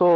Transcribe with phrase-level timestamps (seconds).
[0.00, 0.06] So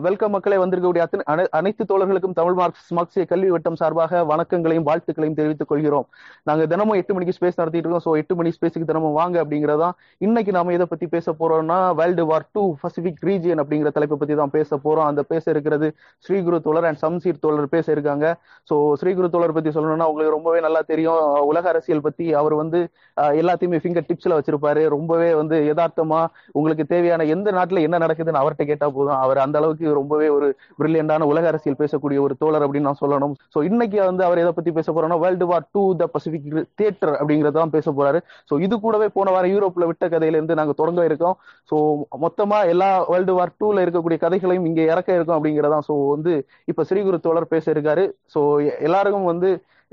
[0.00, 4.84] welcome uh, மக்களே வந்திருக்கக்கூடிய அத்தனை அனை- அனைத்து தோழர்களுக்கும் தமிழ் மார்க்ஸ் மார்க்சிய கல்வி வட்டம் சார்பாக வணக்கங்களையும்
[4.88, 6.06] வாழ்த்துக்களையும் தெரிவித்துக் கொள்கிறோம்.
[6.42, 8.04] நாங்க தினமும் எட்டு மணிக்கு ஸ்பேஸ் நடத்திட்டு இருக்கோம்.
[8.06, 12.46] ஸோ எட்டு மணி ஸ்பேஸுக்கு தினமும் வாங்க அப்படிங்கறதா இன்னைக்கு நாம எதை பத்தி பேச போறோம்னா world war
[12.52, 15.04] two Pacific region அப்படிங்கிற தலைப்பை பத்தி தான் பேச போறோம்.
[15.04, 15.88] அந்த பேச இருக்கிறது
[16.24, 18.36] ஸ்ரீகுரு தோழர் அண்ட் சம்சீர் தோழர் பேச இருக்காங்க.
[18.70, 21.22] ஸோ ஸ்ரீகுரு தோழர் பத்தி சொல்லணும்னா உங்களுக்கு ரொம்பவே நல்லா தெரியும்.
[21.44, 22.82] உலக அரசியல் பத்தி அவர் வந்து
[23.16, 24.84] எல்லாத்தையுமே ஃபிங்கர் டிப்ஸ்ல வச்சிருப்பாரு.
[24.88, 29.18] ரொம்பவே வந்து யதார்த்தமா உங்களுக்கு தேவையான எந்த நாட்டுல என்ன நடக்குதுன்னு அவர்கிட்ட கேட்டா போதும்.
[29.18, 30.48] அவர் அந்த அளவுக்கு ரொம்பவே ஒரு
[30.78, 33.34] பிரில்லியண்டான உலக அரசியல் பேசக்கூடிய ஒரு தோழர் அப்படின்னு நான் சொல்லணும்.
[33.54, 37.70] ஸோ இன்னைக்கு வந்து அவர் எதை பத்தி பேச போறோம்னா world war two the Pacific theatre அப்படிங்கறதான்
[37.70, 38.20] பேச போறாரு.
[38.50, 41.36] ஸோ இது கூடவே போன வாரம் யூரோப்ல விட்ட கதையில இருந்து நாங்க தொடங்க இருக்கோம்.
[41.70, 41.76] ஸோ
[42.20, 45.84] மொத்தமா எல்லா வேர்ல்டு வார் டூல இருக்கக்கூடிய கதைகளையும் இங்க இறக்க இருக்கும் அப்படிங்கறதான்.
[45.88, 46.34] ஸோ வந்து
[46.64, 48.04] இப்ப ஸ்ரீகுரு தோழர் பேச இருக்காரு.
[48.34, 48.40] ஸோ
[48.80, 49.50] எல்லாருக்கும் வந்து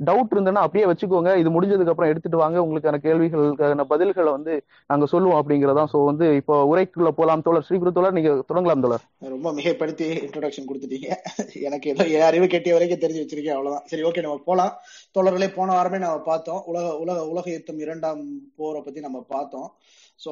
[0.08, 1.32] டவுட் இருந்ததுன்னா அப்படியே வச்சுக்கோங்க.
[1.42, 2.58] இது முடிஞ்சதுக்கு அப்புறம் எடுத்துட்டு வாங்க.
[2.66, 4.54] உங்களுக்கான கேள்விகளுக்கான பதில்களை வந்து
[4.92, 7.66] நாங்க சொல்லுவோம் அப்படிங்கறதா சோ வந்து இப்போ உரைக்குள்ள போலாம் தோழர்.
[7.68, 9.06] ஸ்ரீகுரு தோழர் நீங்க தொடங்கலாம் தோழர்.
[9.36, 11.10] ரொம்ப மிகப்படுத்தி இன்ட்ரோடக்ஷன் கொடுத்துட்டீங்க.
[11.68, 13.88] எனக்கு ஏதோ என் அறிவு கெட்டிய வரைக்கும் தெரிஞ்சு வச்சிருக்கேன் அவ்வளவுதான்.
[13.92, 14.74] சரி ஓகே நம்ம போலாம்.
[15.18, 16.64] தோழர்களே போன வாரமே நம்ம பார்த்தோம்.
[16.66, 18.24] உலக உலக உலக யுத்தம் இரண்டாம்
[18.56, 19.70] போரை பத்தி நம்ம பார்த்தோம்.
[20.24, 20.32] சோ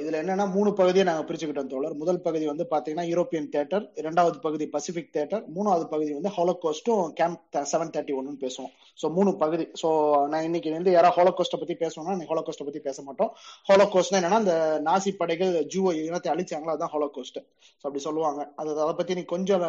[0.00, 1.94] இதுல என்னன்னா மூணு பகுதியை நாங்க பிரிச்சுக்கிட்டோம் தோழர்.
[2.02, 7.56] முதல் பகுதி வந்து பாத்தீங்கன்னா யூரோப்பியன் தேட்டர் இரண்டாவது பகுதி பசிபிக் தேட்டர் மூணாவது பகுதி வந்து ஹோலோகோஸ்டும் கேம்ப்
[7.72, 8.72] செவன் தேர்ட்டி ஒன்னு பேசுவோம்.
[9.00, 9.64] சோ மூணு பகுதி.
[9.80, 9.88] சோ
[10.32, 13.32] நான் இன்னைக்கு வந்து யாராவது ஹோலோகோஸ்ட பத்தி பேசணும்னா ஹோலோகோஸ்ட பத்தி பேச மாட்டோம்.
[13.70, 14.56] ஹோலோகோஸ்ட்னா என்னன்னா அந்த
[14.88, 17.40] நாசி படைகள் ஜூவோ இனத்தை அழிச்சாங்களோ அதான் ஹோலோகோஸ்ட்
[17.80, 18.40] ஸோ அப்படி சொல்லுவாங்க.
[18.60, 19.64] அது அதை பத்தி நீ கொஞ்சம்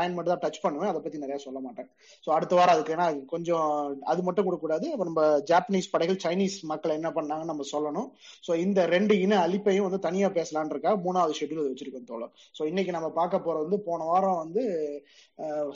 [0.00, 0.90] லைன் மட்டும் தான் டச் பண்ணுவேன்.
[0.92, 1.88] அதை பத்தி நிறைய சொல்ல மாட்டேன்.
[2.24, 3.66] ஸோ அடுத்த வாரம் அதுக்கு ஏன்னா கொஞ்சம்
[4.12, 4.86] அது மட்டும் கொடுக்கக்கூடாது.
[5.06, 8.10] நம்ம ஜாப்பனீஸ் படைகள் சைனீஸ் மக்கள் என்ன பண்ணாங்கன்னு நம்ம சொல்லணும்.
[8.46, 10.92] ஸோ இந்த ரெண்டு இன அழிப்பையும் வந்து தனியா பேசலான் இருக்கா?
[11.06, 12.32] மூணாவது ஷெட்யூல் வச்சிருக்கோம் தோழர்.
[12.58, 14.62] ஸோ இன்னைக்கு நம்ம பார்க்க போறது வந்து போன வாரம் வந்து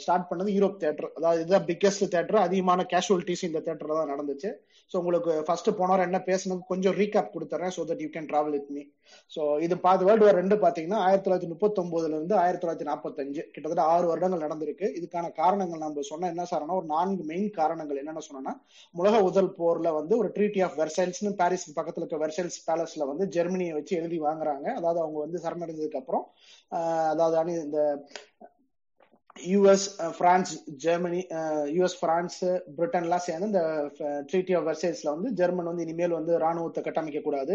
[0.04, 4.50] ஸ்டார்ட் பண்ணது யூரோப் தேட்டர் அதாவது இதுதான் பிக்கஸ்ட் தேட்டர் அதிகமான கேஷுவலிட்டிஸ் இந்த தேட்டர்ல தான் நடந்துச்சு.
[4.90, 8.56] ஸோ உங்களுக்கு ஃபர்ஸ்ட் போன வாரம் என்ன பேசணும் கொஞ்சம் ரீகேப் கொடுத்துறேன் so that you can travel
[8.56, 8.82] with me
[9.36, 13.82] so இது பார்த்து வேர்ல்டு வார் ரெண்டு பாத்தீங்கன்னா ஆயிரத்தி தொள்ளாயிரத்தி முப்பத்தொன்பதுல இருந்து ஆயிரத்தி தொள்ளாயிரத்தி நாற்பத்தஞ்சு கிட்டத்தட்ட
[13.94, 14.86] ஆறு வருடங்கள் நடந்திருக்கு.
[14.98, 18.54] இதுக்கான காரணங்கள் நம்ம சொன்ன என்ன சார்னா ஒரு நான்கு மெயின் காரணங்கள் என்னென்ன சொன்னோம்னா
[18.94, 23.74] உலக முதல் போர்ல வந்து ஒரு ட்ரீட்டி ஆஃப் வெர்சைல்ஸ்னு பாரிஸ் பக்கத்துல இருக்க வெர்சைல்ஸ் பேலஸ்ல வந்து ஜெர்மனியை
[23.74, 24.66] வச்சு எழுதி வாங்குறாங்க.
[24.74, 26.24] அதாவது அவங்க வந்து சரணடைஞ்சதுக்கு அப்புறம்
[26.72, 27.80] ஆஹ் அதாவது அணி இந்த
[29.36, 29.84] US
[30.18, 31.20] France Germany
[31.68, 32.36] US France
[32.76, 33.62] பிரிட்டன்லாம் சேர்ந்து இந்த
[34.30, 37.54] ட்ரீட்டி ஆஃப் வெர்சைஸ்ல வந்து ஜெர்மன் வந்து இனிமேல் வந்து ராணுவத்தை கட்டமைக்க கூடாது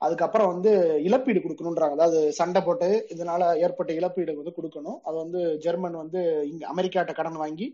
[0.00, 0.72] அதுக்கப்புறம் வந்து
[1.08, 4.98] இழப்பீடு கொடுக்கணுன்றாங்க அதாவது சண்டை போட்டு இதனால ஏற்பட்ட இழப்பீடு வந்து கொடுக்கணும்.
[5.06, 7.68] அது வந்து ஜெர்மன் வந்து இங்க அமெரிக்காட்ட கடன் வாங்கி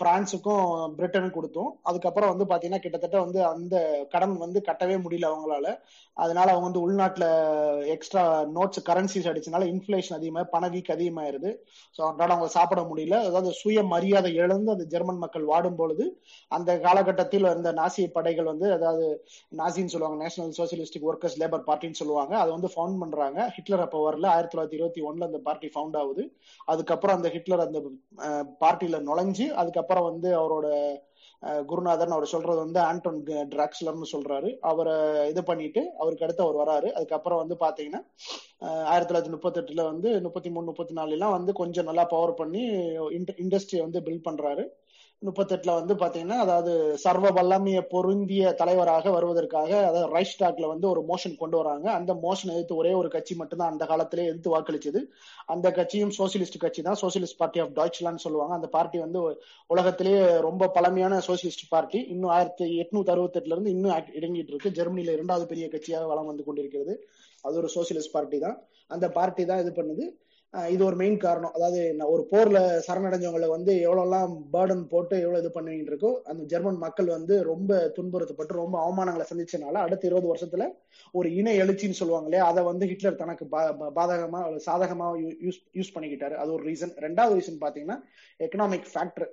[0.00, 0.64] பிரான்ஸுக்கும்
[0.98, 1.70] பிரிட்டனுக்கும் கொடுத்தோம்.
[1.88, 3.76] அதுக்கப்புறம் வந்து பாத்தீங்கன்னா கிட்டத்தட்ட வந்து அந்த
[4.14, 5.66] கடன் வந்து கட்டவே முடியல அவங்களால.
[6.16, 7.26] அதனால அவங்க வந்து உள்நாட்டுல
[7.94, 8.22] எக்ஸ்ட்ரா
[8.56, 11.50] நோட்ஸ் கரன்சிஸ் அடிச்சனால இன்ஃபிளேஷன் அதிகமாக பணவீக்கு அதிகமாயிருது.
[11.96, 13.16] ஸோ அதனால அவங்க சாப்பிட முடியல.
[13.28, 16.06] அதாவது சுய மரியாதை இழந்து அந்த ஜெர்மன் மக்கள் வாடும் பொழுது
[16.50, 19.06] அந்த காலகட்டத்தில் இருந்த நாசி படைகள் வந்து அதாவது
[19.60, 23.38] நாசின்னு சொல்லுவாங்க நேஷனல் சோசியலிஸ்டிக் ஒர்க்கர்ஸ் லேபர் பார்ட்டின்னு சொல்லுவாங்க அதை வந்து ஃபவுண்ட் பண்றாங்க.
[23.56, 26.24] ஹிட்லர் அப்போ வரல ஆயிரத்தி தொள்ளாயிரத்தி இருபத்தி ஒன்னுல அந்த பார்ட்டி ஃபவுண்ட் ஆகுது.
[26.72, 27.80] அதுக்கப்புறம் அந்த ஹிட்லர் அந்த
[28.62, 30.66] பார்ட்டியில நுழைஞ்சு அதுக்கப்புறம் வந்து அவரோட
[31.70, 33.18] குருநாதன் அவர் சொல்றது வந்து ஆண்டோன்
[33.52, 34.48] டிராக்ஸ்லர்னு சொல்றாரு.
[34.70, 34.94] அவரை
[35.28, 36.88] இது பண்ணிட்டு அவருக்கு அடுத்து அவர் வராரு.
[36.92, 38.00] அதுக்கப்புறம் வந்து பாத்தீங்கன்னா
[38.92, 42.64] ஆயிரத்தி தொள்ளாயிரத்தி முப்பத்தி எட்டுல வந்து முப்பத்தி மூணு முப்பத்தி நாலுலாம் வந்து கொஞ்சம் நல்லா பவர் பண்ணி
[43.44, 44.66] இண்டஸ்ட்ரியை வந்து பில்ட் பண்றாரு.
[45.24, 51.56] முப்பத்தெட்டுல வந்து பாத்தீங்கன்னா அதாவது சர்வ வல்லமைய பொருந்திய தலைவராக வருவதற்காக அதாவது ரைஸ்டாக்ல வந்து ஒரு மோஷன் கொண்டு
[51.56, 51.90] வராங்க.
[51.90, 55.04] அந்த மோஷன் எதிர்த்து ஒரே ஒரு கட்சி மட்டும்தான் அந்த காலத்திலே எதிர்த்து வாக்களிச்சது.
[55.46, 56.96] அந்த கட்சியும் சோசியலிஸ்ட் கட்சி தான்.
[57.02, 58.54] சோசியலிஸ்ட் பார்ட்டி ஆஃப் டாய்ச்லான்னு சொல்லுவாங்க.
[58.54, 61.98] அந்த பார்ட்டி வந்து உலகத்திலேயே ரொம்ப பழமையான சோசியலிஸ்ட் பார்ட்டி.
[61.98, 64.70] இன்னும் ஆயிரத்தி எட்நூத்தி அறுபத்தெட்டுல இருந்து இன்னும் act- இருக்கு.
[64.70, 67.08] ஜெர்மனில இரண்டாவது பெரிய கட்சியாக வளம் வந்து கொண்டிருக்கிறது.
[67.42, 68.62] அது ஒரு சோசியலிஸ்ட் பார்ட்டி தான்.
[68.86, 70.26] அந்த பார்ட்டி தான் இது பண்ணுது.
[70.68, 71.52] இது ஒரு மெயின் காரணம்.
[71.52, 76.76] அதாவது நான் ஒரு போர்ல சரணடைஞ்சவங்களை வந்து எவ்வளவுலாம் பேர்டன் போட்டு எவ்வளவு இது பண்ணிட்டு இருக்கோ அந்த ஜெர்மன்
[76.76, 80.66] மக்கள் வந்து ரொம்ப துன்புறுத்தப்பட்டு ரொம்ப அவமானங்களை சந்திச்சனால அடுத்த இருபது வருஷத்துல
[81.12, 82.50] ஒரு இன எழுச்சின்னு சொல்லுவாங்க இல்லையா?
[82.50, 86.34] அதை வந்து ஹிட்லர் தனக்கு பா- பா- பாதகமா சாதகமா யூஸ் யூஸ் பண்ணிக்கிட்டாரு.
[86.34, 88.00] அது ஒரு ரீசன் ரெண்டாவது ரீசன் பாத்தீங்கன்னா
[88.38, 89.26] எக்கனாமிக் ஃபேக்டர்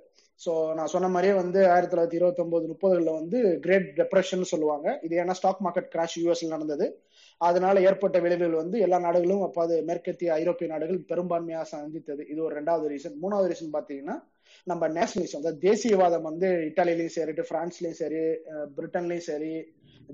[0.46, 4.98] சோ நான் சொன்ன மாதிரியே வந்து ஆயிரத்தி தொள்ளாயிரத்தி இருபத்தி ஒன்பது முப்பதுல வந்து கிரேட் டெப்ரெஷன் சொல்லுவாங்க.
[5.02, 7.02] இது ஏன்னா ஸ்டாக் மார்க்கெட் கிராஷ் யூஎஸ்ல நடந்தது.
[7.40, 12.22] அதனால ஏற்பட்ட விளைவுகள் வந்து எல்லா நாடுகளும் அப்போ அது மேற்கத்திய ஐரோப்பிய நாடுகள் பெரும்பான்மையாக சந்தித்தது.
[12.32, 14.16] இது ஒரு ரெண்டாவது ரீசன் மூணாவது ரீசன் பாத்தீங்கன்னா
[14.66, 18.20] நம்ம நேஷனலிசம் அதாவது தேசியவாதம் வந்து இட்டாலியிலயும் சரி பிரான்ஸ்லயும் சரி
[18.76, 19.52] பிரிட்டன்லயும் சரி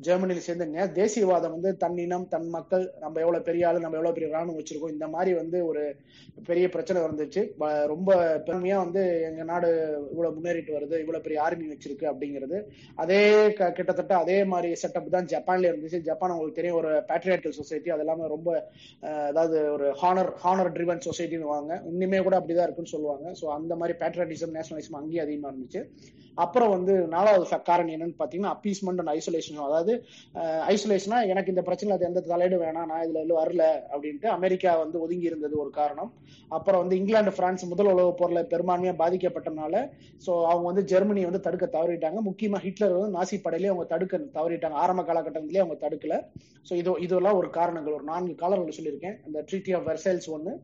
[0.00, 4.38] ஜெர்மனியில சேர்ந்து தேசியவாதம் வந்து தன் இனம் தன் மக்கள் நம்ம எவ்வளவு பெரிய ஆளு நம்ம எவ்வளவு பெரிய
[4.38, 5.96] ராணுவம் வச்சிருக்கோம் இந்த மாதிரி வந்து ஒரு
[6.44, 9.68] பெரிய பிரச்சனை வந்துச்சு ப- ரொம்ப பெருமையா வந்து எங்க நாடு
[10.10, 12.62] இவ்வளவு முன்னேறிட்டு வருது இவ்வளவு பெரிய ஆர்மி வச்சிருக்கு அப்படிங்கிறது.
[12.94, 16.00] அதே க- கிட்டத்தட்ட அதே மாதிரி செட்டப் தான் ஜப்பான்ல இருந்துச்சு.
[16.00, 18.68] ஜப்பான் உங்களுக்கு தெரியும் ஒரு பேட்ரியாட்டிக் சொசைட்டி அது எல்லாமே ரொம்ப
[19.00, 21.82] அதாவது ஒரு ஹானர் ஹானர் ட்ரிவன் சொசைட்டின்னு வாங்க.
[21.92, 23.32] இன்னுமே கூட அப்படிதான் இருக்குன்னு சொல்லுவாங்க.
[23.40, 25.82] ஸோ அந்த மாதிரி பேட்ரியாட்டிசம் நேஷனலிசம் அங்கேயும் அதிகமா இருந்துச்சு.
[26.34, 29.94] அப்புறம் வந்து நாலாவது காரணம் என்னன்னு பாத்தீங்கன்னா அப்பீஸ்மெண்ட் அண்ட் ஐசோலேஷன் அதாவது அதாவது
[30.72, 34.96] ஐசோலேஷனா எனக்கு இந்த பிரச்சனை அது எந்த தலையீடு வேணாம் நான் இதுல எல்லாம் வரல அப்படின்ட்டு அமெரிக்கா வந்து
[35.04, 36.10] ஒதுங்கி இருந்தது ஒரு காரணம்.
[36.50, 39.74] அப்புறம் வந்து இங்கிலாந்து பிரான்ஸ் முதல் உலக போர்ல பெரும்பான்மையா பாதிக்கப்பட்டனால
[40.26, 42.20] சோ அவங்க வந்து ஜெர்மனி வந்து தடுக்க தவறிட்டாங்க.
[42.28, 44.78] முக்கியமா ஹிட்லர் வந்து நாசி படையிலே அவங்க தடுக்க தவறிட்டாங்க.
[44.84, 46.16] ஆரம்ப காலகட்டத்திலேயே அவங்க தடுக்கல.
[46.68, 47.96] சோ இது இதெல்லாம் ஒரு காரணங்கள்.
[47.98, 49.16] ஒரு நான்கு காலங்கள் சொல்லியிருக்கேன்.
[49.28, 50.54] இந்த ட்ரீட்டி ஆஃப் வெர்சைல்ஸ் ஒன்று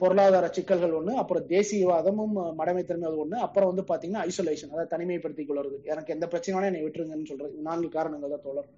[0.00, 5.76] பொருளாதார சிக்கல்கள் ஒண்ணு அப்புறம் தேசியவாதமும் மடமைத்தன்மை அது ஒண்ணு அப்புறம் வந்து பாத்தீங்கன்னா ஐசோலேஷன் அதாவது தனிமைப்படுத்திக் கொள்வது.
[5.92, 8.68] எனக்கு எந்த பிரச்சனையான என்னை விட்டுருங்கன்னு சொல்றது நான்கு காரணங்கள் தான் தோழர்.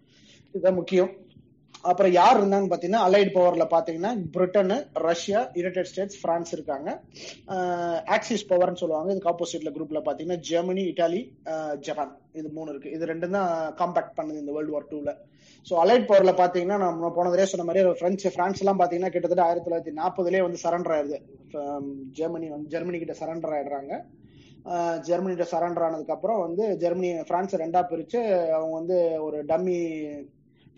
[0.52, 1.10] இதுதான் முக்கியம்.
[1.90, 4.76] அப்புறம் யார் இருந்தாங்கன்னு பாத்தீங்கன்னா அலைட் பவர்ல பாத்தீங்கன்னா Britain
[5.06, 6.88] Russia United States France இருக்காங்க.
[8.16, 9.08] ஆக்சிஸ் பவர்னு சொல்லுவாங்க.
[9.14, 11.20] இதுக்கு ஆப்போசிட்ல குரூப்ல பாத்தீங்கன்னா ஜெர்மனி இட்டாலி
[11.86, 12.94] ஜப்பான் இது மூணு இருக்கு.
[12.96, 15.14] இது ரெண்டும் தான் காம்பாக்ட் பண்ணுது இந்த வேர்ல்டு வார் டூல
[15.68, 19.94] ஸோ அலைட் பவர்ல பாத்தீங்கன்னா நம்ம போனதே சொன்ன மாதிரி பிரெஞ்சு பிரான்ஸ் எல்லாம் பாத்தீங்கன்னா கிட்டத்தட்ட ஆயிரத்தி தொள்ளாயிரத்தி
[20.02, 21.18] நாற்பதுலேயே வந்து சரண்டர் ஆயிருது.
[22.18, 23.94] ஜெர்மனி வந்து ஜெர்மனி கிட்ட சரண்டர் ஆயிடுறாங்க.
[25.08, 28.18] ஜெர்மனிட்ட சரண்டர் ஆனதுக்கு அப்புறம் வந்து ஜெர்மனி பிரான்ஸ் ரெண்டா பிரிச்சு
[28.56, 29.78] அவங்க வந்து ஒரு டம்மி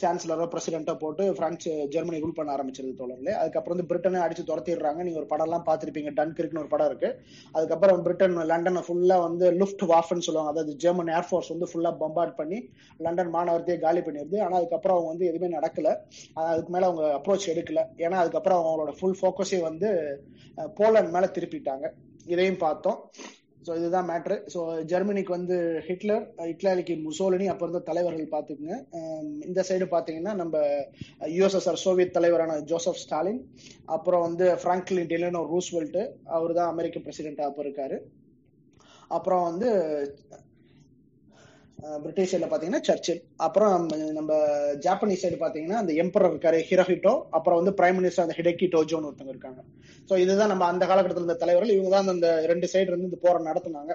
[0.03, 3.33] சான்சலரோ பிரசிடென்ட்டோ போட்டு பிரான்ஸ் ஜெர்மனி ரூல் பண்ண ஆரம்பிச்சிருது தோழர்களே.
[3.41, 5.01] அதுக்கப்புறம் வந்து பிரிட்டனை அடிச்சு துரத்திடுறாங்க.
[5.07, 7.09] நீங்க ஒரு படம் எல்லாம் பாத்திருப்பீங்க டன்கிர்க்னு ஒரு படம் இருக்கு.
[7.55, 10.53] அதுக்கப்புறம் பிரிட்டன் லண்டனை ஃபுல்லா வந்து லுஃப்ட் வாஃப்னு சொல்லுவாங்க.
[10.55, 12.61] அதாவது ஜெர்மன் ஏர்ஃபோர்ஸ் வந்து ஃபுல்லா பம்பார்ட் பண்ணி
[13.07, 14.39] லண்டன் மாநகரத்தையே காலி பண்ணிடுது.
[14.47, 15.93] ஆனா அதுக்கப்புறம் அவங்க வந்து எதுவுமே நடக்கல.
[16.35, 17.83] அதுக்கு மேல அவங்க அப்ரோச் எடுக்கல.
[17.97, 19.91] ஏன்னா அதுக்கப்புறம் அவங்களோட ஃபுல் ஃபோக்கஸே வந்து
[20.81, 21.87] போலண்ட் மேல திருப்பிட்டாங்க.
[22.27, 22.99] இதையும் பார்த்தோம்.
[23.67, 25.57] ஸோ இதுதான் மேட்ரு ஸோ ஜெர்மனிக்கு வந்து
[25.89, 26.23] ஹிட்லர்
[26.53, 28.77] இட்லாலிக்கு முசோலினி அப்போ இருந்த தலைவர்கள் பார்த்துக்குங்க.
[28.99, 30.55] Um, இந்த சைடு பார்த்தீங்கன்னா நம்ம
[31.21, 33.43] uh, யுஎஸ்எஸ்ஆர் சோவியத் தலைவரான ஜோசப் ஸ்டாலின்
[33.97, 36.05] அப்புறம் வந்து ஃப்ராங்க்லின் டெலினோ ரூஸ்வெல்ட்டு
[36.37, 37.99] அவர் தான் அமெரிக்க பிரசிடென்ட் அப்போ இருக்காரு
[39.09, 39.69] அப்புறம் வந்து
[42.03, 43.89] பிரிட்டிஷ் சைடில் சர்ச்சில் அப்புறம்
[44.19, 44.33] நம்ம
[44.87, 49.35] ஜாப்பனீஸ் சைடு பாத்தீங்கன்னா அந்த எம்பரர் இருக்காரு ஹிரோஹிட்டோ அப்புறம் வந்து பிரைம் மினிஸ்டர் அந்த ஹிடக்கி டோஜோன்னு ஒருத்தவங்க
[49.35, 49.61] இருக்காங்க.
[50.09, 51.75] ஸோ இதுதான் நம்ம அந்த காலகட்டத்தில் இருந்த தலைவர்கள்.
[51.77, 53.95] இவங்க தான் அந்த ரெண்டு சைடு இருந்து இந்த போரை நடத்துனாங்க.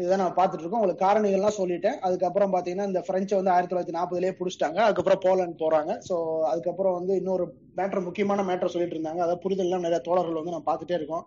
[0.00, 0.80] இதுதான் நான் பார்த்துட்டு இருக்கோம்.
[0.80, 1.96] உங்களுக்கு காரணிகள்லாம் சொல்லிட்டேன்.
[2.06, 4.78] அதுக்கப்புறம் பார்த்தீங்கன்னா இந்த பிரெஞ்சை வந்து ஆயிரத்தி தொள்ளாயிரத்தி நாற்பதுலேயே பிடிச்சிட்டாங்க.
[4.86, 5.92] அதுக்கப்புறம் போலண்ட் போறாங்க.
[6.08, 6.16] ஸோ
[6.50, 7.46] அதுக்கப்புறம் வந்து இன்னொரு
[7.78, 9.22] மேட்ரு முக்கியமான மேட்ரு சொல்லிட்டு இருந்தாங்க.
[9.24, 11.24] அதாவது புரிதல்லாம் நிறைய தோழர்கள் வந்து நான் பார்த்துட்டே இருக்கோம்.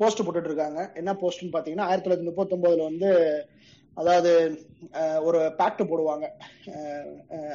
[0.00, 0.80] போஸ்ட் போட்டுட்டு இருக்காங்க.
[1.02, 3.10] என்ன போஸ்ட்னு பார்த்தீங்கன்னா ஆயிரத்தி தொள்ளாயிரத்தி முப்பத்தொன்பதுல வந்து
[4.00, 4.30] அதாவது
[5.22, 6.26] ஒரு பேக்ட் போடுவாங்க.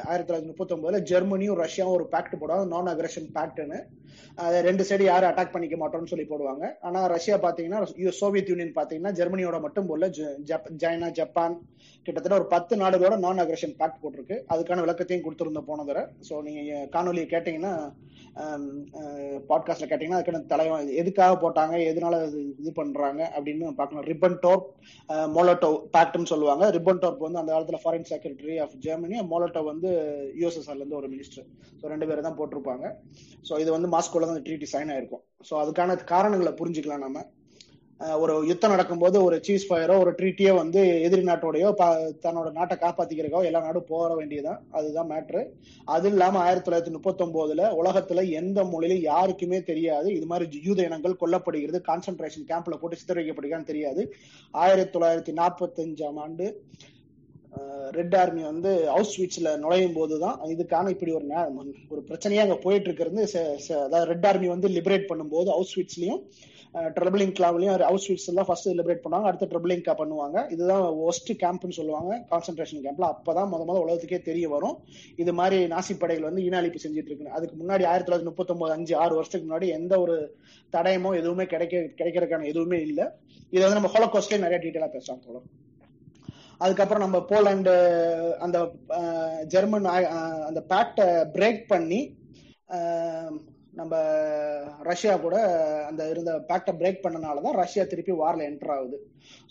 [0.08, 2.66] ஆயிரத்தி தொள்ளாயிரத்தி முப்பத்தி ஒன்பதுல ஜெர்மனியும் ரஷ்யாவும் ஒரு பேக்ட் போடுவாங்க.
[2.74, 3.80] நான் அக்ரஷன் பேக்ட்னு
[4.68, 6.64] ரெண்டு சைடு யாரும் அட்டாக் பண்ணிக்க மாட்டோம்னு சொல்லி போடுவாங்க.
[6.88, 7.80] ஆனா ரஷ்யா பாத்தீங்கன்னா
[8.20, 10.10] சோவியத் யூனியன் பாத்தீங்கன்னா ஜெர்மனியோட மட்டும் போல
[10.82, 11.56] சைனா ஜப்பான்
[12.06, 14.36] கிட்டத்தட்ட ஒரு பத்து நாடுகளோட நான் அக்ரஷன் பேக்ட் போட்டிருக்கு.
[14.52, 16.04] அதுக்கான விளக்கத்தையும் கொடுத்துருந்த போன தடவை.
[16.28, 17.72] ஸோ நீங்க காணொலியை கேட்டீங்கன்னா
[19.50, 22.14] பாட்காஸ்ட்ல கேட்டீங்கன்னா அதுக்கான தலைவன் எதுக்காக போட்டாங்க எதனால
[22.60, 24.64] இது பண்றாங்க அப்படின்னு பார்க்கணும் ரிப்பன் டோப்
[25.36, 26.64] மோலோட்டோ பேக்ட்னு சொல்லுவாங்க.
[26.76, 29.90] ரிப்பன் டோப் வந்து அந்த காலத்துல foreign secretary of Germany Molotov வந்து
[30.40, 31.46] யூஎஸ்எஸ்ஆர்ல இருந்து ஒரு மினிஸ்டர்
[31.80, 32.86] ஸோ ரெண்டு பேரும் தான் போட்டிருப்பாங்க.
[33.48, 35.24] ஸோ இது வந்து மாஸ்கோல தான் ட்ரீட்டி சைன் ஆயிருக்கும்.
[35.48, 37.26] ஸோ அதுக்கான காரணங்களை புரிஞ்சுக்கலாம் நம்ம
[38.22, 41.68] ஒரு யுத்தம் நடக்கும்போது ஒரு சீஸ் ஃபயரோ ஒரு ட்ரீட்டியோ வந்து எதிரி நாட்டோடையோ
[42.24, 44.60] தன்னோட நாட்டை காப்பாத்திக்கிறக்கோ எல்லா நாடும் போற வேண்டியதுதான்.
[44.78, 45.42] அதுதான் மேட்ரு
[45.94, 50.10] அது இல்லாம ஆயிரத்தி தொள்ளாயிரத்தி முப்பத்தி ஒன்பதுல உலகத்துல எந்த மொழியிலும் யாருக்குமே தெரியாது.
[50.18, 51.80] இது மாதிரி யூத இனங்கள் கொல்லப்படுகிறது.
[51.90, 54.04] கான்சென்ட்ரேஷன் கேம்ப்ல போட்டு சித்தரிக்கப்படுகிறான்னு தெரியாது.
[54.64, 56.46] ஆயிரத்தி தொள்ளாயிரத்தி நாற்பத்தி அஞ்சாம் ஆண்டு
[57.98, 61.26] ரெட் ஆர்மி வந்து ஹவுஸ் ஸ்வீட்ஸ்ல நுழையும் போதுதான் இதுக்கான இப்படி ஒரு
[61.92, 63.22] ஒரு பிரச்சனையா அங்க போயிட்டு இருக்கிறது
[63.86, 66.22] அதாவது ரெட் ஆர்மி வந்து லிபரேட் பண்ணும்போது ஹவுஸ் ஸ்வீட்ஸ்லயும்
[66.96, 70.38] ட்ரபிளிங் கிளாவ்லயும் ஹவுஸ் ஸ்வீட்ஸ் எல்லாம் ஃபர்ஸ்ட் லிபரேட் பண்ணுவாங்க அடுத்து ட்ரபிளிங் கா பண்ணுவாங்க.
[70.54, 74.76] இதுதான் ஒஸ்ட் கேம்ப்னு சொல்லுவாங்க கான்சென்ட்ரேஷன் கேம்ப்ல அப்பதான் முத முதல்ல உலகத்துக்கே தெரிய வரும்.
[75.22, 77.36] இது மாதிரி நாசி படைகள் வந்து இனாளிப்பு செஞ்சுட்டு இருக்கு.
[77.38, 80.16] அதுக்கு முன்னாடி ஆயிரத்தி தொள்ளாயிரத்தி முப்பத்தி ஒன்பது அஞ்சு ஆறு வருஷத்துக்கு முன்னாடி எந்த ஒரு
[80.76, 83.06] தடயமோ எதுவுமே கிடைக்க கிடைக்கிறதுக்கான எதுவுமே இல்லை.
[83.54, 85.38] இதை வந்து நம்ம ஹோலோகாஸ்ட்லயே நிறைய டீட்டெயிலா பேசலாம் போல
[86.60, 87.74] அதுக்கப்புறம் நம்ம போலாண்டு
[88.38, 88.58] அந்த
[89.46, 89.88] ஜெர்மன்
[90.48, 92.00] அந்த பேக்டை பிரேக் பண்ணி
[93.72, 93.96] நம்ம
[94.82, 95.36] ரஷ்யா கூட
[95.88, 98.96] அந்த இருந்த பேக்டை பிரேக் பண்ணனாலதான் ரஷ்யா திருப்பி வாரில் என்டர் ஆகுது.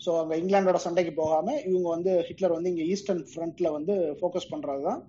[0.04, 5.00] ஸோ அங்கே இங்கிலாண்டோட சண்டைக்கு போகாம இவங்க வந்து ஹிட்லர் வந்து இங்கே ஈஸ்டர்ன் ஃப்ரண்ட்ல வந்து ஃபோக்கஸ் பண்றதுதான்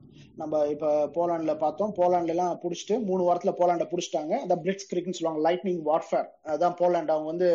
[0.41, 1.91] நம்ம இப்ப போலாண்ட்ல பார்த்தோம்.
[2.00, 4.34] போலாண்ட்ல எல்லாம் புடிச்சிட்டு மூணு வாரத்துல போலாண்ட புடிச்சிட்டாங்க.
[4.43, 5.41] அந்த பிளிட்ஸ் கிரிக்னு சொல்லுவாங்க.
[5.48, 7.13] லைட்னிங் வார்ஃபேர் அதான் போலாண்ட்.
[7.13, 7.50] அவங்க வந்து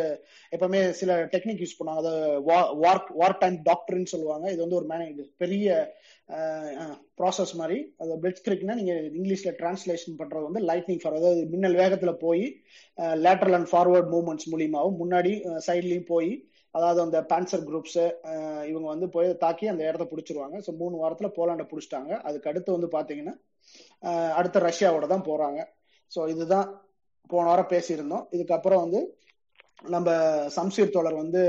[0.56, 2.02] எப்பவுமே சில டெக்னிக் யூஸ் பண்ணுவாங்க.
[2.04, 2.42] அதாவது
[3.22, 4.46] வார் டைம் டாக்டர்னு சொல்லுவாங்க.
[4.54, 5.76] இது வந்து ஒரு மேனேஜ் பெரிய
[7.20, 7.78] ப்ராசஸ் மாதிரி.
[8.02, 12.44] அது பிளிட்ஸ் கிரிக்னா நீங்க இங்கிலீஷ்ல டிரான்ஸ்லேஷன் பண்றது வந்து லைட்னிங் ஃபார் அதாவது மின்னல் வேகத்துல போய்
[13.26, 15.32] லேட்டரல் அண்ட் ஃபார்வர்ட் மூவ்மெண்ட்ஸ் மூலியமாகவும் முன்னாடி
[15.68, 16.32] சைட்லயும் போய்
[16.74, 18.00] அதாவது அந்த பேன்சர் குரூப்ஸ்
[18.70, 20.56] இவங்க வந்து போய் தாக்கி அந்த இடத்த பிடிச்சிருவாங்க.
[20.66, 22.12] ஸோ மூணு வாரத்துல போலாண்டை பிடிச்சிட்டாங்க.
[22.28, 23.34] அதுக்கு அடுத்து வந்து பாத்தீங்கன்னா
[24.38, 25.60] அடுத்த ரஷ்யாவோட தான் போறாங்க.
[26.12, 26.68] ஸோ இதுதான்
[27.32, 28.24] போன வாரம் பேசியிருந்தோம்.
[28.36, 29.00] இதுக்கப்புறம் வந்து
[29.94, 30.10] நம்ம
[30.56, 31.42] சம்சீர் தோழர் வந்து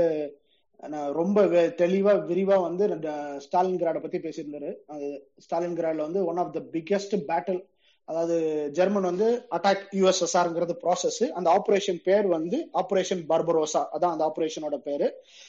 [1.18, 1.42] ரொம்ப
[1.82, 2.84] தெளிவா விரிவா வந்து
[3.44, 4.70] ஸ்டாலின் கிராட பத்தி பேசியிருந்தாரு.
[4.94, 5.06] அது
[5.44, 7.60] ஸ்டாலின் கிராட்ல வந்து one of the biggest battle
[8.08, 8.34] அதாவது
[8.76, 15.06] ஜெர்மன் வந்து அட்டாக் யூஎஸ்எஸ்ஆர்ங்கிறது ப்ராசஸ் அந்த ஆபரேஷன் பேர் வந்து ஆபரேஷன் பார்பரோசா அதான் அந்த ஆபரேஷனோட பேரு.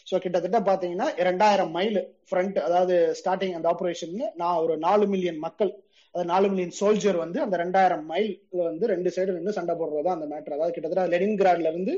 [0.08, 2.00] ஸோ கிட்டத்தட்ட பாத்தீங்கன்னா ரெண்டாயிரம் மைல்
[2.30, 5.72] ஃப்ரண்ட் அதாவது ஸ்டார்டிங் அந்த ஆபரேஷன் நான் ஒரு நாலு மில்லியன் மக்கள்
[6.16, 8.30] அதாவது நாலு மில்லியன் சோல்ஜர் வந்து அந்த ரெண்டாயிரம் மைல்
[8.64, 11.94] வந்து ரெண்டு சைடு நின்று சண்டை போடுறது அந்த மேட்டர் அதாவது கிட்டத்தட்ட லெனின்கிராட்ல இருந்து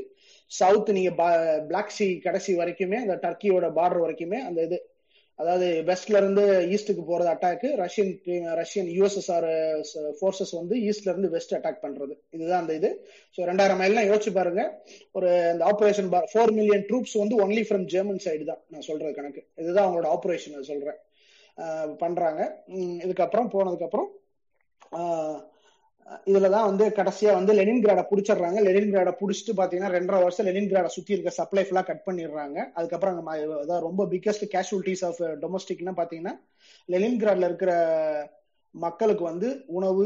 [0.50, 1.10] சவுத் நீங்க
[1.70, 4.78] பிளாக் சி கடைசி வரைக்குமே அந்த டர்க்கியோட பார்டர் வரைக்குமே அந்த இது
[5.40, 6.44] அதாவது வெஸ்ட்ல இருந்து
[6.74, 8.10] ஈஸ்டுக்கு போறது attack Russian
[8.60, 9.46] Russian USSR
[10.18, 12.14] forces வந்து ஈஸ்ட்ல இருந்து வெஸ்ட் அட்டாக் பண்றது.
[12.36, 12.90] இதுதான் அந்த இது.
[13.36, 14.64] ஸோ ரெண்டாயிரம் மைல்லாம் யோசிச்சு பாருங்க.
[15.18, 18.62] ஒரு இந்த ஆபரேஷன் ஃபோர் மில்லியன் ட்ரூப்ஸ் வந்து ஒன்லி ஃப்ரம் ஜெர்மன் சைடு தான்.
[18.72, 19.42] நான் சொல்றது கணக்கு.
[19.62, 20.98] இதுதான் அவங்களோட ஆபரேஷன் சொல்றேன்.
[22.02, 22.42] பண்றாங்க.
[23.06, 24.10] இதுக்கப்புறம் போனதுக்கு அப்புறம்
[26.26, 28.58] இதுலதான் வந்து கடைசியா வந்து லெனின் லெனின்கிராட புடிச்சிடுறாங்க.
[28.66, 32.70] லெனின்கிராட புடிச்சிட்டு பாத்தீங்கன்னா ரெண்டரை வருஷம் லெனின்கிராட சுத்தி இருக்க சப்ளை ஃபுல்லா கட் பண்ணிடுறாங்க.
[32.74, 36.34] அதுக்கப்புறம் அங்க ரொம்ப பிக்கஸ்ட் கேஷுவலிட்டிஸ் ஆஃப் டொமஸ்டிக்னா பாத்தீங்கன்னா
[36.86, 37.72] லெனின் கிராட்ல இருக்கிற
[38.70, 40.04] மக்களுக்கு வந்து உணவு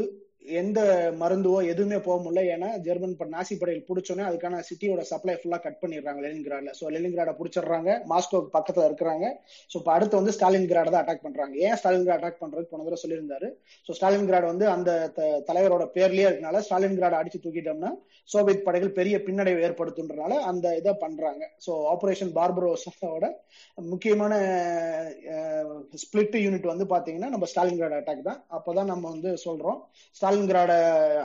[0.61, 0.79] எந்த
[1.21, 2.41] மருந்துவோ எதுவுமே போக முடியல.
[2.53, 7.89] ஏன்னா ஜெர்மன் நாசி படையில் பிடிச்சோன்னே அதுக்கான சிட்டியோட சப்ளை ஃபுல்லா கட் பண்ணிடுறாங்க லெனின்கிராட்ல ஸோ லெனின்கிராட பிடிச்சிடுறாங்க.
[8.11, 9.25] மாஸ்கோ பக்கத்துல இருக்கிறாங்க.
[9.71, 11.55] ஸோ இப்போ அடுத்து வந்து ஸ்டாலின் கிராட தான் அட்டாக் பண்றாங்க.
[11.67, 13.49] ஏன் ஸ்டாலின் கிராட் அட்டாக் பண்றது போன தடவை சொல்லியிருந்தாரு.
[13.87, 14.91] ஸோ ஸ்டாலின் கிராட் வந்து அந்த
[15.49, 17.91] தலைவரோட பேர்லயே இருக்கனால ஸ்டாலின் கிராட அடிச்சு தூக்கிட்டோம்னா
[18.29, 21.43] சோவியத் படைகள் பெரிய பின்னடைவு ஏற்படுத்துன்றனால அந்த இதை பண்றாங்க.
[21.65, 23.25] ஸோ ஆபரேஷன் பார்பரோஸோட
[23.93, 24.33] முக்கியமான
[26.03, 28.39] ஸ்பிளிட் யூனிட் வந்து பாத்தீங்கன்னா நம்ம ஸ்டாலின் கிராட் அட்டாக் தான்.
[28.57, 29.79] அப்போதான் நம்ம வந்து சொல்றோம்.
[30.35, 30.73] ஸ்டாலின்கிராட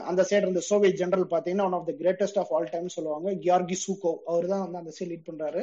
[0.09, 3.29] அந்த சைடு இருந்த சோவியத் ஜெனரல் பாத்தீங்கன்னா one of the greatest of all time சொல்லுவாங்க.
[3.43, 5.61] கியார்கி சூகோ அவர் தான் வந்து அந்த சைடு லீட் பண்றாரு.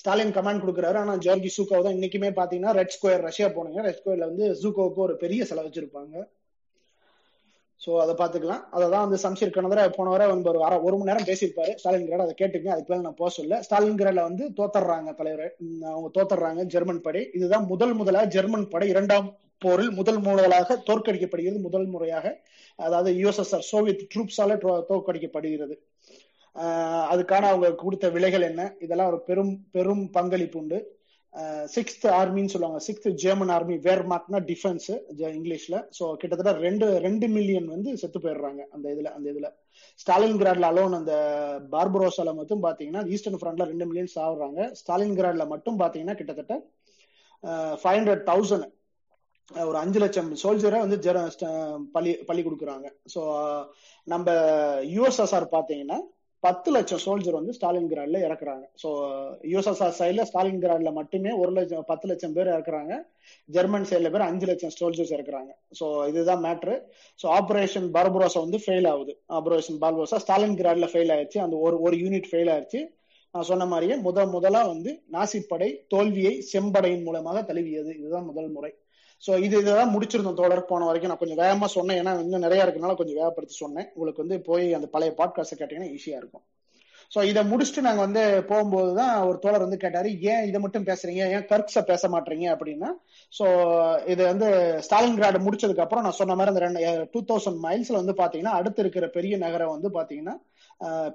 [0.00, 0.96] ஸ்டாலின் கமாண்ட் கொடுக்குறாரு.
[1.02, 3.80] ஆனா ஜார்கி சூகோ தான் இன்னைக்குமே பாத்தீங்கன்னா ரெட் ஸ்கொயர் ரஷ்யா போனீங்க.
[3.86, 6.24] ரெட் ஸ்கொயர்ல வந்து ஜூகோவுக்கு ஒரு பெரிய செலவு வச்சிருப்பாங்க
[7.80, 11.26] சோ அதை பாத்துக்கலாம் அததான் வந்து சம்சீர் கணதர போன வரை வந்து ஒரு அரை ஒரு மணி நேரம்
[11.30, 11.72] பேசியிருப்பாரு.
[11.80, 12.68] ஸ்டாலின் கிராட் அதை கேட்டுங்க.
[12.74, 15.50] அதுக்கு மேல நான் போக சொல்ல ஸ்டாலின் கிராட்ல வந்து தோத்தர்றாங்க தலைவர்.
[15.94, 16.62] அவங்க தோத்தர்றாங்க.
[16.74, 17.22] ஜெர்மன் படை.
[17.38, 18.88] இதுதான் முதல் முதலா ஜெர்மன் படை.
[18.94, 19.28] இரண்டாம்
[19.64, 22.26] போரில் முதல் முதலாக தோற்கடிக்கப்படுகிறது முதல் முறையாக.
[22.78, 24.56] அதாவது யுஎஸ்எஸ்ஆர் சோவியத் ட்ரூப்ஸால
[24.90, 25.76] தோற்கடிக்கப்படுகிறது.
[27.12, 28.62] அதுக்கான அவங்க கொடுத்த விலைகள் என்ன?
[28.84, 30.78] இதெல்லாம் ஒரு பெரும் பெரும் பங்களிப்பு உண்டு.
[31.74, 32.78] சிக்ஸ்த் ஆர்மின்னு சொல்லுவாங்க.
[32.86, 34.86] சிக்ஸ்த் ஜெர்மன் ஆர்மி வேர் மார்க்னா டிஃபென்ஸ்
[35.38, 35.76] இங்கிலீஷ்ல.
[35.96, 39.48] ஸோ கிட்டத்தட்ட ரெண்டு ரெண்டு மில்லியன் வந்து செத்து போயிடுறாங்க அந்த இதுல அந்த இதுல.
[40.02, 41.14] ஸ்டாலின் கிராட்ல அலோன் அந்த
[41.74, 44.60] பார்பரோசால மட்டும் பாத்தீங்கன்னா ஈஸ்டர்ன் ஃப்ரண்ட்ல ரெண்டு மில்லியன் சாவுறாங்க.
[44.80, 46.56] ஸ்டாலின் கிராட்ல மட்டும் பாத்தீங்கன்னா கிட்டத்தட்ட
[47.82, 48.66] ஃபைவ் ஹண்ட்ரட் தௌசண்ட்
[49.50, 50.96] ஒரு அஞ்சு லட்சம் சோல்ஜரை வந்து
[51.94, 52.86] பள்ளி பள்ளி கொடுக்குறாங்க.
[53.14, 53.20] ஸோ
[54.06, 54.28] நம்ம
[54.94, 55.98] யுஎஸ்எஸ்ஆர் பார்த்தீங்கன்னா
[56.42, 58.88] பத்து லட்சம் சோல்ஜர் வந்து ஸ்டாலின் கிராட்ல இறக்குறாங்க ஸோ
[59.52, 62.92] யுஎஸ்எஸ்ஆர் சைட்ல ஸ்டாலின் கிராட்ல மட்டுமே ஒரு லட்சம் பத்து லட்சம் பேர் இறக்குறாங்க.
[63.48, 65.50] ஜெர்மன் சைட்ல பேர் அஞ்சு லட்சம் சோல்ஜர்ஸ் இறக்குறாங்க.
[65.78, 66.74] ஸோ இதுதான் மேட்ரு
[67.20, 69.14] ஸோ ஆப்ரேஷன் பார்பரோசா வந்து ஃபெயில் ஆகுது.
[69.38, 72.82] ஆப்ரேஷன் பார்பரோசா ஸ்டாலின் கிராட்ல ஃபெயில் ஆயிடுச்சு அந்த ஒரு ஒரு யூனிட் ஃபெயில் ஆயிடுச்சு
[73.34, 77.92] நான் சொன்ன மாதிரியே முத முதலா வந்து நாசிப்படை தோல்வியை செம்படையின் மூலமாக தழுவியது.
[78.00, 78.72] இதுதான் முதல் முறை.
[79.26, 81.98] சோ இது இதெல்லாம் முடிச்சிருந்தோம் தொடர் போன வரைக்கும் நான் கொஞ்சம் வேகமா சொன்னேன்.
[82.02, 83.88] ஏன்னா இன்னும் நிறைய இருக்கனால கொஞ்சம் வேகப்படுத்தி சொன்னேன்.
[83.94, 86.44] உங்களுக்கு வந்து போய் அந்த பழைய பாட்காஸ்ட் கேட்டீங்கன்னா ஈஸியா இருக்கும்.
[87.14, 91.22] சோ இதை முடிச்சுட்டு நாங்க வந்து போகும்போது தான் ஒரு தோழர் வந்து கேட்டாரு ஏன் இதை மட்டும் பேசுறீங்க?
[91.36, 92.46] ஏன் கர்க்ஸ பேச மாட்டீங்க?
[92.54, 92.90] அப்படின்னா
[93.38, 93.46] சோ
[94.12, 94.48] இது வந்து
[94.86, 98.82] ஸ்டாலின் கிராட் முடிச்சதுக்கு அப்புறம் நான் சொன்ன மாதிரி அந்த ரெண்டு டூ தௌசண்ட் மைல்ஸ்ல வந்து பாத்தீங்கன்னா அடுத்து
[98.84, 100.36] இருக்கிற பெரிய நகரம் வந்து பாத்தீங்கன்னா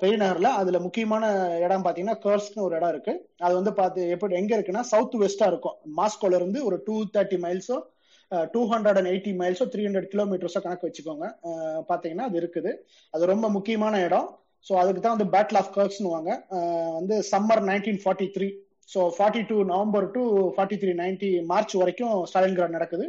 [0.02, 1.26] பெரிய நகர்ல அதுல முக்கியமான
[1.66, 3.14] இடம் பாத்தீங்கன்னா கர்ஸ்னு ஒரு இடம் இருக்கு.
[3.46, 5.76] அது வந்து பாத்து எப்படி எங்க இருக்குன்னா சவுத் வெஸ்டா இருக்கும்.
[6.00, 7.78] மாஸ்கோல இருந்து ஒரு டூ தேர்ட்டி மைல்ஸோ
[8.54, 11.26] டூ ஹண்ட்ரட் அண்ட் எயிட்டி மைல்ஸோ த்ரீ ஹண்ட்ரட் கிலோமீட்டர்ஸோ கணக்கு வச்சுக்கோங்க.
[11.90, 12.72] பாத்தீங்கன்னா அது இருக்குது.
[13.14, 14.30] அது ரொம்ப முக்கியமான இடம்.
[14.66, 16.32] ஸோ அதுக்கு தான் வந்து பேட்டில் ஆஃப் கர்க்ஸ்னுவாங்க
[16.98, 18.48] வந்து summer nineteen forty three
[18.90, 20.22] so forty two November to
[20.56, 23.06] forty three ninety March வரைக்கும் ஸ்டாலின்கிராட் நடக்குது.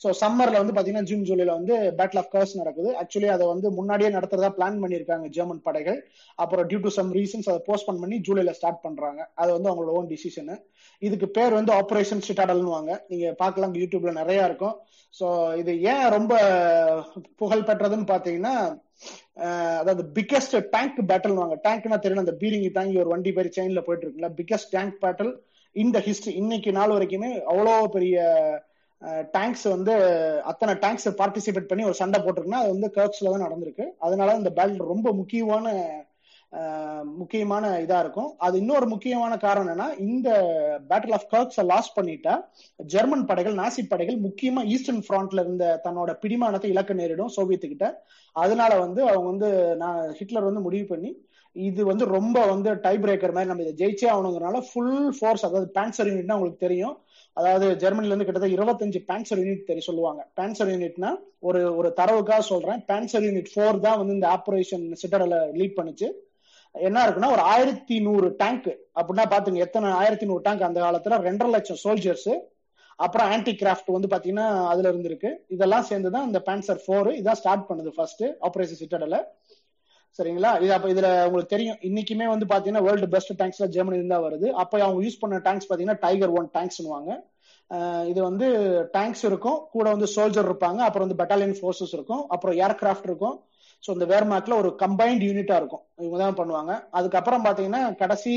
[0.00, 2.90] ஸோ சம்மர்ல வந்து பாத்தீங்கன்னா ஜூன் ஜூலைல வந்து பேட்டில் ஆஃப் கர்ஸ் நடக்குது.
[3.00, 5.98] ஆக்சுவலி அதை வந்து முன்னாடியே நடத்துறதா பிளான் பண்ணியிருக்காங்க ஜெர்மன் படைகள்.
[6.42, 9.20] அப்புறம் டியூ டு சம் ரீசன்ஸ் அதை போஸ்ட்போன் பண்ணி ஜூலைல ஸ்டார்ட் பண்றாங்க.
[9.42, 10.56] அது வந்து அவங்களோட ஓன் டிசிஷனு
[11.02, 14.76] இதுக்கு பேர் வந்து ஆபரேஷன் ஸ்டாடல்னுவாங்க நீங்க பார்க்கலாம் யூடியூப்ல நிறைய இருக்கும்.
[15.14, 15.26] ஸோ
[15.60, 16.32] இது ஏன் ரொம்ப
[17.42, 18.54] புகழ் பெற்றதுன்னு பாத்தீங்கன்னா
[19.82, 24.06] அதாவது பிக்கஸ்ட் டேங்க் பேட்டில் வாங்க டேங்க்னா தெரியும் அந்த பீரிங் தாங்கி ஒரு வண்டி பேர் செயின்ல போயிட்டு
[24.06, 25.32] இருக்குல்ல பிக்கஸ்ட் டேங்க் பேட்டில்
[25.76, 28.16] இந்த ஹிஸ்டரி இன்னைக்கு நாள் வரைக்குமே அவ்வளோ பெரிய
[29.34, 29.92] டேங்க்ஸ் வந்து
[30.50, 33.86] அத்தனை டேங்க்ஸ் பார்ட்டிசிபேட் பண்ணி ஒரு சண்டை போட்டிருக்குன்னா அது வந்து கர்க்ஸ்ல தான் நடந்திருக்கு.
[34.06, 35.66] அதனால இந்த பேட்டில் ரொம்ப முக்கியமான
[37.18, 38.30] முக்கியமான இதா இருக்கும்.
[38.44, 40.28] அது இன்னொரு முக்கியமான காரணம் என்னன்னா இந்த
[40.88, 42.34] பேட்டில் ஆஃப் கர்க்ஸை லாஸ் பண்ணிட்டா
[42.94, 47.88] ஜெர்மன் படைகள் நாசி படைகள் முக்கியமா ஈஸ்டர்ன் ஃப்ரண்ட்ல இருந்த தன்னோட பிடிமானத்தை இலக்க நேரிடும் சோவியத்துக்கிட்ட
[48.36, 49.50] அதனால வந்து அவங்க வந்து
[49.82, 51.12] நான் ஹிட்லர் வந்து முடிவு பண்ணி
[51.56, 56.10] இது வந்து ரொம்ப வந்து டை பிரேக்கர் மாதிரி நம்ம இதை ஜெயிச்சே ஆகணுங்கிறனால ஃபுல் ஃபோர்ஸ் அதாவது பேன்சர்
[56.10, 56.96] யூனிட்னா உங்களுக்கு தெரியும்.
[57.36, 60.20] அதாவது ஜெர்மனில இருந்து கிட்டத்தட்ட இருபத்தஞ்சு பேன்சர் யூனிட் தெரிய சொல்லுவாங்க.
[60.38, 61.10] பேன்சர் யூனிட்னா
[61.48, 62.80] ஒரு ஒரு தரவுக்காக சொல்றேன்.
[62.90, 66.08] பேன்சர் யூனிட் ஃபோர் தான் வந்து இந்த ஆபரேஷன் சிட்டரில் லீட் பண்ணுச்சு.
[66.74, 68.68] என்ன இருக்குன்னா ஒரு ஆயிரத்தி நூறு டேங்க்
[69.00, 71.18] அப்படின்னா பாத்துங்க எத்தனை ஆயிரத்தி நூறு டேங்க் அந்த காலத்துல?
[71.28, 72.32] ரெண்டரை லட்சம் சோல்ஜர்ஸ்
[73.04, 75.30] அப்புறம் ஆன்டி கிராஃப்ட் வந்து பாத்தீங்கன்னா அதுல இருந்திருக்கு.
[75.56, 79.18] இதெல்லாம் சேர்ந்துதான் இந்த பேன்சர் ஃபோர் இதான் ஸ்டார்ட் பண்ணுது ஃபர்ஸ்ட் ஆபரேஷன் சிட்டடல
[80.18, 80.50] சரிங்களா?
[80.64, 81.78] இது அப்ப இதுல உங்களுக்கு தெரியும்.
[81.88, 84.48] இன்னைக்குமே வந்து பாத்தீங்கன்னா வேர்ல்டு பெஸ்ட் டேங்க்ஸ்ல ஜெர்மனி இருந்தா வருது.
[84.62, 87.10] அப்ப அவங்க யூஸ் பண்ண டேங்க்ஸ் பாத்தீங்கன்னா டைகர் ஒன் டேங்க்ஸ்னுவாங்க
[88.10, 88.46] இது வந்து
[88.94, 89.58] டேங்க்ஸ் இருக்கும்.
[89.74, 90.80] கூட வந்து சோல்ஜர் இருப்பாங்க.
[90.86, 92.22] அப்புறம் வந்து பெட்டாலியன் ஃபோர்ஸஸ் இருக்கும்.
[92.34, 93.36] அப்புறம் ஏர்கிராஃப்ட் இருக்கும்.
[93.84, 95.82] ஸோ இந்த வேர்மாக்ல ஒரு கம்பைன்ட் யூனிட்டா இருக்கும்.
[96.04, 96.72] இவங்க தான் பண்ணுவாங்க.
[96.98, 98.32] அதுக்கப்புறம் பாத்தீங்கன்னா கடைசி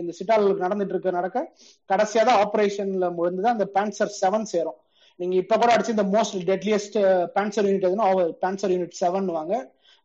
[0.00, 1.44] இந்த சிட்டால் நடந்துட்டு இருக்க நடக்க
[1.92, 4.78] கடைசியா தான் ஆப்ரேஷன்ல முடிந்து தான் அந்த பேன்சர் செவன் சேரும்.
[5.20, 6.98] நீங்க இப்ப கூட அடிச்சு இந்த மோஸ்ட் டெட்லியஸ்ட்
[7.36, 8.08] பேன்சர் யூனிட் எதுனா
[8.44, 9.54] பேன்சர் யூனிட் செவன் வாங்க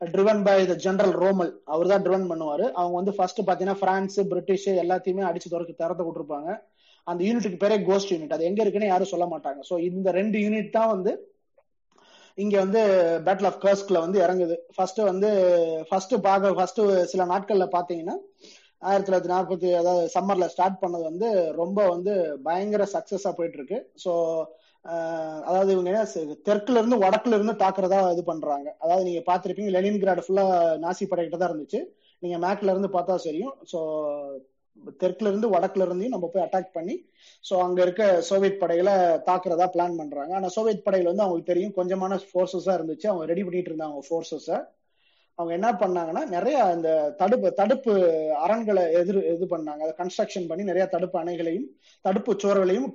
[0.01, 2.65] driven by the general Rommel அவர் தான் ட்ரிவன் பண்ணுவாரு.
[2.79, 6.49] அவங்க வந்து ஃபர்ஸ்ட் பாத்தீங்கன்னா பிரான்ஸ் பிரிட்டிஷ் எல்லாத்தையுமே அடிச்சு துறக்க திறத்த விட்டுருப்பாங்க.
[7.07, 9.59] அந்த யூனிட்டுக்கு பேரே கோஸ்ட் யூனிட் அது எங்க இருக்குன்னு யாரும் சொல்ல மாட்டாங்க.
[9.69, 11.11] ஸோ இந்த ரெண்டு யூனிட் தான் வந்து
[12.37, 12.81] இங்க வந்து
[13.25, 14.55] பேட்டில் ஆஃப் கர்ஸ்க்ல வந்து இறங்குது.
[14.75, 15.29] ஃபர்ஸ்ட் வந்து
[15.89, 16.81] ஃபர்ஸ்ட் பார்க்க ஃபர்ஸ்ட்
[17.11, 18.15] சில நாட்கள்ல பாத்தீங்கன்னா
[18.89, 21.27] ஆயிரத்தி தொள்ளாயிரத்தி நாற்பத்தி அதாவது சம்மர்ல ஸ்டார்ட் பண்ணது வந்து
[21.61, 22.13] ரொம்ப வந்து
[22.47, 23.79] பயங்கர சக்சஸா போயிட்டு இருக்கு.
[24.03, 24.13] ஸோ
[25.45, 25.91] அதாவது இவங்க
[26.45, 28.67] தெற்குல இருந்து வடக்குல இருந்து தாக்குறதா இது பண்றாங்க.
[28.79, 30.45] அதாவது நீங்க பாத்திருப்பீங்க லெனின்கிராட் ஃபுல்லா
[30.83, 31.81] நாசி படைகிட்ட தான் இருந்துச்சு.
[32.23, 33.79] நீங்க மேக்ல இருந்து பார்த்தா சரியும் ஸோ
[34.99, 36.95] தெற்குல இருந்து வடக்குல இருந்தையும் நம்ம போய் அட்டாக் பண்ணி
[37.43, 38.93] ஸோ அங்க இருக்க சோவியத் படைகளை
[39.27, 40.31] தாக்குறதா பிளான் பண்றாங்க.
[40.33, 41.75] ஆனா சோவியத் படைகள் வந்து அவங்களுக்கு தெரியும்.
[41.75, 43.07] கொஞ்சமான ஃபோர்ஸஸா இருந்துச்சு.
[43.11, 44.49] அவங்க ரெடி பண்ணிட்டு இருந்தாங்க ஃபோர்ஸஸ
[45.41, 47.93] அவங்க என்ன பண்ணாங்கன்னா நிறைய இந்த தடுப்பு தடுப்பு
[48.45, 49.81] அரண்களை எதிர் இது பண்ணாங்க.
[49.85, 51.67] அதை கன்ஸ்ட்ரக்ஷன் பண்ணி நிறைய தடுப்பு அணைகளையும்
[52.05, 52.89] தடுப்பு சோர்களையும்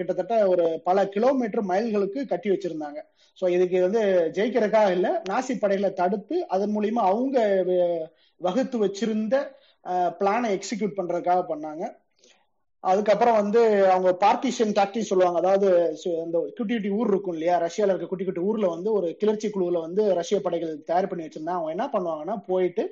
[0.00, 3.00] கிட்டத்தட்ட ஒரு பல கிலோமீட்டர் மைல்களுக்கு கட்டி வச்சிருந்தாங்க.
[3.38, 4.02] ஸோ இதுக்கு வந்து
[4.38, 7.38] ஜெயிக்கிறதுக்காக இல்லை நாசி படைகளை தடுத்து அதன் மூலியமா அவங்க
[8.40, 9.36] வகுத்து வச்சிருந்த
[10.20, 11.84] பிளானை எக்ஸிக்யூட் பண்றதுக்காக பண்ணாங்க.
[12.90, 13.60] அதுக்கப்புறம் வந்து
[13.94, 15.38] அவங்க பார்ட்டிஷன் டாக்டிக் சொல்லுவாங்க.
[15.42, 15.68] அதாவது
[16.24, 17.56] இந்த குட்டி குட்டி ஊர் இருக்கும் இல்லையா?
[17.66, 21.56] ரஷ்யால இருக்க குட்டி குட்டி ஊர்ல வந்து ஒரு கிளர்ச்சி குழுவுல வந்து ரஷ்ய படைகள் தயார் பண்ணி வச்சிருந்தா
[21.58, 22.84] அவங்க என்ன பண்ணுவாங்கன்னா போயிட்டு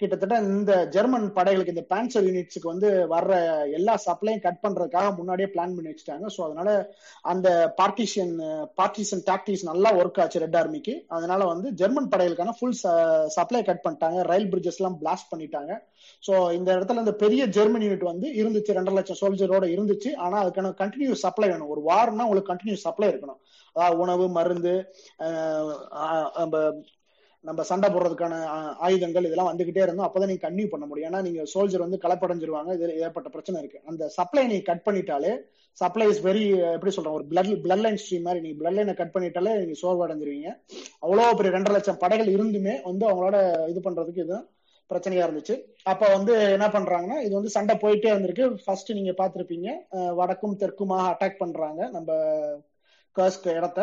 [0.00, 3.34] கிட்டத்தட்ட இந்த ஜெர்மன் படைகளுக்கு இந்த பேன்சர் யூனிட்ஸுக்கு வந்து வர்ற
[3.78, 6.26] எல்லா சப்ளையும் கட் பண்றதுக்காக முன்னாடியே பிளான் பண்ணி வச்சுட்டாங்க.
[6.34, 6.68] ஸோ அதனால
[7.32, 7.48] அந்த
[7.80, 8.32] பார்ட்டிஷன்
[8.80, 12.76] பார்ட்டிஷன் டாக்டிக்ஸ் நல்லா ஒர்க் ஆச்சு ரெட் ஆர்மிக்கு அதனால வந்து ஜெர்மன் படைகளுக்கான ஃபுல்
[13.36, 14.18] சப்ளை கட் பண்ணிட்டாங்க.
[14.32, 15.74] ரயில் பிரிட்ஜஸ் எல்லாம் பிளாஸ்ட் பண்ணிட்டாங்க.
[16.26, 20.10] ஸோ இந்த இடத்துல இந்த பெரிய ஜெர்மன் யூனிட் வந்து இருந்துச்சு ரெண்டரை லட்சம் சோல்ஜரோட இருந்துச்சு.
[20.24, 21.70] ஆனா அதுக்கான கண்டினியூ சப்ளை வேணும்.
[21.74, 23.40] ஒரு வார்னா உங்களுக்கு கண்டினியூ சப்ளை இருக்கணும்.
[23.76, 24.74] அதாவது உணவு மருந்து
[26.42, 26.66] நம்ம
[27.44, 28.34] நம்ம சண்டை போடுறதுக்கான
[28.86, 30.06] ஆயுதங்கள் இதெல்லாம் வந்துகிட்டே இருந்தோம்.
[30.06, 31.08] அப்பதான் நீங்க கன்டினியூ பண்ண முடியும்.
[31.08, 33.80] ஏன்னா நீங்க சோல்ஜர் வந்து கலப்படைஞ்சிருவாங்க இதில் ஏற்பட்ட பிரச்சனை இருக்கு.
[33.90, 35.32] அந்த சப்ளை நீங்க கட் பண்ணிட்டாலே
[35.78, 36.44] சப்ளை இஸ் வெரி
[36.76, 38.42] எப்படி சொல்றோம் ஒரு பிளட் பிளட் லைன் ஸ்ட்ரீம் மாதிரி.
[38.44, 40.50] நீங்க பிளட் லைனை கட் பண்ணிட்டாலே நீங்க சோர்வடைஞ்சிருவீங்க.
[41.04, 43.36] அவ்வளோ பெரிய ரெண்டரை லட்சம் படைகள் இருந்துமே வந்து அவங்களோட
[43.72, 44.38] இது பண்றதுக்கு இது
[44.90, 45.54] பிரச்சனையா இருந்துச்சு.
[45.92, 48.46] அப்ப வந்து என்ன பண்றாங்கன்னா இது வந்து சண்டை போயிட்டே இருந்திருக்கு.
[48.64, 49.68] ஃபர்ஸ்ட் நீங்க பாத்திருப்பீங்க
[50.20, 52.18] வடக்கும் தெற்குமாக அட்டாக் பண்றாங்க நம்ம
[53.16, 53.80] கர்ஸ்க் இடத்த.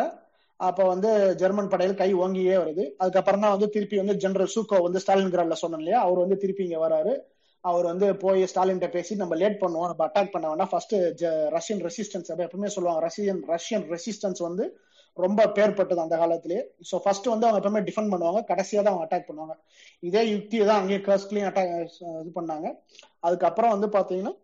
[0.68, 1.10] அப்ப வந்து
[1.40, 2.84] ஜெர்மன் படையில் கை ஓங்கியே வருது.
[3.02, 6.00] அதுக்கப்புறம் தான் வந்து திருப்பி வந்து ஜெனரல் சூக்கோ வந்து ஸ்டாலின் கிராட்ல சொன்னோம் இல்லையா?
[6.06, 7.12] அவர் வந்து திருப்பி இங்க வராரு.
[7.64, 9.88] அவர் வந்து போய் ஸ்டாலின் பேசி நம்ம லேட் பண்ணுவோம்.
[9.90, 10.70] நம்ம அட்டாக் பண்ண வேண்டாம்.
[10.72, 10.94] ஃபர்ஸ்ட்
[11.56, 14.64] ரஷ்யன் ரெசிஸ்டன்ஸ் எப்பவுமே சொல்லுவாங்க ரஷ்யன் ரஷ்யன் ரெசிஸ்டன்ஸ் வந்து
[15.16, 18.40] ரொம்ப பேர்பட்டது அந்த காலத்திலேயே ஸோ ஃபர்ஸ்ட் வந்து அவங்க எப்பவுமே டிஃபெண்ட் பண்ணுவாங்க.
[18.50, 19.54] கடைசியா தான் அவங்க அட்டாக் பண்ணுவாங்க.
[20.08, 21.74] இதே யுக்தியை தான் அங்கேயே கர்ஸ்ட்லயும் அட்டாக்
[22.22, 22.68] இது பண்ணாங்க.
[23.26, 24.34] அதுக்கப்புறம் வந்து பாத்தீங்கன்னா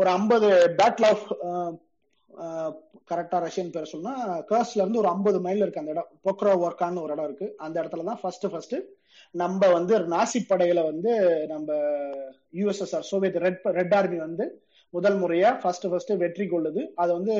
[0.00, 0.48] ஒரு ஐம்பது
[0.80, 1.26] பேட்டில் ஆஃப்
[3.10, 4.12] கரெக்டா ரஷ்யன் பேர் சொன்னா
[4.50, 6.10] கர்ஸ்ல இருந்து ஒரு ஐம்பது மைல் இருக்கு அந்த இடம்.
[6.26, 7.46] பொக்ரோ ஒர்க்கான்னு ஒரு இடம் இருக்கு.
[7.64, 8.76] அந்த இடத்துல தான் ஃபர்ஸ்ட் ஃபர்ஸ்ட்
[9.42, 11.12] நம்ம வந்து நாசி படைகளை வந்து
[11.52, 11.72] நம்ம
[12.60, 14.46] USSR Soviet red red army வந்து
[14.94, 16.82] முதல் முறையா ஃபர்ஸ்ட் ஃபர்ஸ்ட் வெற்றி கொள்ளுது.
[17.02, 17.36] அது வந்து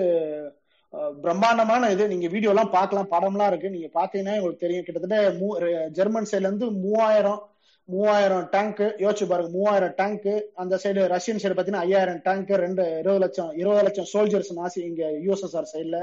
[1.25, 2.05] பிரம்மாண்டமான இது.
[2.13, 3.11] நீங்க வீடியோ எல்லாம் பார்க்கலாம்.
[3.15, 3.75] படம்லாம் இருக்கு.
[3.77, 4.87] நீங்க பாத்தீங்கன்னா உங்களுக்கு தெரியும்.
[4.87, 7.41] கிட்டத்தட்ட ஜெர்மன் சைட்ல இருந்து மூவாயிரம்
[7.89, 9.51] மூவாயிரம் டேங்க் யோசிச்சு பாருங்க.
[9.57, 10.29] மூவாயிரம் டேங்க்
[10.63, 15.03] அந்த சைடு ரஷ்யன் சைடு பாத்தீங்கன்னா ஐயாயிரம் டேங்க் ரெண்டு இருபது லட்சம் இருபது லட்சம் சோல்ஜர்ஸ் நாசி இங்க
[15.25, 15.99] யூஎஸ்எஸ்ஆர் சைட்ல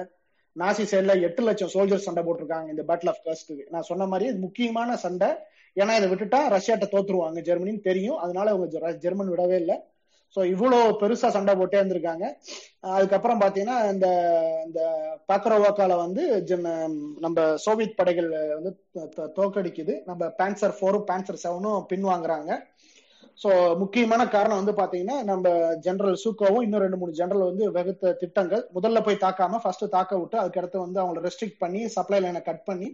[0.55, 4.97] நாசி சைட்ல எட்டு லட்சம் சோல்ஜர்ஸ் சண்டை போட்டிருக்காங்க இந்த பேட்டில் ஆஃப் கஸ்க்கு நான் சொன்ன மாதிரி முக்கியமான
[5.05, 5.29] சண்டை.
[5.75, 7.39] ஏன்னா இதை விட்டுட்டா ரஷ்யாட்ட தோத்துருவாங்க.
[7.49, 8.17] ஜெர்மனின்னு தெரியும்.
[8.17, 9.77] அதனால அவங்க ஜெர்மன் விடவே இல்லை.
[10.35, 12.25] ஸோ இவ்வளோ பெருசா சண்டை போட்டே இருந்திருக்காங்க.
[12.97, 14.07] அதுக்கப்புறம் பாத்தீங்கன்னா இந்த
[14.67, 14.81] இந்த
[15.29, 16.23] பாக்கரோவாக்கால வந்து
[17.25, 18.71] நம்ம சோவியத் படைகள் வந்து
[19.39, 22.51] தோக்கடிக்குது நம்ம பேன்சர் ஃபோரும் பேன்சர் செவனும் பின்வாங்குறாங்க.
[23.39, 23.49] ஸோ
[23.81, 25.45] முக்கியமான காரணம் வந்து பாத்தீங்கன்னா நம்ம
[25.85, 28.63] ஜெனரல் சூக்கோவும் இன்னும் ரெண்டு மூணு ஜெனரல் வந்து வகுத்த திட்டங்கள்.
[28.77, 32.89] முதல்ல போய் தாக்காம ஃபர்ஸ்ட் தாக்க விட்டு அதுக்கடுத்து வந்து அவங்களை ரெஸ்ட்ரிக்ட் பண்ணி சப்ளை லைனை கட் பண்ணி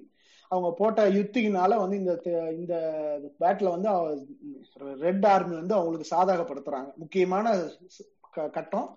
[0.52, 2.14] அவங்க போட்ட யுத்தினால வந்து இந்த
[2.58, 2.74] இந்த
[3.42, 3.90] பேட்டில் வந்து
[5.06, 6.90] ரெட் ஆர்மி வந்து அவங்களுக்கு சாதகப்படுத்துறாங்க.
[7.04, 7.56] முக்கியமான
[8.58, 8.88] கட்டம்.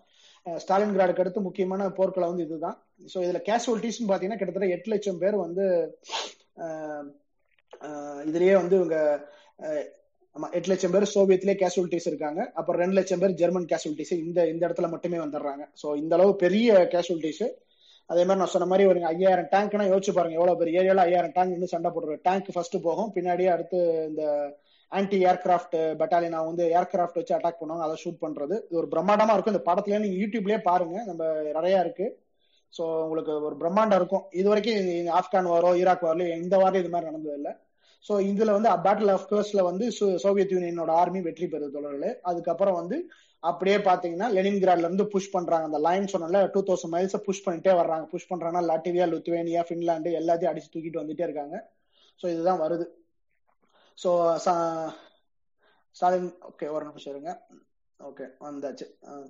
[0.62, 2.76] ஸ்டாலின் கிராடுக்கு அடுத்து முக்கியமான போர்க்களை வந்து இதுதான்.
[3.12, 5.64] ஸோ இதுல கேஷுவல்டிஸ்னு பாத்தீங்கன்னா கிட்டத்தட்ட எட்டு லட்சம் பேர் வந்து
[8.28, 8.96] இதுலயே வந்து இவங்க
[10.36, 12.40] ஆமா எட்டு லட்சம் பேர் சோவியத்திலே கேஷுவலிட்டிஸ் இருக்காங்க.
[12.58, 15.64] அப்புறம் ரெண்டு லட்சம் பேர் ஜெர்மன் கேஷுவல்டிஸ் இந்த இந்த இடத்துல மட்டுமே வந்துடுறாங்க.
[15.82, 17.44] ஸோ இந்த அளவு பெரிய கேஷுவலிட்டிஸ்
[18.10, 21.56] அதே மாதிரி நான் சொன்ன மாதிரி ஒரு ஐயாயிரம் டேங்க்னா யோசிச்சு பாருங்க எவ்வளவு பெரிய ஏரியால ஐயாயிரம் டேங்க்
[21.56, 23.10] வந்து சண்டை போடுற டேங்க் ஃபர்ஸ்ட் போகும்.
[23.16, 23.78] பின்னாடியே அடுத்து
[24.10, 24.22] இந்த
[24.92, 27.86] ஆன்டி ஏர்கிராஃப்ட் பட்டாலியன் வந்து ஏர்கிராஃப்ட் வச்சு அட்டாக் பண்ணுவாங்க.
[27.88, 28.54] அதை ஷூட் பண்றது.
[28.66, 29.54] இது ஒரு பிரம்மாண்டமா இருக்கும்.
[29.56, 30.96] இந்த படத்துல நீங்க யூடியூப்லயே பாருங்க.
[31.10, 31.22] நம்ம
[31.58, 32.08] நிறைய இருக்கு.
[32.72, 34.24] ஸோ உங்களுக்கு ஒரு பிரம்மாண்டம் இருக்கும்.
[34.40, 37.52] இது வரைக்கும் ஆப்கான் வாரோ ஈராக் வாரோ இந்த வாரம் இது மாதிரி நடந்தது இல்லை
[38.04, 39.86] ஸோ இதுல வந்து பேட்டில் ஆஃப் கர்ஸ்ல வந்து
[40.24, 42.96] சோவியத் யூனியனோட ஆர்மி வெற்றி பெறுது தொடர்களே அதுக்கப்புறம் வந்து
[43.48, 45.66] அப்படியே பாத்தீங்கன்னா லெனின்கிராட்ல இருந்து புஷ் பண்றாங்க.
[45.68, 48.04] அந்த லைன் சொன்னல டூ தௌசண்ட் மைல்ஸ் புஷ் பண்ணிட்டே வர்றாங்க.
[48.12, 51.56] புஷ் பண்றாங்கன்னா லாட்டிவியா லுத்வேனியா பின்லாண்டு எல்லாத்தையும் அடிச்சு தூக்கிட்டு வந்துட்டே இருக்காங்க.
[52.20, 52.86] ஸோ இதுதான் வருது.
[53.98, 54.10] ஸோ
[55.96, 57.30] ஸ்டாலின் ஓகே ஒரு நிமிஷம் இருங்க.
[58.00, 58.86] ஓகே வந்தாச்சு.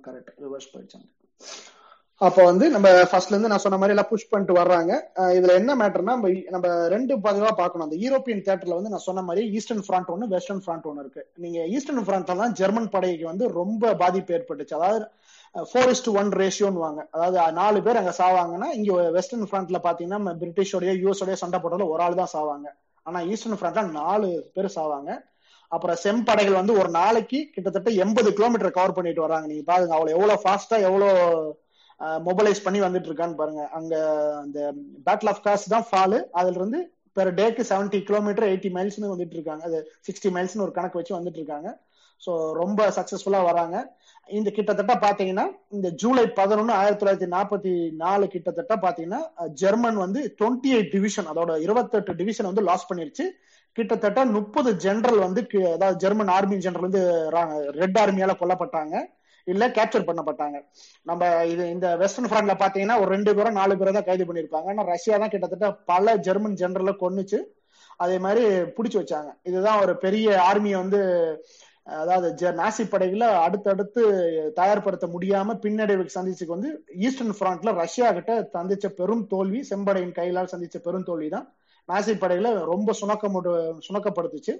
[0.07, 1.07] கரெக்ட் ரிவர்ஸ் போயிடுச்சாங்க
[2.21, 4.91] அப்போ வந்து நம்ம ஃபர்ஸ்ட்ல இருந்து நான் சொன்ன மாதிரி எல்லாம் புஷ் பண்ணிட்டு வர்றாங்க.
[5.37, 7.85] இதுல என்ன மேட்டர்னா நம்ம நம்ம ரெண்டு பதிவா பார்க்கணும்.
[7.87, 11.23] அந்த யூரோப்பியன் தேட்டர்ல வந்து நான் சொன்ன மாதிரி ஈஸ்டர்ன் ஃப்ரண்ட் ஒன்று வெஸ்டர்ன் ஃப்ரண்ட் ஒன்று இருக்கு.
[11.43, 14.75] நீங்க ஈஸ்டர்ன் ஃப்ரண்ட்ல தான் ஜெர்மன் படைக்கு வந்து ரொம்ப பாதிப்பு ஏற்பட்டுச்சு.
[14.79, 15.07] அதாவது
[15.71, 20.93] ஃபோர் இஸ்ட் ஒன் ரேஷியோன்னு வாங்க அதாவது நாலு பேர் அங்க சாவாங்கன்னா இங்க வெஸ்டர்ன் ஃப்ரண்ட்ல பாத்தீங்கன்னா பிரிட்டிஷோடய
[21.03, 22.67] யூஎஸோடய சண்டை போட்டதுல ஒரு ஆள் தான் சாவாங்க.
[23.05, 25.09] ஆனா ஈஸ்டர்ன் ஃப்ரண்ட்ல நாலு பேர் சாவாங்க.
[25.71, 30.43] அப்புறம் செம்படைகள் வந்து ஒரு நாளைக்கு கிட்டத்தட்ட எண்பது கிலோமீட்டர் கவர் பண்ணிட்டு வராங்க நீங்க பாருங்க அவ்வளவு எவ்வளவு
[30.43, 31.11] ஃபாஸ்டா எவ்வளவு
[32.27, 33.63] மொபைலைஸ் பண்ணி வந்துட்டு இருக்கான்னு பாருங்க.
[33.77, 33.93] அங்க
[34.43, 34.59] அந்த
[35.07, 36.79] பேட்டில் ஆஃப் காஸ் தான் ஃபாலு அதுல இருந்து
[37.17, 41.41] பெர் டேக்கு செவன்டி கிலோமீட்டர் எயிட்டி மைல்ஸ்னு வந்துட்டு இருக்காங்க அது சிக்ஸ்டி மைல்ஸ்னு ஒரு கணக்கு வச்சு வந்துட்டு
[41.41, 41.69] இருக்காங்க
[42.21, 43.77] ஸோ ரொம்ப சக்சஸ்ஃபுல்லா வராங்க.
[44.29, 47.71] இந்த கிட்டத்தட்ட பாத்தீங்கன்னா இந்த ஜூலை பதினொன்னு ஆயிரத்தி தொள்ளாயிரத்தி நாற்பத்தி
[48.03, 49.21] நாலு கிட்டத்தட்ட பாத்தீங்கன்னா
[49.61, 53.25] ஜெர்மன் வந்து டுவெண்ட்டி எயிட் டிவிஷன் அதோட இருபத்தெட்டு டிவிஷன் வந்து லாஸ் பண்ணிருச்சு.
[53.77, 55.41] கிட்டத்தட்ட முப்பது ஜெனரல் வந்து
[55.75, 57.03] அதாவது ஜெர்மன் ஆர்மி ஜெனரல் வந்து
[57.81, 58.95] ரெட் ஆர்மியால கொல்லப்பட்டாங்க.
[59.47, 60.57] இல்ல கேப்சர் பண்ணப்பட்டாங்க.
[61.09, 64.85] நம்ம இது இந்த வெஸ்டர்ன் ஃப்ரண்ட்ல பாத்தீங்கன்னா ஒரு ரெண்டு பேரும் நாலு பேரை தான் கைது பண்ணிருப்பாங்க ஆனா
[64.93, 67.39] ரஷ்யா தான் கிட்டத்தட்ட பல ஜெர்மன் ஜெனரலை கொன்னுச்சு.
[68.03, 68.43] அதே மாதிரி
[68.77, 69.29] பிடிச்சு வச்சாங்க.
[69.49, 71.01] இதுதான் ஒரு பெரிய ஆர்மியை வந்து
[72.01, 74.01] அதாவது நாசி படைகளை அடுத்தடுத்து
[74.59, 76.71] தயார்படுத்த முடியாம பின்னடைவுக்கு சந்திச்சுக்கு வந்து
[77.07, 81.47] ஈஸ்டர்ன் ஃப்ரண்ட்ல ரஷ்யா கிட்ட சந்திச்ச பெரும் தோல்வி செம்படையின் கையிலால் சந்திச்ச பெரும் தோல்வி தான்
[81.89, 83.31] நாசி படைகளை ரொம்ப சுணக்க
[83.87, 84.55] சுணக்கப்படுத்துச்சு.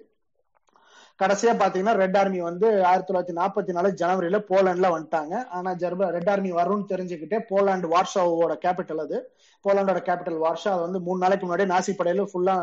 [1.21, 5.33] கடைசியா பாத்தீங்கன்னா ரெட் ஆர்மி வந்து ஆயிரத்தி தொள்ளாயிரத்தி நாற்பத்தி நாலு ஜனவரியில போலாண்ட்ல வந்துட்டாங்க.
[5.57, 9.17] ஆனா ஜெர்ம ரெட் ஆர்மி வரும்னு தெரிஞ்சுக்கிட்டே போலாண்டு வார்ஷாவோட கேபிட்டல் அது.
[9.65, 12.55] போலாண்டோட கேபிட்டல் வார்ஷா அது வந்து மூணு நாளைக்கு முன்னாடி நாசி படையில ஃபுல்லா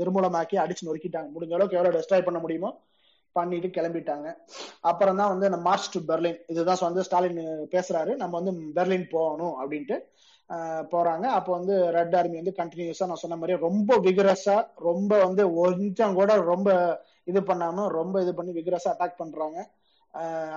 [0.00, 1.28] நிர்மூலமாக்கி அடிச்சு நொறுக்கிட்டாங்க.
[1.34, 2.70] முடிஞ்ச அளவுக்கு எவ்வளவு டெஸ்ட்ராய் பண்ண முடியுமோ
[3.36, 4.28] பண்ணிட்டு கிளம்பிட்டாங்க.
[4.90, 7.40] அப்புறம் தான் வந்து மார்ச் டு பெர்லின் இதுதான் வந்து ஸ்டாலின்
[7.74, 8.12] பேசுறாரு.
[8.22, 9.98] நம்ம வந்து பெர்லின் போகணும் அப்படின்ட்டு
[10.92, 11.24] போறாங்க.
[11.38, 14.56] அப்போ வந்து ரெட் ஆர்மி வந்து கண்டினியூஸா நான் சொன்ன மாதிரி ரொம்ப விகரஸா
[14.88, 16.70] ரொம்ப வந்து கொஞ்சம் கூட ரொம்ப
[17.26, 19.58] இது பண்ணாம ரொம்ப இது பண்ணி விக்ரஸா அட்டாக் பண்றாங்க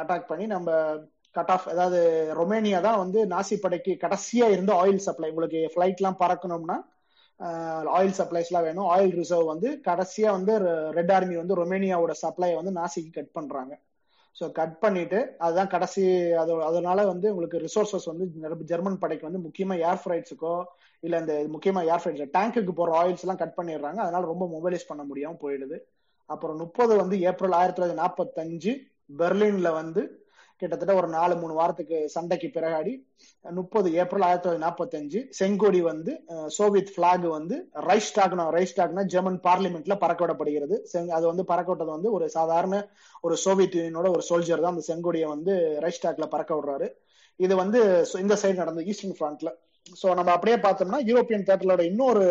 [0.01, 0.69] அட்டாக் பண்ணி நம்ம
[1.35, 1.99] கட் ஆஃப் அதாவது
[2.39, 6.77] ரொமேனியா தான் வந்து நாசி படைக்கு கடைசியா இருந்த ஆயில் சப்ளை உங்களுக்கு ஃபிளைட் எல்லாம் பறக்கணும்னா
[7.97, 8.87] ஆயில் சப்ளைஸ்லாம் வேணும்.
[8.93, 10.53] ஆயில் ரிசர்வ் வந்து கடைசியா வந்து
[10.97, 13.73] ரெட் ஆர்மி வந்து ரொமேனியாவோட சப்ளை வந்து நாசிக்கு கட் பண்றாங்க.
[14.35, 16.03] ஸோ கட் பண்ணிட்டு அதுதான் கடைசி
[16.41, 18.25] அது அதனால வந்து உங்களுக்கு ரிசோர்சஸ் வந்து
[18.71, 20.53] ஜெர்மன் படைக்கு வந்து முக்கியமா ஏர் ஃபிரைட்ஸுக்கோ
[21.03, 23.99] இல்ல இந்த முக்கியமா ஏர் ஃபிரைட்ஸ் டேங்குக்கு போற ஆயில்ஸ் எல்லாம் கட் பண்ணிடுறாங்க.
[24.05, 25.79] அதனால ரொம்ப மொபைலைஸ் பண்ண முடியாம போயிடுது.
[26.29, 28.73] அப்புறம் முப்பது வந்து ஏப்ரல் ஆயிரத்தி தொள்ளாயிரத்தி நாற்பத்தஞ்சு
[29.19, 30.01] பெர்லின்ல வந்து
[30.61, 32.93] கிட்டத்தட்ட ஒரு நாலு மூணு வாரத்துக்கு சண்டைக்கு பிறகாடி
[33.45, 36.13] முப்பது ஏப்ரல் ஆயிரத்தி தொள்ளாயிரத்தி நாற்பத்தஞ்சு செங்கோடி வந்து
[36.57, 37.55] சோவியத் பிளாக் வந்து
[37.89, 40.77] ரைஸ்டாக்னா ரைஸ்டாக்னா ஜெர்மன் பார்லிமெண்ட்ல பறக்க விடப்படுகிறது
[41.17, 42.75] அது வந்து பறக்க விட்டது வந்து ஒரு சாதாரண
[43.23, 46.89] ஒரு சோவியத் யூனியனோட ஒரு சோல்ஜர் தான் அந்த செங்கோடியை வந்து ரைஸ்டாக்ல பறக்க விடுறாரு.
[47.39, 47.79] இது வந்து
[48.23, 49.49] இந்த சைடு நடந்த ஈஸ்டர்ன் ஃப்ரண்ட்ல
[50.01, 52.23] சோ நம்ம அப்படியே பார்த்தோம்னா யூரோப்பியன் தேட்டரோட இன்னொரு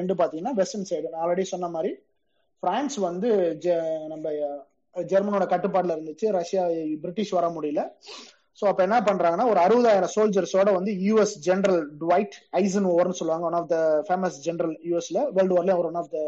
[0.00, 1.90] எண்டு பாத்தீங்கன்னா வெஸ்டர்ன் சைடு நான் ஆல்ரெடி சொன்ன மாதிரி
[2.62, 3.28] பிரான்ஸ் வந்து
[4.12, 4.28] நம்ம
[4.96, 6.26] ஜெர்மனோட கட்டுப்பாடுல இருந்துச்சு.
[6.38, 6.62] ரஷ்யா
[7.02, 7.82] பிரிட்டிஷ் வர முடியல.
[8.58, 13.58] ஸோ அப்ப என்ன பண்றாங்கன்னா ஒரு அறுபதாயிரம் சோல்ஜர்ஸோட வந்து யூஎஸ் ஜெனரல் டுவைட் ஐசன் ஓவர்னு சொல்லுவாங்க one
[13.58, 16.20] of the famous general யூஎஸ்ல வேர்ல்டு வார்ல அவர் ஒன் ஆஃப் த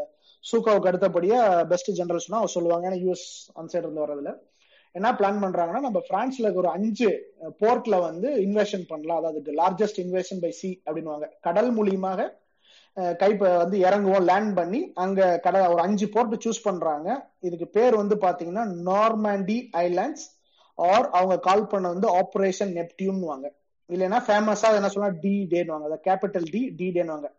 [0.45, 1.41] சூக்காவுக்கு அடுத்தபடியா
[1.73, 2.85] பெஸ்ட் ஜெனரல்ஸ்னா அவர் சொல்லுவாங்க.
[2.91, 4.33] ஏன்னா யூஎஸ் அந்த சைடு இருந்து வரதுல
[4.95, 7.09] என்ன பிளான் பண்றாங்கன்னா நம்ம பிரான்ஸ்ல ஒரு அஞ்சு
[7.63, 9.21] போர்ட்ல வந்து இன்வெஷன் பண்ணலாம்.
[9.23, 12.21] அதாவது லார்ஜஸ்ட் இன்வெஷன் பை சி அப்படின்வாங்க கடல் மூலியமாக
[13.01, 17.09] கைப்ப வந்து இறங்குவோம் லேண்ட் பண்ணி அங்க கடை ஒரு அஞ்சு போர்ட் சூஸ் பண்றாங்க.
[17.41, 20.27] இதுக்கு பேர் வந்து பாத்தீங்கன்னா நார்மாண்டி ஐலாண்ட்ஸ்
[20.75, 23.47] ஆர் அவங்க கால் பண்ண வந்து ஆபரேஷன் நெப்டியூன் வாங்க
[23.91, 25.19] இல்லைன்னா ஃபேமஸா என்ன சொல்லுவாங்க?
[25.21, 27.31] டி டேன்னு கேபிட்டல் டி டி டேன்னு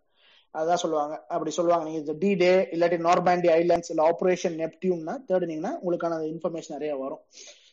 [0.55, 1.25] அதான் சொல்லுவாங்க.
[1.27, 1.89] அப்படி சொல்லுவாங்க.
[1.89, 7.21] நீங்க டி டே இல்லாட்டி நார்மாண்டி ஐலாண்ட்ஸ் இல்ல ஆபரேஷன் நெப்டியூன்னா தேடுனீங்கன்னா உங்களுக்கான இன்ஃபர்மேஷன் நிறைய வரும்.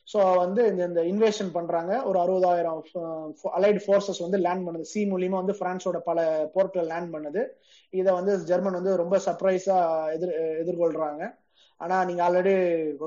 [0.08, 1.92] ஸோ வந்து இந்த இந்த இன்வேஷன் பண்றாங்க.
[2.08, 2.78] ஒரு அறுபதாயிரம்
[3.58, 4.86] அலைடு ஃபோர்ஸஸ் வந்து லேண்ட் பண்ணுது.
[4.92, 6.20] சி மூலியமா வந்து பிரான்ஸோட பல
[6.54, 7.42] போர்ட்ல லேண்ட் பண்ணுது.
[7.92, 9.76] இதை வந்து ஜெர்மன் வந்து ரொம்ப சர்ப்ரைஸா
[10.16, 11.22] எதிர் எதிர்கொள்றாங்க.
[11.80, 12.52] ஆனா நீங்க ஆல்ரெடி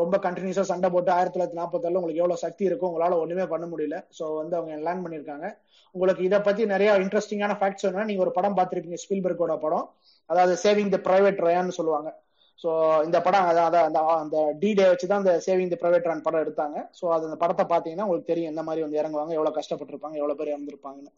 [0.01, 3.97] ரொம்ப கண்டினியூஸா சண்டை போட்டு ஆயிரத்தி தொள்ளாயிரத்தி நாற்பத்தி உங்களுக்கு எவ்வளவு சக்தி இருக்கும் உங்களால ஒண்ணுமே பண்ண முடியல.
[4.17, 5.47] சோ வந்து அவங்க லேண்ட் பண்ணிருக்காங்க
[5.95, 9.87] உங்களுக்கு இதை பத்தி நிறைய இன்ட்ரெஸ்டிங்கான ஃபேக்ட்ஸ் வேணும்னா நீங்க ஒரு படம் பார்த்திருப்பீங்க ஸ்பீல்பர்கோட படம்.
[10.29, 12.11] அதாவது சேவிங் தி பிரைவேட் ரயான்னு சொல்லுவாங்க.
[12.61, 12.69] ஸோ
[13.07, 13.87] இந்த படம் அதான்
[14.23, 16.77] அந்த டி டே வச்சு தான் அந்த சேவிங் தி ப்ரைவேட் ரன் படம் எடுத்தாங்க.
[16.99, 20.53] ஸோ அது அந்த படத்தை பார்த்தீங்கன்னா உங்களுக்கு தெரியும் எந்த மாதிரி வந்து இறங்குவாங்க எவ்வளோ கஷ்டப்பட்டிருப்பாங்க எவ்வளோ பேர்
[20.55, 21.11] இறந்துருப்பாங்கன்னு.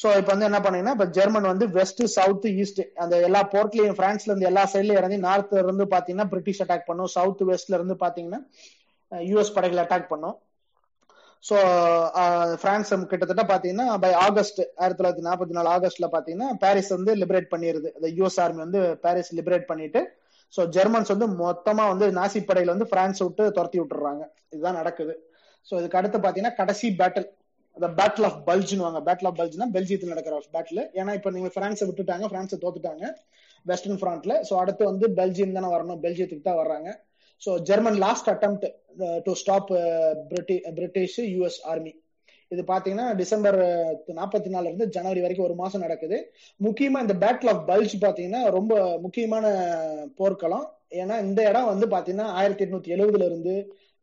[0.00, 4.30] ஸோ இப்போ வந்து என்ன பண்ணீங்கன்னா இப்போ ஜெர்மன் வந்து வெஸ்ட் சவுத் ஈஸ்ட் அந்த எல்லா போர்ட்லையும் ஃப்ரான்ஸ்ல
[4.30, 7.10] இருந்து எல்லா சைட்லயும் இறங்கி நார்த்ல இருந்து பார்த்தீங்கன்னா பிரிட்டிஷ் அட்டாக் பண்ணும்.
[7.16, 8.40] சவுத் வெஸ்ட்ல இருந்து பார்த்தீங்கன்னா
[9.12, 10.36] யூஎஸ் படைகள் அட்டாக் பண்ணும்.
[11.44, 11.56] ஸோ
[12.62, 17.90] பிரான்ஸ் கிட்டத்தட்ட பார்த்தீங்கன்னா பை ஆகஸ்ட் ஆயிரத்தி தொள்ளாயிரத்தி நாற்பத்தி நாலு ஆகஸ்ட்ல பார்த்தீங்கன்னா பாரிஸ் வந்து லிபரேட் பண்ணிடுது
[17.96, 20.00] அந்த யூஎஸ் ஆர்மி வந்து பாரிஸ் லிபரேட் பண்ணிட்டு
[20.54, 24.22] ஸோ ஜெர்மன்ஸ் வந்து மொத்தமா வந்து நாசி படையில வந்து பிரான்ஸ் விட்டு துரத்தி விட்டுறாங்க.
[24.54, 25.14] இதுதான் நடக்குது.
[25.68, 27.26] ஸோ இதுக்கு அடுத்து பாத்தீங்கன்னா கடைசி பேட்டில்
[27.76, 32.26] அந்த பேட்டில் ஆஃப் பல்ஜ்னு பேட்டில் ஆஃப் பல்ஜ்னா பெல்ஜியத்தில் நடக்கிற பேட்டில் ஏன்னா இப்போ நீங்க பிரான்ஸை விட்டுட்டாங்க.
[32.32, 33.04] பிரான்ஸை தோத்துட்டாங்க.
[33.66, 36.00] வெஸ்டர்ன் ஃப்ரண்ட்ல ஸோ அடுத்து வந்து பெல்ஜியம் தானே வரணும்.
[36.04, 36.88] பெல்ஜியத்துக்கு தான் வர்றாங்க.
[37.42, 38.56] So German last attempt
[39.26, 39.68] to stop
[40.78, 41.92] British US army
[42.50, 43.58] இது பாத்தீங்கன்னா டிசம்பர்
[44.18, 46.18] நாற்பத்தி நாலுல இருந்து ஜனவரி வரைக்கும் ஒரு மாசம் நடக்குது.
[46.60, 49.46] முக்கியமா இந்த பேட்டில் ஆஃப் பல்ஜ் பாத்தீங்கன்னா ரொம்ப முக்கியமான
[50.20, 50.66] போர்க்களம்.
[51.00, 53.54] ஏன்னா இந்த இடம் வந்து பாத்தீங்கன்னா ஆயிரத்தி எட்நூத்தி எழுபதுல இருந்து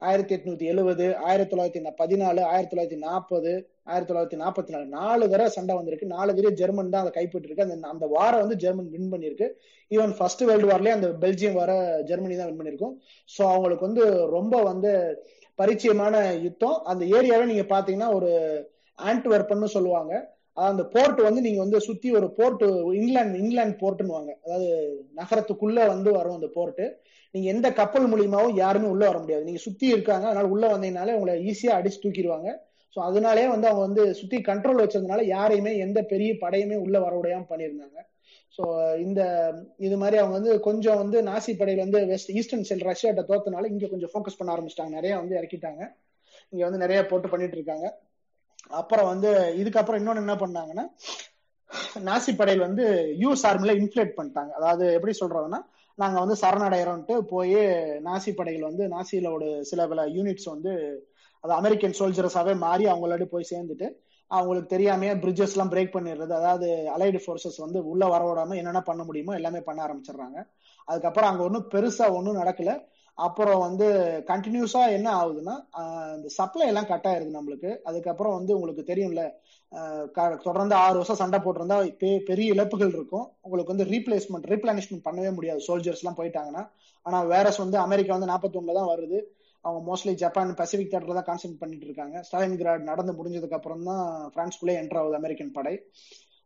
[0.02, 3.52] ஆயிரத்தி எட்நூத்தி எழுபது ஆயிரத்தி தொள்ளாயிரத்தி பதினாலு ஆயிரத்தி தொள்ளாயிரத்தி நாற்பது
[3.92, 6.08] ஆயிரத்தி தொள்ளாயிரத்தி நாற்பத்தி நாலு நாலு தடவை சண்டை வந்திருக்கு.
[6.16, 7.66] நாலு தடவை ஜெர்மன் தான் அதை கைப்பற்றிருக்கு.
[7.68, 9.48] அந்த அந்த வாரம் வந்து ஜெர்மன் வின் பண்ணிருக்கு
[9.92, 11.72] ஈவன் ஃபர்ஸ்ட் வேர்ல்டு வார்லயே அந்த பெல்ஜியம் வர
[12.12, 12.96] ஜெர்மனி தான் வின் பண்ணிருக்கும்
[13.30, 14.06] ஸோ அவங்களுக்கு வந்து
[14.38, 14.92] ரொம்ப வந்து
[15.60, 16.84] பரிச்சயமான யுத்தம்.
[16.84, 18.32] அந்த ஏரியாவே நீங்க பாத்தீங்கன்னா ஒரு
[19.00, 20.34] ஆண்ட்வெர்பன்னு சொல்லுவாங்க.
[20.54, 22.64] அந்த போர்ட் வந்து நீங்க வந்து சுத்தி ஒரு போர்ட்
[22.94, 24.68] இங்கிலாந்து இங்கிலாந்து போர்ட்னுவாங்க அதாவது
[25.16, 26.98] நகரத்துக்குள்ள வந்து வரும் அந்த போர்ட்.
[27.32, 29.44] நீங்க எந்த கப்பல் மூலியமாவும் யாருமே உள்ள வர முடியாது.
[29.44, 30.26] நீங்க சுத்தி இருக்காங்க.
[30.28, 32.50] அதனால உள்ள வந்தீங்கனாலே உங்களை ஈஸியா அடிச்சு தூக்கிடுவாங்க.
[32.96, 37.98] ஸோ அதனாலே வந்து அவங்க வந்து சுத்தி கண்ட்ரோல் வச்சதுனால யாரையுமே எந்த பெரிய படையுமே உள்ள வர பண்ணியிருந்தாங்க.
[38.58, 38.64] ஸோ
[38.98, 39.22] இந்த
[39.78, 43.88] இது மாதிரி அவங்க வந்து கொஞ்சம் வந்து நாசி படையில வந்து வெஸ்ட் ஈஸ்டர்ன் செல் ரஷ்யாட்ட தோத்தனால இங்க
[43.88, 44.90] கொஞ்சம் ஃபோக்கஸ் பண்ண ஆரம்பிச்சிட்டாங்க.
[44.90, 45.82] நிறைய வந்து இறக்கிட்டாங்க.
[46.54, 47.88] இங்க வந்து நிறைய போட்டு பண்ணிட்டு இருக்காங்க.
[48.70, 49.30] அப்புறம் வந்து
[49.62, 50.86] இதுக்கப்புறம் இன்னொன்னு என்ன பண்ணாங்கன்னா
[52.04, 52.86] நாசி படையில் வந்து
[53.20, 54.52] யூஎஸ் ஆர்மில இன்ஃபிளேட் பண்ணிட்டாங்க.
[54.52, 55.60] அதாவது எப்படி சொல்றதுன்னா
[55.98, 57.60] நாங்க வந்து சரணடைகிறோம்ட்டு போய்
[58.02, 60.72] நாசி படைகள் வந்து நாசியிலோட சில பல யூனிட்ஸ் வந்து
[61.44, 63.88] அது அமெரிக்கன் சோல்ஜர்ஸாவே மாறி அவங்களோட போய் சேர்ந்துட்டு
[64.32, 66.34] அவங்களுக்கு தெரியாமே பிரிட்ஜஸ் எல்லாம் பிரேக் பண்ணிடுறது.
[66.40, 70.38] அதாவது அலைடு ஃபோர்ஸஸ் வந்து உள்ள வர விடாம என்னென்ன பண்ண முடியுமோ எல்லாமே பண்ண ஆரம்பிச்சிடுறாங்க.
[70.88, 72.74] அதுக்கப்புறம் அங்க ஒன்றும் பெருசா ஒன்றும் நடக்கல.
[73.18, 73.86] அப்புறம் வந்து
[74.30, 75.54] கண்டினியூஸா என்ன ஆகுதுன்னா
[76.16, 77.70] இந்த சப்ளை எல்லாம் கட் ஆயிருது நம்மளுக்கு.
[77.90, 79.24] அதுக்கப்புறம் வந்து உங்களுக்கு தெரியும்ல
[80.48, 81.78] தொடர்ந்து ஆறு வருஷம் சண்டை போட்டிருந்தா
[82.30, 83.26] பெரிய இழப்புகள் இருக்கும்.
[83.46, 85.62] உங்களுக்கு வந்து ரீப்ளேஸ்மெண்ட் ரீப்ளானிஷ்மெண்ட் பண்ணவே முடியாது.
[85.68, 86.64] சோல்ஜர்ஸ் எல்லாம் போயிட்டாங்கன்னா.
[87.06, 89.20] ஆனா வேரஸ் வந்து அமெரிக்கா வந்து நாற்பத்தி ஒண்ணுல தான் வருது.
[89.66, 92.16] அவங்க மோஸ்ட்லி ஜப்பான் பசிபிக் தேட்டர்ல தான் கான்சென்ட் பண்ணிட்டு இருக்காங்க.
[92.28, 95.74] ஸ்டாலின் கிராட் நடந்து முடிஞ்சதுக்கு அப்புறம் தான் பிரான்ஸ்குள்ளே என்டர் ஆகுது அமெரிக்கன் படை.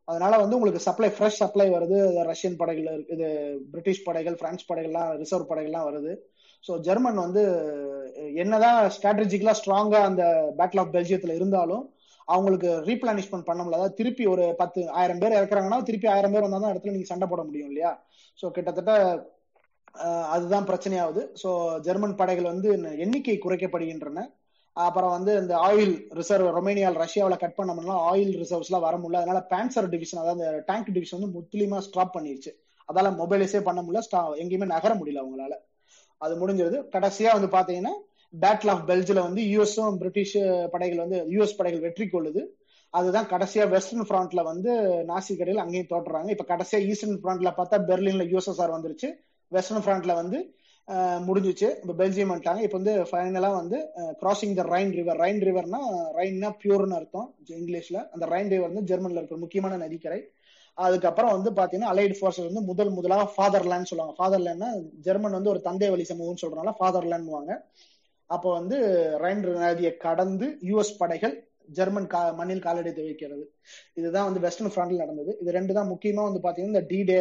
[0.08, 1.98] அதனால வந்து உங்களுக்கு சப்ளை ஃப்ரெஷ் சப்ளை வருது.
[2.32, 3.28] ரஷ்யன் படைகள் இது
[3.74, 6.14] பிரிட்டிஷ் படைகள் பிரான்ஸ் படைகள்லாம் ரிசர்வ் படைகள்லாம் வருது.
[6.64, 7.44] ஸோ ஜெர்மன் வந்து
[8.44, 10.24] என்னதான் ஸ்ட்ராட்டஜிக்கலா ஸ்ட்ராங்கா அந்த
[10.60, 11.84] பேட்டில் ஆஃப் பெல்ஜியத்துல இருந்தாலும்
[12.28, 13.80] அவங்களுக்கு ரீப்ளானிஷ்மெண்ட் பண்ண முடியல.
[13.80, 17.28] அதாவது திருப்பி ஒரு பத்து ஆயிரம் பேர் இறக்குறாங்கன்னா திருப்பி ஆயிரம் பேர் வந்தால் தான் இடத்துல நீங்க சண்டை
[17.32, 17.92] போட முடியும் இல்லையா?
[18.40, 18.94] ஸோ கிட்டத்தட்ட
[20.28, 21.50] அதுதான் பிரச்சனையாகுது ஸோ
[21.80, 24.24] ஜெர்மன் படைகள் வந்து எண்ணிக்கை குறைக்கப்படுகின்றன.
[24.78, 29.22] அப்புறம் வந்து இந்த ஆயில் ரிசர்வ் ரொமேனியாவில் ரஷ்யாவில் கட் பண்ணோம்னா ஆயில் ரிசர்வ்ஸ்லாம் வர முடியல.
[29.22, 32.52] அதனால பேன்சர் டிவிஷன் அதாவது டேங்க் டிவிஷன் வந்து முற்றிலுமா ஸ்டாப் பண்ணிருச்சு.
[32.90, 34.04] அதால மொபைலைஸே பண்ண முடியல.
[34.08, 35.56] ஸ்டா எங்கேயுமே நகர முடியல அவங்களால.
[36.22, 36.78] அது முடிஞ்சது.
[36.96, 37.94] கடைசியா வந்து பாத்தீங்கன்னா
[38.34, 40.36] பேட்டில் ஆஃப் பெல்ஜில் வந்து யூஎஸும் பிரிட்டிஷ்
[40.72, 42.42] படைகள் வந்து யூஎஸ் படைகள் வெற்றி கொள்ளுது.
[42.94, 44.72] அதுதான் கடைசியா வெஸ்டர்ன் ஃப்ரண்ட்ல வந்து
[45.06, 49.10] நாசி கடையில் அங்கேயும் தோற்றுறாங்க இப்ப கடைசியா ஈஸ்டர்ன் ஃப்ரண்ட்ல பார்த்தா பெர்லின்ல யூஎஸ்எஸ்ஆர் வந்துருச்சு.
[49.56, 50.40] வெஸ்டர்ன் ஃப்ரண்ட்ல வந்து
[51.28, 51.68] முடிஞ்சிச்சு.
[51.82, 52.62] இப்போ பெல்ஜியம் வந்துட்டாங்க.
[52.66, 53.78] இப்போ வந்து ஃபைனலா வந்து
[54.22, 55.82] crossing the Rhine river Rhine ரிவர்னா
[56.20, 57.98] ரைன்னா பியூர்னு அர்த்தம் இங்கிலீஷ்ல.
[58.14, 60.20] அந்த ரைன் ரிவர் வந்து ஜெர்மன்ல இருக்கிற முக்கியமான நதிக்கரை.
[60.78, 64.16] அதுக்கப்புறம் வந்து பாத்தீங்கன்னா அலைடு ஃபோர்ஸஸ் வந்து முதல் முதலாக ஃபாதர்லேண்ட் சொல்லுவாங்க.
[64.20, 64.70] ஃபாதர்லேண்ட்னா
[65.08, 67.54] ஜெர்மன் வந்து ஒரு தந்தை வழி சமூகம்னு சொல்றதுனால ஃபாதர்லேண்ட்வாங்க
[68.30, 68.78] அப்போ வந்து
[69.24, 71.36] ரைன் நதியை கடந்து யூஎஸ் படைகள்
[71.78, 73.44] ஜெர்மன் கா மண்ணில் காலடி வைக்கிறது.
[74.00, 75.32] இதுதான் வந்து வெஸ்டர்ன் ஃப்ரண்ட்ல நடந்தது.
[75.42, 77.20] இது ரெண்டு தான் முக்கியமா வந்து பாத்தீங்கன்னா இந்த D Day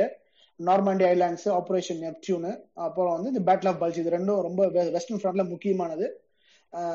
[0.60, 2.52] Normandy islands operation Neptune
[2.86, 4.62] அப்புறம் வந்து இந்த பேட்டில் ஆஃப் பல்ஜ் இது ரெண்டும் ரொம்ப
[4.96, 6.06] வெஸ்டர்ன் ஃப்ரண்ட்ல முக்கியமானது.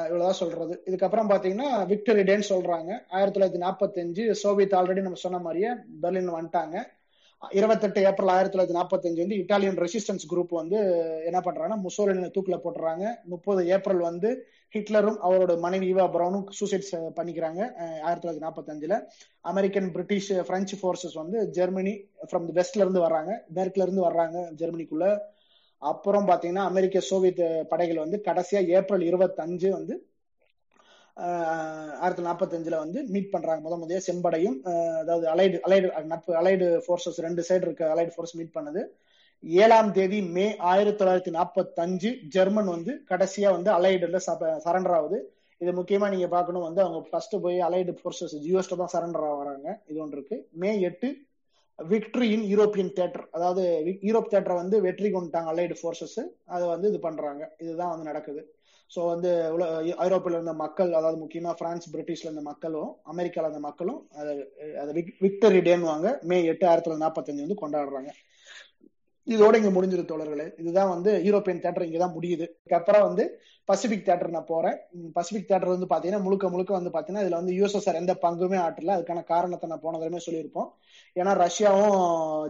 [0.07, 0.73] இவ்வளவுதான் சொல்றது.
[0.89, 2.91] இதுக்கப்புறம் பாத்தீங்கன்னா விக்டரி டேன்னு சொல்றாங்க.
[3.09, 5.69] ஆயிரத்தி தொள்ளாயிரத்தி நாற்பத்தஞ்சு சோவியத் ஆல்ரெடி நம்ம சொன்ன மாதிரியே
[6.03, 6.75] பெர்லின் வந்துட்டாங்க.
[7.51, 10.77] இருபத்தெட்டு ஏப்ரல் ஆயிரத்தி தொள்ளாயிரத்தி நாற்பத்தஞ்சு வந்து இட்டாலியன் ரெசிஸ்டன்ஸ் குரூப் வந்து
[11.25, 13.05] என்ன பண்றாங்கன்னா முசோலினி தூக்கில போட்டுறாங்க.
[13.23, 14.29] முப்பது ஏப்ரல் வந்து
[14.73, 17.61] ஹிட்லரும் அவரோட மனைவி ஈவா பிரவுனும் சூசைட் பண்ணிக்கிறாங்க
[18.05, 18.97] ஆயிரத்தி தொள்ளாயிரத்தி நாற்பத்தஞ்சுல.
[19.41, 21.93] அமெரிக்கன் பிரிட்டிஷ் பிரெஞ்சு ஃபோர்ஸஸ் வந்து ஜெர்மனி
[22.31, 23.33] ஃப்ரம் தி வெஸ்ட்ல இருந்து வர்றாங்க.
[23.49, 25.17] மேற்குல இருந்து வர்றாங்க ஜெர்மனிக்குள்ள.
[25.81, 29.95] அப்புறம் பாத்தீங்கன்னா அமெரிக்க சோவியத் படைகள் வந்து கடைசியா ஏப்ரல் இருபத்தஞ்சு வந்து
[31.17, 33.61] ஆயிரத்தி நாற்பத்தி வந்து மீட் பண்றாங்க.
[33.65, 34.57] முத முதல்ல செம்படையும்
[35.01, 37.83] அதாவது அலைடு அலைடு நட்பு அலைடு ஃபோர்ஸஸ் ரெண்டு சைடு இருக்க.
[37.95, 38.83] அலைடு ஃபோர்ஸ் மீட் பண்ணுது.
[39.43, 44.19] ஏழாம் தேதி மே ஆயிரத்தி தொள்ளாயிரத்தி நாற்பத்தஞ்சு ஜெர்மன் வந்து கடைசியா வந்து அலைடுல
[44.65, 45.19] சரண்டர் ஆகுது.
[45.61, 49.97] இது முக்கியமா நீங்க பாக்கணும் வந்து அவங்க ஃபர்ஸ்ட் போய் அலைடு ஃபோர்ஸஸ் யூஎஸ்ல தான் சரண்டர் ஆகிறாங்க இது
[50.05, 50.37] ஒன்று இருக்கு.
[50.61, 51.09] மே எட்டு
[51.79, 53.61] விக்டரி இன் யூரோப்பியன் தேட்டர் அதாவது
[54.07, 56.19] யூரோப் தேட்டரை வந்து வெற்றி கொண்டுட்டாங்க அலைடு ஃபோர்ஸஸ்
[56.55, 57.43] அதை வந்து இது பண்றாங்க.
[57.63, 58.43] இதுதான் வந்து நடக்குது.
[58.91, 59.29] ஸோ வந்து
[60.05, 63.99] ஐரோப்பில் இருந்த மக்கள் அதாவது முக்கியமா பிரான்ஸ் பிரிட்டிஷ்ல இருந்த மக்களும் அமெரிக்கால இருந்த மக்களும்
[64.81, 64.93] அதை
[65.25, 66.09] விக்டரி டேன்னுவாங்க.
[66.31, 68.11] மே எட்டு ஆயிரத்தி தொள்ளாயிரத்தி நாற்பத்தஞ்சு வந்து கொண்டாடுறாங்க.
[69.27, 70.45] இதோட இங்க முடிஞ்சிரு தோழர்களே.
[70.61, 73.23] இதுதான் வந்து யூரோப்பியன் தேட்டர் இங்க தான் முடியுது அதுக்கப்புறம் வந்து
[73.69, 74.77] பசிபிக் தேட்டர் நான் போறேன்.
[75.17, 79.23] பசிபிக் தேட்டர் வந்து பாத்தீங்கன்னா முழுக்க முழுக்க வந்து பாத்தீங்கன்னா இதுல வந்து யூஎஸ்எஸ்ஆர் எந்த பங்குமே ஆட்டல அதுக்கான
[79.33, 80.69] காரணத்தை நான் போன தடவை சொல்லியிருப்போம்.
[81.15, 81.97] ஏன்னா ரஷ்யாவும்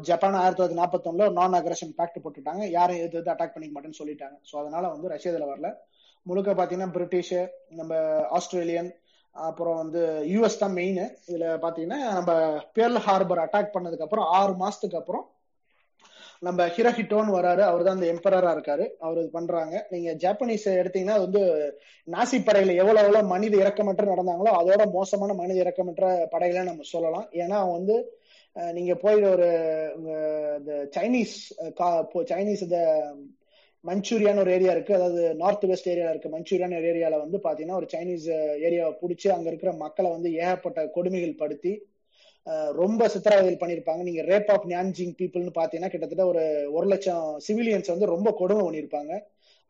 [0.09, 2.63] ஜப்பான் ஆயிரத்தி தொள்ளாயிரத்தி நாற்பத்தி ஒண்ணுல நான் அக்ரஷன் பேக்ட் போட்டுட்டாங்க.
[2.77, 4.37] யாரும் எது எது அட்டாக் பண்ணிக்க மாட்டேன்னு சொல்லிட்டாங்க.
[4.51, 5.71] ஸோ அதனால வந்து ரஷ்யா இதுல வரல.
[6.25, 7.35] முழுக்க பாத்தீங்கன்னா பிரிட்டிஷ்
[7.79, 7.93] நம்ம
[8.37, 8.89] ஆஸ்திரேலியன்
[9.35, 12.31] அப்புறம் வந்து யூஎஸ் தான் மெயின் இதுல பாத்தீங்கன்னா நம்ம
[12.77, 15.25] பேர்ல் ஹார்பர் அட்டாக் பண்ணதுக்கு அப்புறம் ஆறு மாசத்துக்கு அப்புறம்
[16.45, 17.61] நம்ம ஹிரஹிட்டோன்னு வராரு.
[17.69, 18.85] அவர் தான் அந்த எம்பரரா இருக்காரு.
[19.05, 19.75] அவர் இது பண்றாங்க.
[19.93, 21.43] நீங்க ஜாப்பனீஸ் எடுத்தீங்கன்னா அது வந்து
[22.07, 27.27] நாசி படையில எவ்வளவு எவ்வளவு மனித இறக்கமற்ற நடந்தாங்களோ அதோட மோசமான மனித இறக்கமற்ற படைகளை நம்ம சொல்லலாம்.
[27.43, 27.95] ஏன்னா வந்து
[28.77, 29.47] நீங்க போய் ஒரு
[29.99, 31.37] இந்த சைனீஸ்
[32.33, 32.79] சைனீஸ் இந்த
[33.83, 34.93] மஞ்சூரியான்னு ஒரு ஏரியா இருக்கு.
[34.97, 38.27] அதாவது நார்த் வெஸ்ட் ஏரியா இருக்கு மஞ்சூரியான ஒரு ஏரியால வந்து பாத்தீங்கன்னா ஒரு சைனீஸ்
[38.67, 41.73] ஏரியாவை பிடிச்சி அங்க இருக்கிற மக்களை வந்து ஏகப்பட்ட கொடுமைகள் படுத்தி
[42.79, 44.01] ரொம்ப சித்திரவதைகள் பண்ணியிருப்பாங்க.
[44.07, 46.43] நீங்க ரேப் ஆஃப் நியான்ஜிங் பீப்புள்னு பாத்தீங்கன்னா கிட்டத்தட்ட ஒரு
[46.77, 49.13] ஒரு லட்சம் சிவிலியன்ஸ் வந்து ரொம்ப கொடுமை பண்ணியிருப்பாங்க.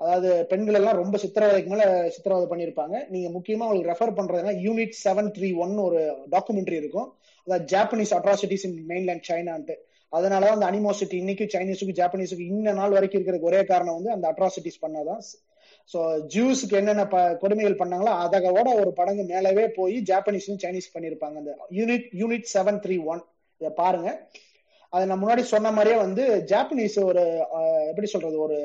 [0.04, 1.84] அதாவது பெண்கள் எல்லாம் ரொம்ப சித்திரவதைக்கு மேல
[2.16, 2.96] சித்திரவதை பண்ணியிருப்பாங்க.
[3.14, 6.00] நீங்க முக்கியமா உங்களுக்கு ரெஃபர் பண்றதுன்னா யூனிட் செவன் த்ரீ ஒன் ஒரு
[6.34, 7.10] டாக்குமெண்ட்ரி இருக்கும்.
[7.48, 9.76] அதாவது ஜாப்பனீஸ் அட்ராசிட்டிஸ் இன் மெயின்லேண்ட் சைனான்ட்டு
[10.14, 14.84] அதனாலதான் அந்த அனிமோசிட்டி இன்னைக்கு சைனீஸுக்கு ஜாப்பனீஸுக்கு இன்ன நாள் வரைக்கும் இருக்கிற ஒரே காரணம் வந்து அந்த அட்ராசிட்டிஸ்
[14.84, 15.22] பண்ணாதான்.
[15.92, 16.00] சோ
[16.34, 17.04] ஜூஸுக்கு என்னென்ன
[17.44, 22.98] கொடுமைகள் பண்ணாங்களோ அதோட ஒரு படங்கு மேலவே போய் ஜாப்பனீஸும் சைனீஸ் பண்ணிருப்பாங்க அந்த unit unit seven three
[23.12, 23.22] one
[23.62, 24.10] இதை பாருங்க.
[24.94, 27.24] அதை நான் முன்னாடி சொன்ன மாதிரியே வந்து ஜாப்பனீஸ் ஒரு
[27.92, 28.58] எப்படி சொல்றது ஒரு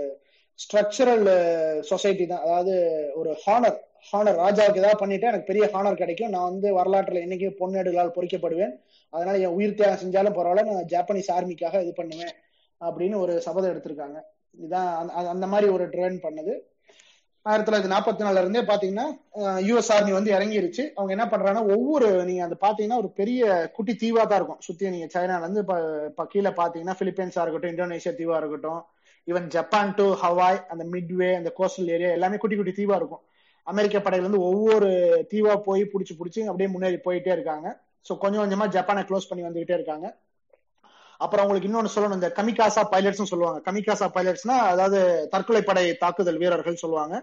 [0.62, 1.27] ஸ்ட்ரக்சரல்
[1.90, 2.44] சொசைட்டி uh, தான்.
[2.47, 2.75] அதாவது
[3.21, 3.77] ஒரு ஹானர்
[4.11, 6.33] ஹானர் ராஜாவுக்கு ஏதாவது பண்ணிட்டு எனக்கு பெரிய ஹானர் கிடைக்கும்.
[6.35, 8.75] நான் வந்து வரலாற்றுல என்னைக்கும் பொன்னேடுகளால் பொறிக்கப்படுவேன்.
[9.12, 12.35] அதனால என் உயிர் தியாகம் செஞ்சாலும் பரவாயில்ல நான் ஜாப்பனீஸ் ஆர்மிக்காக இது பண்ணுவேன்
[12.81, 14.18] அப்படின்னு ஒரு சபதம் எடுத்திருக்காங்க.
[14.59, 14.90] இதுதான்
[15.35, 16.53] அந்த மாதிரி ஒரு ட்ரெயின் பண்ணது.
[17.47, 19.07] ஆயிரத்தி தொள்ளாயிரத்தி நாற்பத்தி நாலுல இருந்தே பாத்தீங்கன்னா
[19.68, 20.85] யூஎஸ் ஆர்மி வந்து இறங்கிருச்சு.
[20.99, 23.42] அவங்க என்ன பண்றாங்கன்னா ஒவ்வொரு நீங்க அந்த பாத்தீங்கன்னா ஒரு பெரிய
[23.77, 24.62] குட்டி தீவா தான் இருக்கும்.
[24.66, 25.64] சுத்தி நீங்க சைனால இருந்து
[26.35, 28.81] கீழே பாத்தீங்கன்னா பிலிப்பைன்ஸா இருக்கட்டும் இந்தோனேஷியா தீவா இருக்கட்டும்
[29.28, 33.22] ஈவன் ஜப்பான் டு ஹவாய் அந்த மிட்வே அந்த கோஸ்டல் ஏரியா எல்லாமே குட்டி குட்டி தீவா இருக்கும்.
[33.66, 34.88] அமெரிக்க படையில வந்து ஒவ்வொரு
[35.32, 37.66] தீவா போய் பிடிச்சி பிடிச்சி அப்படியே முன்னேறி போயிட்டே இருக்காங்க.
[38.06, 40.06] ஸோ கொஞ்சம் கொஞ்சமா ஜப்பானை க்ளோஸ் பண்ணி வந்துகிட்டே இருக்காங்க.
[41.20, 43.60] அப்புறம் உங்களுக்கு இன்னொன்று சொல்லணும் இந்த கமிகாசா பைலட்ஸ் சொல்லுவாங்க.
[43.68, 44.98] கமிகாசா பைலட்ஸ்னா அதாவது
[45.30, 47.14] தற்கொலை படை தாக்குதல் வீரர்கள் சொல்லுவாங்க.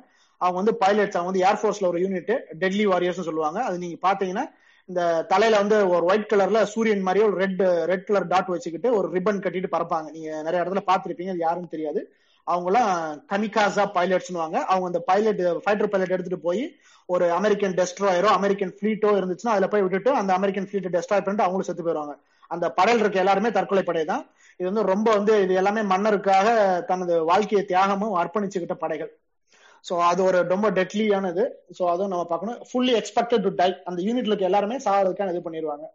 [0.41, 3.59] அவங்க வந்து பைலட்ஸ் அவங்க வந்து ஏர்ஃபோர்ஸ்ல ஒரு யூனிட் டெட்லி வாரியர்ஸ் சொல்லுவாங்க.
[3.63, 4.45] அது நீங்க பாத்தீங்கன்னா
[4.89, 9.07] இந்த தலையில வந்து ஒரு ஒயிட் கலர்ல சூரியன் மாதிரியே ஒரு ரெட் ரெட் கலர் டாட் வச்சுக்கிட்டு ஒரு
[9.15, 10.07] ரிப்பன் கட்டிட்டு பறப்பாங்க.
[10.15, 12.01] நீங்க நிறைய இடத்துல பாத்திருப்பீங்க அது யாருன்னு தெரியாது.
[12.47, 12.91] அவங்க எல்லாம்
[13.31, 16.63] கமிகாசா பைலட்ஸ்னுவாங்க அவங்க அந்த பைலட் ஃபைட்டர் பைலட் எடுத்துட்டு போய்
[17.09, 21.69] ஒரு அமெரிக்கன் டெஸ்ட்ராயரோ அமெரிக்கன் ஃபிளீட்டோ இருந்துச்சுன்னா அதுல போய் விட்டுட்டு அந்த அமெரிக்கன் ஃபிளீட்டை டெஸ்ட்ராய் பண்ணிட்டு அவங்களும்
[21.69, 22.15] செத்து போயிருவாங்க
[22.51, 24.23] அந்த படையில் இருக்க எல்லாருமே தற்கொலை படை தான்.
[24.59, 26.47] இது வந்து ரொம்ப வந்து இது எல்லாமே மன்னருக்காக
[26.91, 29.11] தனது வாழ்க்கையை தியாகமும் அர்ப்பணிச்சுக்கிட்ட படைகள்.
[29.85, 31.43] ஸோ அது ஒரு ரொம்ப டெட்லியானது
[31.77, 32.59] ஸோ அதுவும் நம்ம பார்க்கணும்.
[32.69, 35.85] ஃபுல்லி எக்ஸ்பெக்டட் டு டை அந்த யூனிட்ல இருக்க எல்லாருமே சாகிறதுக்கான இது பண்ணிடுவாங்க.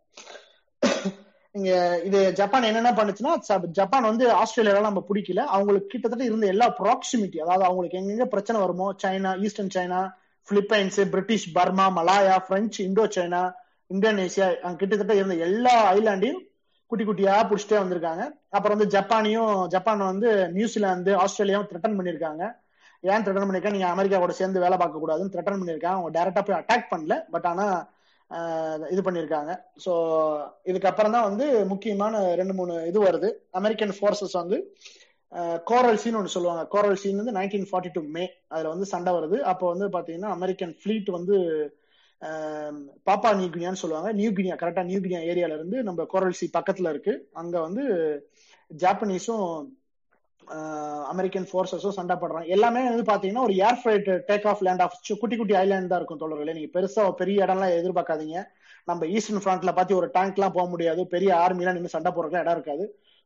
[1.55, 1.71] இங்க
[2.09, 3.33] இது ஜப்பான் என்னென்ன பண்ணுச்சுன்னா
[3.79, 5.41] ஜப்பான் வந்து ஆஸ்திரேலியால நம்ம பிடிக்கல.
[5.55, 10.01] அவங்களுக்கு கிட்டத்தட்ட இருந்த எல்லா ப்ராக்சிமிட்டி அதாவது அவங்களுக்கு எங்கெங்க பிரச்சனை வருமோ China eastern China
[10.49, 12.81] Philippines British Burma Malaya French
[13.17, 13.43] Indochina
[13.91, 14.47] Indonesia
[14.81, 16.41] கிட்டத்தட்ட இருந்த எல்லா ஐலாண்டையும்
[16.91, 18.23] குட்டி குட்டியா புடிச்சிட்டே வந்திருக்காங்க.
[18.57, 22.45] அப்புறம் வந்து ஜப்பானையும் ஜப்பான் வந்து நியூசிலாந்து ஆஸ்திரேலியாவும் த்ரெட்டன் பண்ணிருக்காங்க.
[23.05, 26.59] ஏன் த்ரெட்டன் பண்ணிருக்காங்க நீங்க அமெரிக்கா கூட சேர்ந்து வேலை பார்க்க கூடாதுன்னு த்ரெட்டன் பண்ணிருக்காங்க அவங்க டைரக்டா போய்
[26.61, 27.67] அட்டாக் பண்ணல பட் ஆனா
[28.93, 29.53] இது பண்ணிருக்காங்க.
[29.85, 29.93] ஸோ
[30.71, 33.29] இதுக்கப்புறம் தான் வந்து முக்கியமான ரெண்டு மூணு இது வருது.
[33.61, 34.59] அமெரிக்கன் ஃபோர்ஸஸ் வந்து
[35.71, 36.63] கோரல் சீன் ஒன்று சொல்லுவாங்க.
[36.75, 39.37] கோரல் சீன் வந்து நைன்டீன் ஃபார்ட்டி டூ மே அதுல வந்து சண்டை வருது.
[39.53, 41.37] அப்போ வந்து பாத்தீங்கன்னா அமெரிக்கன் ஃபிளீட் வந்து
[43.09, 44.09] பாப்பா நியூகினியான்னு சொல்லுவாங்க.
[44.21, 47.13] நியூகினியா கரெக்டா நியூகினியா ஏரியால இருந்து நம்ம கோரல் சி பக்கத்துல இருக்கு.
[47.43, 47.85] அங்க வந்து
[48.71, 49.47] ஜாப்பனீஸும்
[51.13, 52.49] அமெரிக்கன் ஃபோர்ஸஸும் சண்டை போடுறாங்க.
[52.57, 56.23] எல்லாமே வந்து பாத்தீங்கன்னா ஒரு air flight take off land off குட்டி குட்டி ஐலாண்ட் தான் இருக்கும்
[56.23, 56.55] தோழர்களே.
[56.59, 58.39] நீங்க பெருசா பெரிய இடம்லாம் எதிர்பார்க்காதீங்க.
[58.89, 61.03] நம்ம ஈஸ்டர்ன் ஃப்ரண்ட்ல பார்த்து ஒரு டேங்க் எல்லாம் போக முடியாது.
[61.15, 62.85] பெரிய ஆர்மிலாம் நின்று சண்டை போடுறதுக்கு இடம் இருக்காது.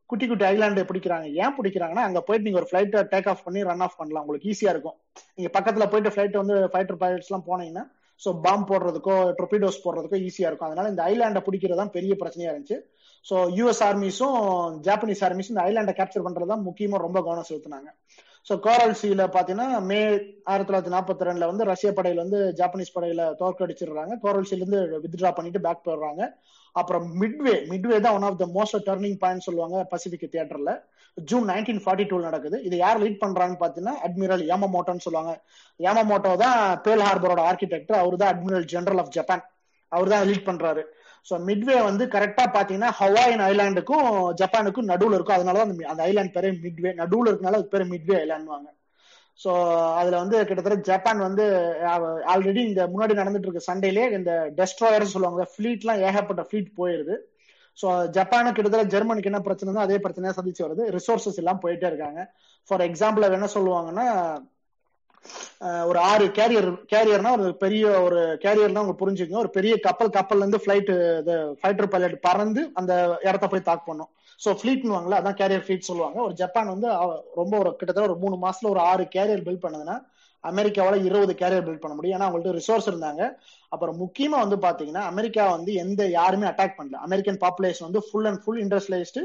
[0.09, 1.27] குட்டி குட்டி ஐலாண்டு பிடிக்கிறாங்க.
[1.43, 4.23] ஏன் பிடிக்கிறாங்கன்னா அங்க போயிட்டு நீங்க ஒரு ஃபிளைட்டை டேக் ஆஃப் பண்ணி ரன் ஆஃப் பண்ணலாம்.
[4.25, 4.97] உங்களுக்கு ஈஸியா இருக்கும்.
[5.37, 7.85] நீங்க பக்கத்துல போயிட்டு ஃபிளைட் வந்து ஃபைட்டர் பைலட்ஸ் எல்லாம் போனீங்கன்னா
[8.21, 10.69] ஸோ பாம்பு போடுறதுக்கோ ட்ரொபிடோஸ் போடுறதுக்கோ ஈஸியா இருக்கும்.
[10.69, 12.77] அதனால இந்த ஐலாண்டை பிடிக்கிறது தான் பெரிய பிரச்சனையா இருந்துச்சு.
[13.29, 14.39] ஸோ யூஎஸ் ஆர்மிஸும்
[14.87, 17.89] ஜாப்பனீஸ் ஆர்மிஸும் இந்த ஐலாண்டை கேப்சர் பண்றது தான் முக்கியமா ரொம்ப கவனம் செலுத்தினாங்க.
[18.47, 19.99] ஸோ கோரல் சீல பாத்தீங்கன்னா மே
[20.49, 24.13] ஆயிரத்தி தொள்ளாயிரத்தி நாற்பத்தி ரெண்டுல வந்து ரஷ்ய படையில வந்து ஜாப்பனீஸ் படையில தோற்கடிச்சிடுறாங்க.
[24.23, 26.23] கோரல் சீல இருந்து வித்ட்ரா பண்ணிட்டு பேக் போயிடுறாங்க.
[26.75, 30.71] அப்புறம் மிட்வே மிட்வே தான் one of the most turning point சொல்லுவாங்க பசிபிக் தியேட்டர்ல
[31.17, 32.57] ஜூன் நைன்டீன் ஃபார்ட்டி டூ நடக்குது.
[32.67, 35.33] இது யார் லீட் பண்றாங்கன்னு பாத்தீங்கன்னா அட்மிரல் யாமமோட்டோன்னு சொல்லுவாங்க.
[35.79, 39.43] யாமமோட்டோ தான் பேல் ஹார்பரோட ஆர்கிடெக்டர் அவர் தான் அட்மிரல் ஜெனரல் ஆஃப் ஜப்பான்
[39.91, 40.83] அவர் தான் லீட் பண்றாரு.
[41.25, 44.07] ஸோ மிட்வே வந்து கரெக்டா பாத்தீங்கன்னா ஹவாயின் ஐலாண்டுக்கும்
[44.41, 45.37] ஜப்பானுக்கும் நடுவுல இருக்கும்.
[45.37, 48.67] அதனாலதான் அந்த ஐலாண்ட் பேரே மிட்வே நடுவுல இருக்கனால அது பேர் மிட்வே ஐலாண்டுவாங்க
[49.39, 49.51] ஸோ
[49.99, 51.45] அதுல வந்து கிட்டத்தட்ட ஜப்பான் வந்து
[52.33, 55.45] ஆல்ரெடி இந்த முன்னாடி நடந்துட்டு இருக்க சண்டையிலே இந்த டெஸ்ட்ராயர் சொல்லுவாங்க.
[55.53, 57.15] ஃபிளீட் எல்லாம் ஏகப்பட்ட ஃபிளீட் போயிருது.
[57.77, 60.83] ஸோ ஜப்பானுக்கு கிட்டத்தட்ட ஜெர்மனுக்கு என்ன பிரச்சனை அதே பிரச்சனையா சந்திச்சு வருது.
[60.97, 62.21] ரிசோர்சஸ் எல்லாம் போயிட்டே இருக்காங்க.
[62.69, 64.07] ஃபார் எக்ஸாம்பிள் என்ன சொல்லுவாங்கன்னா
[65.89, 69.43] ஒரு ஆறு கேரியர் கேரியர்னா ஒரு பெரிய ஒரு கேரியர்னா உங்க புரிஞ்சுக்கங்க.
[69.45, 70.91] ஒரு பெரிய கப்பல் கப்பல்ல இருந்து ஃபிளைட்
[71.61, 72.93] ஃபைட்டர் பைலட் பறந்து அந்த
[73.27, 74.11] இடத்த போய் தாக் பண்ணும்.
[74.39, 76.17] ஸோ ஃபிளீட்னுவாங்களா அதான் கேரியர் ஃபிளீட் சொல்லுவாங்க.
[76.27, 76.87] ஒரு ஜப்பான் வந்து
[77.41, 79.97] ரொம்ப ஒரு கிட்டத்தட்ட ஒரு மூணு மாசத்துல ஒரு ஆறு கேரியர் பில்ட் பண்ணதுன்னா
[80.43, 82.15] அமெரிக்காவால இருபது கேரியர் பில்ட் பண்ண முடியும்.
[82.17, 83.21] ஏன்னா அவங்கள்ட்ட ரிசோர்ஸ் இருந்தாங்க.
[83.71, 86.99] அப்புறம் முக்கியமா வந்து பாத்தீங்கன்னா அமெரிக்கா வந்து எந்த யாருமே அட்டாக் பண்ணல.
[87.07, 89.23] அமெரிக்கன் பாப்புலேஷன் வந்து ஃபுல் அண்ட் ஃபுல் இண்டஸ்ட்ரியலைஸ்டு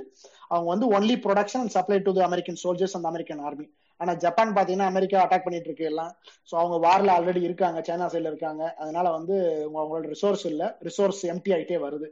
[0.53, 3.67] அவங்க வந்து only production and supply to the American soldiers அந்த அமெரிக்கன் ஆர்மி
[4.01, 6.13] ஆனா ஜப்பான் பாத்தீங்கன்னா அமெரிக்கா அட்டாக் பண்ணிட்டு இருக்கு எல்லாம்.
[6.51, 7.79] ஸோ அவங்க வார்ல ஆல்ரெடி இருக்காங்க.
[7.89, 8.63] சைனா சைடில் இருக்காங்க.
[8.83, 9.37] அதனால வந்து
[9.81, 10.63] அவங்களோட ரிசோர்ஸ் இல்ல.
[10.89, 12.09] ரிசோர்ஸ் எம்டி ஆயிட்டே வருது.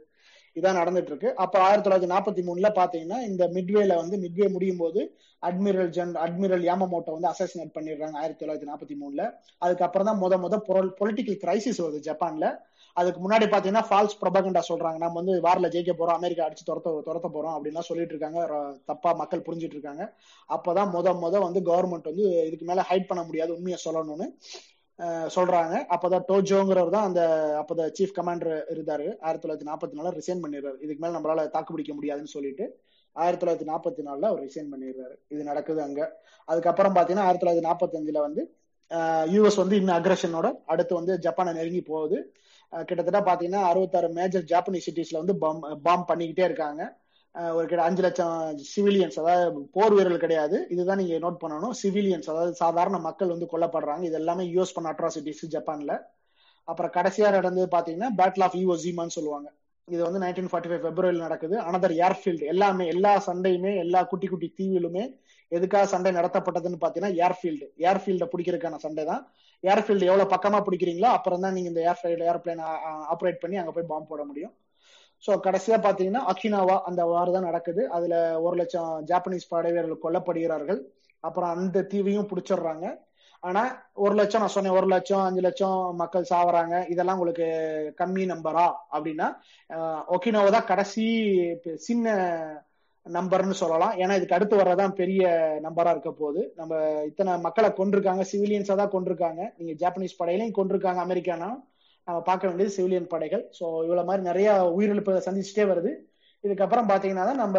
[0.55, 5.01] இதான் நடந்துட்டு இருக்கு அப்ப ஆயிரத்தி தொள்ளாயிரத்தி நாற்பத்தி மூணுல பாத்தீங்கன்னா இந்த மிட்வேல வந்து மிட்வே முடியும் போது
[5.43, 9.21] அட்மிரல் ஜென் அட்மிரல் யாமமோட்டோ வந்து அசாசினேட் பண்ணிடுறாங்க ஆயிரத்தி தொள்ளாயிரத்தி நாற்பத்தி மூணுல.
[9.59, 10.57] அதுக்கப்புறம் தான் முத முத
[11.01, 12.47] பொலிட்டிக்கல் கிரைசிஸ் வருது ஜப்பான்ல.
[12.93, 14.97] அதுக்கு முன்னாடி பாத்தீங்கன்னா ஃபால்ஸ் ப்ரொபகண்டா சொல்றாங்க.
[14.97, 18.39] நம்ம வந்து வாரில் ஜெயிக்க போறோம் அமெரிக்கா அடிச்சு துரத்த துரத்த போறோம் அப்படின்னா சொல்லிட்டு இருக்காங்க.
[18.85, 20.05] தப்பா மக்கள் புரிஞ்சிட்டு இருக்காங்க.
[20.55, 24.27] அப்பதான் முத முத வந்து கவர்மெண்ட் வந்து இதுக்கு மேல ஹைட் பண்ண முடியாது உண்மையை சொல்லணும்னு
[25.35, 25.75] சொல்றாங்க.
[25.95, 27.21] அப்பதான் டோஜோங்கிறவர் தான் அந்த
[27.61, 29.05] அப்பதான் சீஃப் கமாண்டர் இருந்தாரு.
[29.25, 30.77] ஆயிரத்தி தொள்ளாயிரத்தி நாற்பத்தி நாலு ரிசைன் பண்ணிடுறாரு.
[30.85, 32.65] இதுக்கு மேல நம்மளால தாக்கு பிடிக்க முடியாதுன்னு சொல்லிட்டு
[33.15, 35.15] ஆயிரத்தி தொள்ளாயிரத்தி நாற்பத்தி நாலுல அவர் ரிசைன் பண்ணிடுறாரு.
[35.33, 36.01] இது நடக்குது அங்க.
[36.45, 38.43] அதுக்கப்புறம் பாத்தீங்கன்னா ஆயிரத்தி தொள்ளாயிரத்தி நாற்பத்தி அஞ்சுல வந்து
[39.33, 42.19] யூஎஸ் வந்து இன்னும் அக்ரஷனோட அடுத்து வந்து ஜப்பானை நெருங்கி போகுது.
[42.73, 46.81] கிட்டத்தட்ட பாத்தீங்கன்னா அறுபத்தாறு மேஜர் ஜாப்பனீஸ் சிட்டிஸ்ல வந்து பாம் பாம் பண்ணிக்கிட்டே இருக்காங்க.
[47.57, 48.35] ஒரு கிட்ட அஞ்சு லட்சம்
[48.73, 50.57] சிவிலியன்ஸ் அதாவது போர் வீரர்கள் கிடையாது.
[50.73, 51.73] இதுதான் நீங்க நோட் பண்ணணும்.
[51.81, 54.03] சிவிலியன்ஸ் அதாவது சாதாரண மக்கள் வந்து கொல்லப்படுறாங்க.
[54.09, 55.95] இது எல்லாமே யூஎஸ் பண்ண அட்ராசிட்டிஸ் ஜப்பான்ல
[56.67, 59.47] அப்புறம் கடைசியா நடந்தது பாத்தீங்கன்னா பேட்டில் ஆஃப் ஈவோசிமான்னு சொல்லுவாங்க.
[59.87, 61.55] இது வந்து நைன்டீன் ஃபார்ட்டி ஃபைவ் பிப்ரவரியில் நடக்குது.
[61.69, 65.03] அனதர் ஏர்ஃபீல்டு எல்லாமே எல்லா சண்டையுமே எல்லா குட்டி குட்டி தீவிலுமே
[65.57, 69.21] எதுக்காக சண்டை நடத்தப்பட்டதுன்னு பாத்தீங்கன்னா ஏர்ஃபீல்டு ஏர்ஃபீல்ட பிடிக்கிறதுக்கான சண்டை தான்.
[69.63, 72.63] ஏர்ஃபீல்டு எவ்வளவு பக்கமா பிடிக்கிறீங்களோ அப்புறம் தான் நீங்க இந்த ஏர்ஃபீல்டு ஏர்பிளைன்
[73.13, 74.53] ஆப்ரேட் பண்ணி அங்க போய் பாம்பு போட முடியும்.
[75.23, 77.81] ஸோ கடைசியா பாத்தீங்கன்னா அகினாவா அந்த வார் தான் நடக்குது.
[77.95, 80.81] அதுல ஒரு லட்சம் ஜாப்பனீஸ் படை வீரர்கள் கொல்லப்படுகிறார்கள்.
[81.23, 82.87] அப்புறம் அந்த தீவையும் பிடிச்சிடுறாங்க.
[83.43, 83.61] ஆனா
[84.05, 86.75] ஒரு லட்சம் நான் சொன்னேன் ஒரு லட்சம் அஞ்சு லட்சம் மக்கள் சாவறாங்க.
[86.93, 87.47] இதெல்லாம் உங்களுக்கு
[88.01, 89.27] கம்மி நம்பரா அப்படின்னா
[90.15, 91.05] ஒக்கினோவா தான் கடைசி
[91.87, 92.15] சின்ன
[93.17, 93.93] நம்பர்னு சொல்லலாம்.
[94.01, 95.21] ஏன்னா இதுக்கு அடுத்து வர்றதான் பெரிய
[95.65, 96.41] நம்பரா இருக்க போகுது.
[96.59, 96.73] நம்ம
[97.09, 101.49] இத்தனை மக்களை கொண்டிருக்காங்க சிவிலியன்ஸா தான் கொண்டிருக்காங்க நீங்க ஜாப்பனீஸ் படையிலையும் கொண்டிருக்காங்க அமெரிக்கானா?
[102.07, 103.43] நம்ம பார்க்க வேண்டியது சிவிலியன் படைகள்.
[103.57, 105.93] ஸோ இவ்வளவு மாதிரி நிறைய உயிரிழப்பு சந்திச்சுட்டே வருது.
[106.43, 107.57] இதுக்கப்புறம் பாத்தீங்கன்னா தான் நம்ம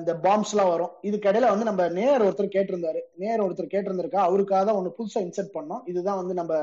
[0.00, 3.00] இந்த பாம்ஸ் எல்லாம் வரும் இதுக்கடையில வந்து நம்ம நேர் ஒருத்தர் கேட்டிருந்தாரு.
[3.22, 4.20] நேர் ஒருத்தர் கேட்டிருந்திருக்கா?
[4.28, 5.82] அவருக்காக தான் ஒண்ணு புதுசா இன்செர்ட் பண்ணோம்.
[5.90, 6.54] இதுதான் வந்து நம்ம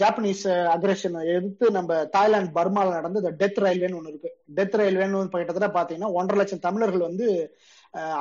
[0.00, 0.42] ஜாப்பனீஸ்
[0.74, 4.30] அக்ரஷன் எதிர்த்து நம்ம தாய்லாந்து பர்மால நடந்த இந்த டெத் ரயில்வேன்னு ஒண்ணு இருக்கு.
[4.58, 7.26] டெத் ரயில்வேன்னு கிட்டத்தட்ட பாத்தீங்கன்னா ஒன்றரை லட்சம் தமிழர்கள் வந்து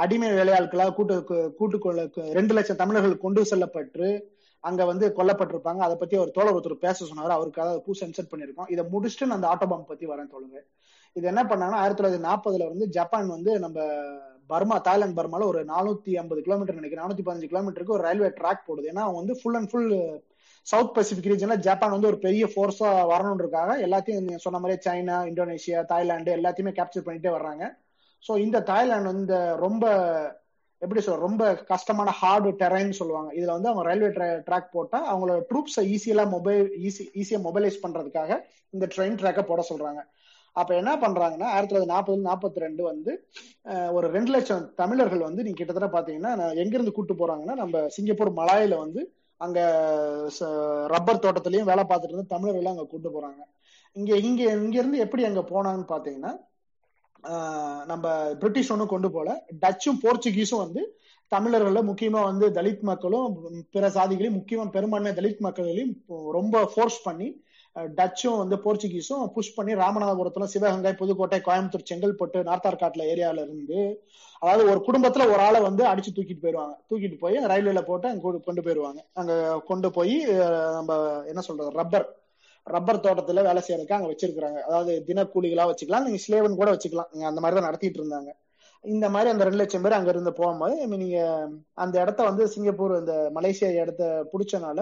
[0.03, 1.15] அடிமை வேலையாட்களாக கூட்டு
[1.59, 2.07] கூட்டு கொள்ள
[2.38, 4.07] ரெண்டு லட்சம் தமிழர்கள் கொண்டு செல்லப்பட்டு
[4.63, 5.81] அங்க வந்து கொல்லப்பட்டிருப்பாங்க.
[5.88, 7.33] அதை பத்தி ஒரு தோழர் ஒருத்தர் பேச சொன்னாரு.
[7.38, 10.59] அவருக்காக பூ சென்சர் பண்ணிருக்கோம் இதை முடிச்சுட்டு நான் அந்த ஆட்டோபாம் பத்தி வரேன் தோழுங்க
[11.17, 13.79] இது என்ன பண்ணாங்கன்னா ஆயிரத்தி தொள்ளாயிரத்தி நாற்பதுல வந்து ஜப்பான் வந்து நம்ம
[14.51, 17.03] பர்மா தாய்லாந்து பர்மால ஒரு நானூத்தி ஐம்பது கிலோமீட்டர் நினைக்கிறேன்.
[17.05, 18.89] நானூத்தி பதினஞ்சு கிலோமீட்டருக்கு ஒரு ரயில்வே ட்ராக் போடுது.
[18.91, 19.91] ஏன்னா அவங்க வந்து full and full
[20.68, 26.32] south Pacific ரீஜன்ல Japan வந்து ஒரு பெரிய ஃபோர்ஸா வரணுன்றக்காக எல்லாத்தையும் சொன்ன மாதிரி சைனா இந்தோனேஷியா தாய்லாந்து
[26.38, 27.63] எல்லாத்தையுமே கேப்சர் பண்ணிட்டே வர்றாங்க.
[28.26, 29.86] ஸோ இந்த தாய்லாந்து வந்து ரொம்ப
[30.82, 33.30] எப்படி சொல்ற ரொம்ப கஷ்டமான ஹார்டு டெரைன் சொல்லுவாங்க.
[33.38, 34.09] இதுல வந்து அவங்க ரயில்வே
[34.47, 38.32] ட்ராக் போட்டா அவங்களோட ட்ரூப்ஸை ஈஸியெல்லாம் மொபைல் ஈஸி ஈஸியா மொபைலைஸ் பண்றதுக்காக
[38.74, 40.01] இந்த ட்ரெயின் ட்ராக்கை போட சொல்றாங்க.
[40.55, 43.11] அப்ப என்ன பண்றாங்கன்னா ஆயிரத்தி தொள்ளாயிரத்தி நாற்பது நாற்பத்தி ரெண்டு வந்து
[43.97, 46.32] ஒரு ரெண்டு லட்சம் தமிழர்கள் வந்து நீங்க கிட்டத்தட்ட பாத்தீங்கன்னா
[46.63, 49.01] எங்க இருந்து கூட்டு போறாங்கன்னா நம்ம சிங்கப்பூர் மலாயில வந்து
[49.41, 49.59] அங்க
[50.93, 53.41] ரப்பர் தோட்டத்திலயும் வேலை பார்த்துட்டு இருந்து தமிழர்கள் அங்க கூட்டு போறாங்க.
[53.95, 56.33] இங்க இங்க இங்க இருந்து எப்படி அங்க போனாங்கன்னு பாத்தீங்கன்னா
[57.89, 58.05] நம்ம
[58.41, 59.29] பிரிட்டிஷ் ஒன்றும் கொண்டு போல.
[59.63, 60.81] டச்சும் போர்ச்சுகீஸும் வந்து
[61.31, 63.31] தமிழர்கள முக்கியமா வந்து தலித் மக்களும்
[63.73, 65.93] பிற சாதிகளையும் முக்கியமா பெரும்பான்மை தலித் மக்களையும்
[66.38, 67.27] ரொம்ப ஃபோர்ஸ் பண்ணி
[67.93, 73.81] டச்சும் வந்து போர்ச்சுகீஸும் புஷ் பண்ணி ராமநாதபுரத்துல சிவகங்கை புதுக்கோட்டை கோயம்புத்தூர் செங்கல்பட்டு நார்த்தார்காட்ல ஏரியால இருந்து
[74.41, 78.63] அதாவது ஒரு குடும்பத்துல ஒரு ஆளை வந்து அடிச்சு தூக்கிட்டு போயிருவாங்க தூக்கிட்டு போய் ரயில்வேல போட்டு அங்க கொண்டு
[78.65, 79.33] போயிருவாங்க அங்க
[79.65, 80.15] கொண்டு போய்
[80.77, 80.91] நம்ம
[81.25, 82.07] என்ன சொல்றது ரப்பர்
[82.67, 86.05] ரப்பர் தோட்டத்துல வேலை செய்யறதுக்கு அங்க வச்சிருக்காங்க அதாவது தினக்கூலிகளா வச்சுக்கலாம்.
[86.05, 87.09] நீங்க ஸ்லேவன் கூட வச்சுக்கலாம்.
[87.13, 88.31] நீங்க அந்த மாதிரி தான் நடத்திட்டு இருந்தாங்க.
[88.83, 91.19] இந்த மாதிரி அந்த ரெண்டு லட்சம் பேர் அங்க இருந்து போகும்போது நீங்க
[91.83, 94.79] அந்த இடத்த வந்து சிங்கப்பூர் இந்த மலேசியா இடத்த பிடிச்சனால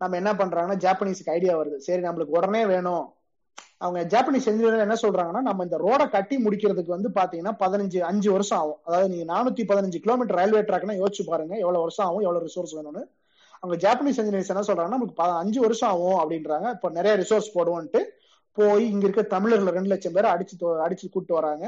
[0.00, 1.76] நம்ம என்ன பண்றாங்கன்னா ஜாப்பனீஸுக்கு ஐடியா வருது.
[1.76, 3.04] சரி நம்மளுக்கு உடனே வேணும்.
[3.80, 8.58] அவங்க ஜாப்பனீஸ் இன்ஜினியர் என்ன சொல்றாங்கன்னா நம்ம இந்த ரோட கட்டி முடிக்கிறதுக்கு வந்து பாத்தீங்கன்னா பதினஞ்சு அஞ்சு வருஷம்
[8.58, 8.78] ஆகும்.
[8.84, 13.02] அதாவது நீங்க நானூத்தி பதினஞ்சு கிலோமீட்டர் ரயில்வே ட்ராக்னா யோசிச்சு பாருங்க எவ்வளவு வருஷம் ஆகும் எவ்வளவு ரிசோர்ஸ் வேணும்னு.
[13.62, 16.68] அவங்க ஜாப்பனீஸ் இன்ஜினியர்ஸ் என்ன சொல்றாங்கன்னா நமக்கு அஞ்சு வருஷம் ஆகும் அப்படின்றாங்க.
[16.76, 18.02] இப்போ நிறைய ரிசோர்ஸ் போடுவோன்ட்டு
[18.58, 20.56] போய் இங்க இருக்க தமிழர்கள் ரெண்டு லட்சம் பேர் அடிச்சு
[20.86, 21.64] அடிச்சு கூப்பிட்டு வராங்க.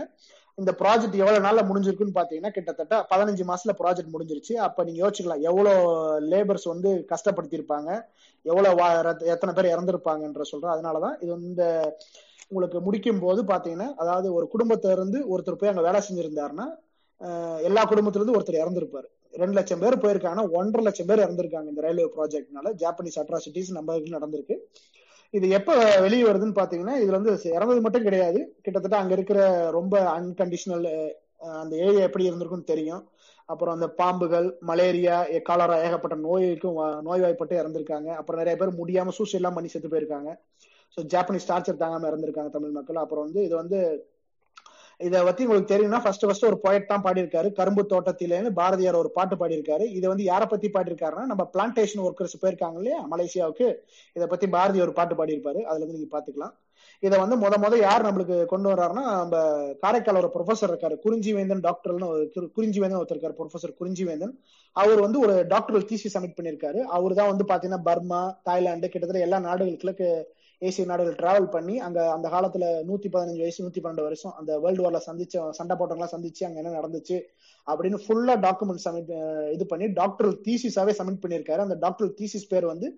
[0.58, 4.54] இந்த ப்ராஜெக்ட் எவ்வளவு நாள்ல முடிஞ்சிருக்குன்னு பாத்தீங்கன்னா கிட்டத்தட்ட பதினஞ்சு மாசத்துல ப்ராஜெக்ட் முடிஞ்சிருச்சு.
[4.66, 5.82] அப்ப நீங்க யோசிச்சுக்கலாம் எவ்வளவு
[6.32, 7.90] லேபர்ஸ் வந்து கஷ்டப்படுத்திருப்பாங்க
[8.44, 8.80] எவ்வளவு
[9.34, 11.64] எத்தனை பேர் இறந்துருப்பாங்கன்ற சொல்றோம் அதனாலதான் இது இந்த
[12.48, 16.66] உங்களுக்கு முடிக்கும் போது பாத்தீங்கன்னா அதாவது ஒரு குடும்பத்துல இருந்து ஒருத்தர் போய் அங்க வேலை செஞ்சிருந்தாருன்னா
[17.68, 19.08] எல்லா குடும்பத்துல இருந்து ஒருத்தர் இறந்திருப்பாரு.
[19.42, 24.56] ரெண்டு லட்சம் பேர் போயிருக்காங்கன்னா ஒன்றரை லட்சம் பேர் இறந்திருக்காங்க இந்த ரயில்வே ப்ராஜெக்ட்னால ஜாப்பனீஸ் அட்ராசிட்டிஸ் நம்ம நடந்திருக்கு.
[25.34, 25.70] இது எப்ப
[26.04, 28.40] வெளியே வருதுன்னு பாத்தீங்கன்னா இதுல வந்து இறந்தது மட்டும் கிடையாது.
[28.64, 29.40] கிட்டத்தட்ட அங்க இருக்கிற
[29.78, 30.86] ரொம்ப அன்கண்டிஷனல்
[31.62, 33.02] அந்த ஏரியா எப்படி இருந்திருக்கும்னு தெரியும்.
[33.48, 35.16] அப்புறம் அந்த பாம்புகள் மலேரியா
[35.48, 38.08] காலரா ஏகப்பட்ட நோய்க்கும் நோய்வாய்ப்பட்டு இறந்திருக்காங்க.
[38.20, 40.30] அப்புறம் நிறைய பேர் முடியாம சூசைட் எல்லாம் பண்ணி செத்து போயிருக்காங்க.
[40.96, 43.02] ஸோ ஜாப்பனீஸ் டார்ச்சர் தாங்காம இறந்திருக்காங்க தமிழ் மக்கள்.
[43.04, 43.78] அப்புறம் வந்து இது வந்து
[45.00, 47.52] இதை பத்தி உங்களுக்கு தெரியும்னா ஃபர்ஸ்ட் ஃபர்ஸ்ட் ஒரு poet தான் பாடியிருக்காரு.
[47.52, 49.84] கரும்பு தோட்டத்திலேன்னு பாரதியார் ஒரு பாட்டு பாடியிருக்காரு.
[49.98, 53.00] இதை வந்து யாரை பத்தி பாடியிருக்காருன்னா நம்ம பிளான்டேஷன் ஒர்க்கர்ஸ் போயிருக்காங்க இல்லையா?
[53.10, 53.74] மலேசியாவுக்கு.
[54.12, 55.62] இதை பத்தி பாரதி ஒரு பாட்டு பாடியிருப்பாரு.
[55.62, 56.54] அதுல இருந்து நீங்க பாத்துக்கலாம்.
[57.06, 59.42] இதை வந்து முத முத யார் நம்மளுக்கு கொண்டு வர்றாருன்னா நம்ம
[59.82, 60.96] காரைக்கால் ஒரு ப்ரொஃபசர் இருக்காரு.
[61.04, 64.34] குறிஞ்சிவேந்தன் டாக்டர்னு ஒரு குறிஞ்சிவேந்தன் ஒருத்தர் இருக்காரு ப்ரொஃபசர் குறிஞ்சிவேந்தன்.
[64.76, 66.80] அவர் வந்து ஒரு டாக்டரல் தீசி சப்மிட் பண்ணியிருக்காரு.
[66.98, 70.08] அவர் தான் வந்து பாத்தீங்கன்னா பர்மா தாய்லாந்து கிட்டத்தட்ட எல்லா நாடுகள் கிழக்கு
[70.62, 74.84] ஏசிய நாடுகள் டிராவல் பண்ணி அங்க அந்த காலத்துல நூத்தி பதினஞ்சு வயசு நூத்தி பன்னெண்டு வருஷம் அந்த வேர்ல்டு
[74.84, 77.16] வார்ல சந்திச்ச சண்டை போட்டவங்களாம் சந்திச்சு அங்க என்ன நடந்துச்சு
[77.68, 79.12] அப்படின்னு ஃபுல்லா டாக்குமெண்ட் சப்மிட்
[79.54, 81.60] இது பண்ணி டாக்டர் தீசிஸாவே சப்மிட் பண்ணியிருக்காரு.
[81.66, 82.88] அந்த டாக்டர் தீசிஸ் பேர் வந்து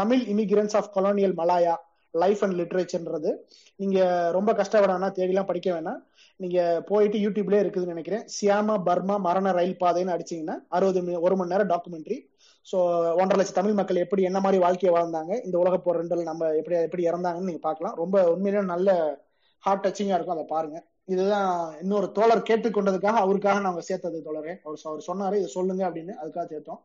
[0.00, 1.76] Tamil immigrants of colonial Malaya
[2.14, 3.30] life and லிட்ரேச்சர்ன்றது
[3.76, 3.98] நீங்க
[4.36, 6.00] ரொம்ப கஷ்டப்பட வேணாம் தேடிலாம் படிக்க வேணாம்.
[6.36, 8.24] நீங்க போயிட்டு யூடியூப்லயே இருக்குதுன்னு நினைக்கிறேன்.
[8.36, 12.18] சியாமா பர்மா மரண ரயில் பாதைன்னு அடிச்சீங்கன்னா அறுபது ஒரு மணி நேரம் டாக்குமெண்ட்ரி
[12.66, 12.78] ஸோ
[13.20, 16.00] ஒன்றரை லட்சம் தமிழ் மக்கள் எப்படி என்ன மாதிரி வாழ்க்கையை வாழ்ந்தாங்க இந்த உலக போர்
[16.30, 17.94] நம்ம எப்படி எப்படி இறந்தாங்கன்னு நீங்க பார்க்கலாம்.
[17.94, 19.18] ரொம்ப உண்மையிலேயே நல்ல
[19.64, 20.78] ஹார்ட் டச்சிங்கா இருக்கும் அதை பாருங்க.
[21.04, 24.54] இதுதான் இன்னொரு தோழர் கேட்டுக்கொண்டதுக்காக அவருக்காக நாங்க சேர்த்தது தோழரே.
[24.64, 26.80] அவர் அவர் சொன்னாரு இதை சொல்லுங்க அப்படின்னு அதுக்காக சேர்த்தோம்.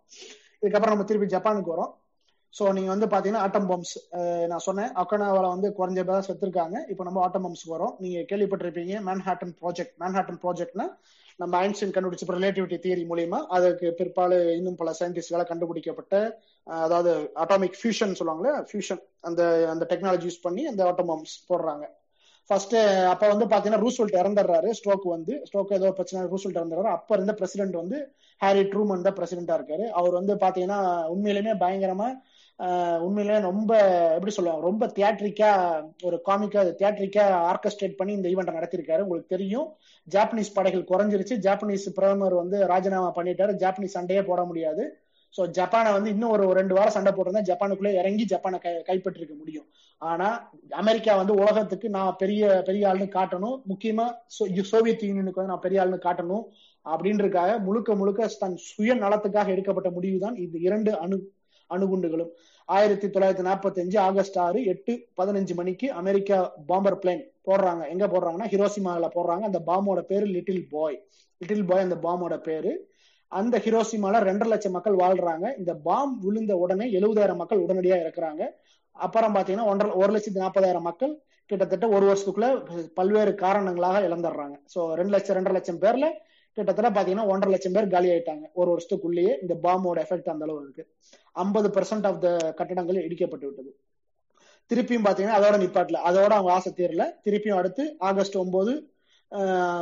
[0.61, 1.91] இதுக்கப்புறம் நம்ம திருப்பி ஜப்பானுக்கு வரோம்.
[2.57, 3.95] ஸோ நீங்க வந்து பாத்தீங்கன்னா ஆட்டம் பம்ப்ஸ்
[4.51, 4.91] நான் சொன்னேன்.
[5.01, 6.77] அக்கனாவால வந்து குறைஞ்ச பேர் செத்துருக்காங்க.
[6.91, 7.93] இப்போ நம்ம ஆட்டம் பம்ப்ஸ் வரோம்.
[8.03, 10.87] நீங்க கேள்விப்பட்டிருப்பீங்க மேன்ஹாட்டன் ப்ராஜெக்ட் மேன்ஹாட்டன் ப்ராஜெக்ட்னா
[11.41, 16.15] நம்ம ஐன்ஸ்டைன் கண்டுபிடிச்ச ரிலேட்டிவிட்டி தியரி மூலியமா அதுக்கு பிற்பாடு இன்னும் பல சயின்டிஸ்ட்களால் கண்டுபிடிக்கப்பட்ட
[16.67, 17.11] அதாவது
[17.43, 19.41] அட்டாமிக் ஃபியூஷன் சொல்லுவாங்களே ஃபியூஷன் அந்த
[19.71, 21.85] அந்த டெக்னாலஜி யூஸ் பண்ணி அந்த ஆட்டம் பம்ப்ஸ் போடுறாங்க.
[22.49, 22.75] ஃபர்ஸ்ட்
[23.13, 24.69] அப்ப வந்து பாத்தீங்கன்னா ரூஸ்வெல்ட் இறந்துடுறாரு.
[24.79, 26.91] ஸ்ட்ரோக் வந்து ஸ்ட்ரோக் ஏதோ பிரச்சனை ரூஸ்வெல்ட் இறந்துடுறாரு.
[26.97, 27.97] அப்ப இருந்த பிரசிடென்ட் வந்து
[28.41, 29.85] ஹாரி ட்ரூமன் தான் பிரசிடென்டா இருக்காரு.
[29.99, 30.79] அவர் வந்து பாத்தீங்கன்னா
[31.13, 32.07] உண்மையிலுமே பயங்கரமா
[32.99, 33.77] உண்மையிலே ரொம்ப
[34.13, 39.67] எப்படி சொல்லுவாங்க ரொம்ப தியேட்ரிக்கா ஒரு காமிக்கா தியேட்ரிக்கா ஆர்கஸ்ட்ரேட் பண்ணி இந்த ஈவெண்ட்டை நடத்திருக்காரு உங்களுக்கு தெரியும்
[40.15, 41.35] ஜாப்பனீஸ் படைகள் குறைஞ்சிருச்சு.
[41.35, 43.53] ஜாப்பனீஸ் பிரதமர் வந்து ராஜினாமா பண்ணிட்டாரு.
[43.55, 44.97] ஜாப்பனீஸ் சண்டையே போட முடியாது.
[45.37, 49.65] சோ ஜப்பானை வந்து இன்னும் ஒரு ரெண்டு வாரம் சண்டை போட்டிருந்தா ஜப்பானுக்குள்ளே இறங்கி ஜப்பானை கை கைப்பற்றிருக்க முடியும்.
[49.97, 53.61] ஆனா அமெரிக்கா வந்து உலகத்துக்கு நான் பெரிய பெரிய ஆள்னு காட்டணும்.
[53.69, 56.43] முக்கியமா சோ- சோவியத் யூனியனுக்கு வந்து நான் பெரிய ஆளுன்னு காட்டணும்.
[56.85, 61.21] அப்படின்றதுக்காக முழுக்க முழுக்க தன் சுய நலத்துக்காக எடுக்கப்பட்ட முடிவு தான் இந்த இரண்டு அணு
[61.75, 62.31] அணுகுண்டுகளும்.
[62.65, 67.89] ஆயிரத்தி தொள்ளாயிரத்தி நாற்பத்தி அஞ்சு ஆகஸ்ட் ஆறு எட்டு பதினஞ்சு மணிக்கு அமெரிக்கா பாம்பர் பிளேன் போடுறாங்க.
[67.89, 68.49] எங்க போடுறாங்கன்னா?
[68.53, 69.45] ஹிரோசிமால போடுறாங்க.
[69.49, 70.97] அந்த பாம்போட பேரு லிட்டில் பாய்
[71.41, 72.73] லிட்டில் பாய் அந்த பாம்போட பேரு.
[73.27, 75.45] அந்த ஹிரோசிமால ரெண்டரை லட்சம் மக்கள் வாழ்றாங்க.
[75.57, 78.43] இந்த பாம் விழுந்த உடனே எழுபதாயிரம் மக்கள் உடனடியா இறக்குறாங்க.
[78.91, 81.13] அப்புறம் பாத்தீங்கன்னா ஒன்றரை ஒரு லட்சத்தி நாற்பதாயிரம் மக்கள்
[81.45, 82.49] கிட்டத்தட்ட ஒரு வருஷத்துக்குள்ள
[82.93, 84.55] பல்வேறு காரணங்களாக இழந்துடுறாங்க.
[84.73, 86.07] சோ ரெண்டு லட்சம் ரெண்டரை லட்சம் பேர்ல
[86.53, 88.41] கிட்டத்தட்ட பாத்தீங்கன்னா ஒன்றரை லட்சம் பேர் காலி ஆயிட்டாங்க.
[88.53, 90.87] ஒரு வருஷத்துக்குள்ளேயே இந்த பாம்போட எஃபெக்ட் அந்த அளவு இருக்கு.
[91.31, 93.77] ஐம்பது பெர்சென்ட் ஆஃப் த கட்டடங்கள் இடிக்கப்பட்டு விட்டது.
[94.73, 95.97] திருப்பியும் பாத்தீங்கன்னா அதோட நிப்பாட்டல.
[96.05, 97.13] அதோட அவங்க ஆசை தீரல.
[97.23, 98.87] திருப்பியும் அடுத்து ஆகஸ்ட் ஒன்பது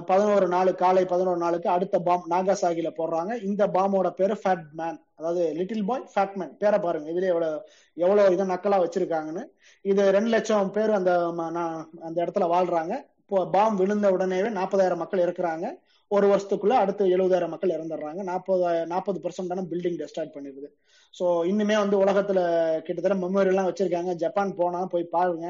[0.05, 3.43] பதினோரு நாலு காலை பதினோரு நாளுக்கு அடுத்த பாம் நாகாசாகில போடுறாங்க.
[3.43, 7.11] இந்த பாமோட பேரு ஃபேட் மேன் அதாவது லிட்டில் பாய் ஃபேட் மேன் பேரை பாருங்க.
[7.11, 9.45] இதுல எவ்வளவு எவ்வளவு இதை நக்கலா வச்சிருக்காங்கன்னு.
[9.81, 13.09] இது ரெண்டு லட்சம் பேர் அந்த ம- அந்த இடத்துல வாழ்றாங்க.
[13.19, 15.79] இப்போ பாம் விழுந்த உடனேவே நாற்பதாயிரம் மக்கள் இருக்கிறாங்க
[16.15, 18.21] ஒரு வருஷத்துக்குள்ள அடுத்து எழுபதாயிரம் மக்கள் இறந்துடுறாங்க.
[18.29, 20.69] நாற்பது நாற்பது பர்சன்டான பில்டிங் டெஸ்ட்ராய்ட் பண்ணிருது.
[21.13, 22.39] ஸோ இன்னுமே வந்து உலகத்துல
[22.87, 24.13] கிட்டத்தட்ட மெமோரியல்லாம் வச்சிருக்காங்க.
[24.23, 25.47] ஜப்பான் போனா போய் பாருங்க.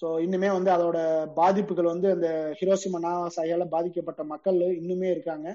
[0.00, 0.98] ஸோ இன்னுமே வந்து அதோட
[1.38, 5.48] பாதிப்புகள் வந்து அந்த ஹிரோசிமா நாகாசாகியால பாதிக்கப்பட்ட மக்கள் இன்னுமே இருக்காங்க.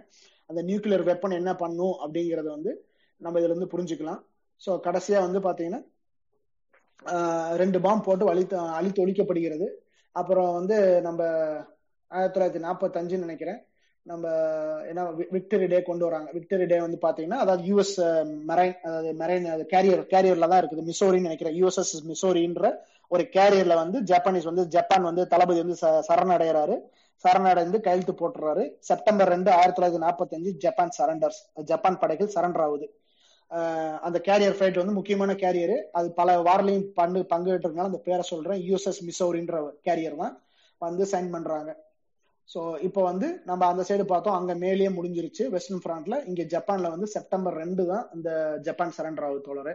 [0.50, 2.74] அந்த நியூக்ளியர் வெப்பன் என்ன பண்ணும் அப்படிங்கறத வந்து
[3.22, 4.22] நம்ம இதுல இருந்து புரிஞ்சுக்கலாம்.
[4.62, 5.84] ஸோ கடைசியா வந்து பாத்தீங்கன்னா
[7.62, 9.68] ரெண்டு பாம்பு போட்டு அழித்து அழித்து ஒழிக்கப்படுகிறது.
[10.16, 10.78] அப்புறம் வந்து
[11.08, 11.22] நம்ம
[12.12, 13.60] ஆயிரத்தி தொள்ளாயிரத்தி நாற்பத்தஞ்சுன்னு நினைக்கிறேன்.
[14.08, 14.28] நம்ம
[14.88, 16.32] என்ன விக்டரி டே கொண்டு வராங்க.
[16.32, 17.98] விக்டரி டே வந்து பாத்தீங்கன்னா அதாவது யூஎஸ்
[18.48, 20.92] மெரைன் அதாவது மெரைன் கேரியர் கேரியர்ல தான் இருக்குது.
[20.92, 21.64] மிசோரின்னு நினைக்கிறேன்.
[21.64, 22.76] யூஎஸ்எஸ் மிசோரின்ற
[23.08, 26.80] ஒரு கேரியர்ல வந்து ஜப்பானீஸ் வந்து ஜப்பான் வந்து தளபதி வந்து ச- சரணடைகிறாரு
[27.28, 28.72] சரணடைந்து கையெழுத்து போட்டுறாரு.
[28.80, 32.94] செப்டம்பர் ரெண்டு ஆயிரத்தி தொள்ளாயிரத்தி நாற்பத்தஞ்சு ஜப்பான் சரண்டர்ஸ் ஜப்பான் படைகள் சரண்டர் ஆகுது.
[34.02, 38.62] அந்த கேரியர் ஃபிளைட் வந்து முக்கியமான கேரியர் அது பல வாரிலையும் பங்கு பங்குகிட்டு அந்த பேரை சொல்றேன்.
[38.62, 40.42] யூஎஸ்எஸ் மிசோரின்ற கேரியர் தான்
[40.78, 41.86] வந்து சைன் பண்றாங்க.
[42.50, 44.38] ஸோ இப்போ வந்து நம்ம அந்த சைடு பார்த்தோம்.
[44.40, 45.44] அங்க மேலேயே முடிஞ்சிருச்சு.
[45.56, 48.30] வெஸ்டர்ன் ஃப்ராண்ட்ல இங்க ஜப்பான்ல வந்து செப்டம்பர் ரெண்டு தான் இந்த
[48.68, 49.74] ஜப்பான் சரண்டர் ஆகுது தோழரு.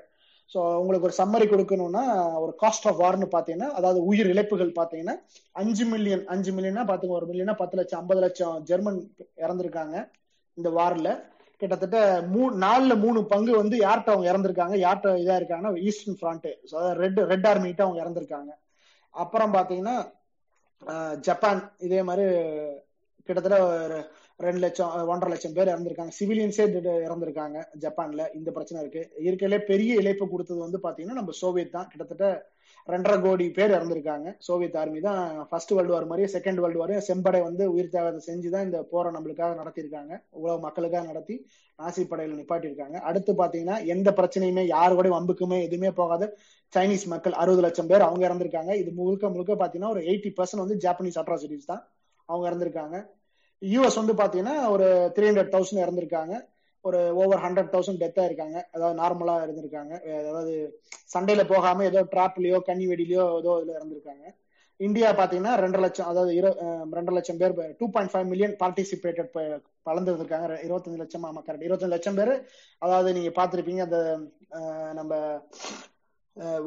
[0.51, 2.05] ஸோ உங்களுக்கு ஒரு சம்மரி கொடுக்கணும்னா
[2.45, 5.15] ஒரு காஸ்ட் ஆஃப் வார்னு பாத்தீங்கன்னா அதாவது உயிர் இழப்புகள் பாத்தீங்கன்னா
[5.61, 8.99] அஞ்சு மில்லியன் அஞ்சு மில்லியனா பாத்துங்க ஒரு மில்லியனா பத்து லட்சம் ஐம்பது லட்சம் ஜெர்மன்
[9.45, 9.97] இறந்திருக்காங்க
[10.59, 11.11] இந்த வார்ல
[11.61, 11.99] கிட்டத்தட்ட
[12.33, 14.77] மூ நாலுல மூணு பங்கு வந்து யார்கிட்ட அவங்க இறந்திருக்காங்க?
[14.85, 16.47] யார்கிட்ட இதா இருக்காங்கன்னா ஈஸ்டர்ன் ஃப்ரண்ட்
[17.03, 18.51] ரெட் ரெட் ஆர்மிகிட்ட அவங்க இறந்திருக்காங்க.
[19.15, 19.97] அப்புறம் பாத்தீங்கன்னா
[21.21, 22.27] ஜப்பான் இதே மாதிரி
[23.29, 23.99] கிட்டத்தட்ட ஒரு
[24.45, 26.13] ரெண்டு லட்சம் ஒன்றரை லட்சம் பேர் இறந்திருக்காங்க.
[26.19, 26.65] சிவிலியன்ஸே
[27.07, 28.23] இறந்திருக்காங்க ஜப்பான்ல.
[28.39, 29.03] இந்த பிரச்சனை இருக்கு.
[29.25, 31.89] இயற்கையிலே பெரிய இழைப்பு கொடுத்தது வந்து பாத்தீங்கன்னா நம்ம சோவியத் தான்.
[31.93, 32.27] கிட்டத்தட்ட
[32.89, 34.29] ரெண்டரை கோடி பேர் இறந்திருக்காங்க.
[34.47, 35.21] சோவியத் ஆர்மி தான்
[35.51, 39.53] ஃபர்ஸ்ட் வேர்ல்டு வார் மாதிரியே செகண்ட் வேர்ல்டு வாரையும் செம்படை வந்து உயிர் தியாகத்தை செஞ்சுதான் இந்த போரை நம்மளுக்காக
[39.61, 40.13] நடத்தியிருக்காங்க.
[40.31, 41.37] உலக மக்களுக்காக நடத்தி
[41.79, 42.97] நாசி படையில நிப்பாட்டியிருக்காங்க.
[43.11, 46.25] அடுத்து பாத்தீங்கன்னா எந்த பிரச்சனையுமே யாரு கூட வம்புக்குமே எதுவுமே போகாத
[46.73, 48.73] சைனீஸ் மக்கள் அறுபது லட்சம் பேர் அவங்க இறந்திருக்காங்க.
[48.83, 51.83] இது முழுக்க முழுக்க பாத்தீங்கன்னா ஒரு எயிட்டி பர்சன்ட் வந்து ஜாப்பனீஸ் அட்ராசிட்டிஸ் தான்
[52.29, 52.97] அவங்க இறந்திருக்காங்க.
[53.63, 56.35] யூஎஸ் வந்து பாத்தீங்கன்னா ஒரு த்ரீ ஹண்ட்ரட் தௌசண்ட் இறந்திருக்காங்க.
[56.85, 58.57] ஒரு ஓவர் ஹண்ட்ரட் தௌசண்ட் டெத்தா இருக்காங்க.
[58.75, 59.93] அதாவது நார்மலா இருந்திருக்காங்க.
[60.21, 60.53] அதாவது
[61.15, 64.25] சண்டையில போகாம ஏதோ டிராப்லயோ கன்னி வெடிலையோ ஏதோ இதுல இறந்திருக்காங்க.
[64.81, 66.31] இந்தியா பாத்தீங்கன்னா ரெண்டு லட்சம் அதாவது
[66.99, 69.37] ரெண்டு லட்சம் பேர் two point five million participated
[69.89, 72.33] கலந்துருக்காங்க இருபத்தஞ்சு லட்சம் ஆமா கரெக்ட் இருபத்தஞ்சு லட்சம் பேர்
[72.85, 74.01] அதாவது நீங்க பாத்திருப்பீங்க அந்த
[74.99, 75.13] நம்ம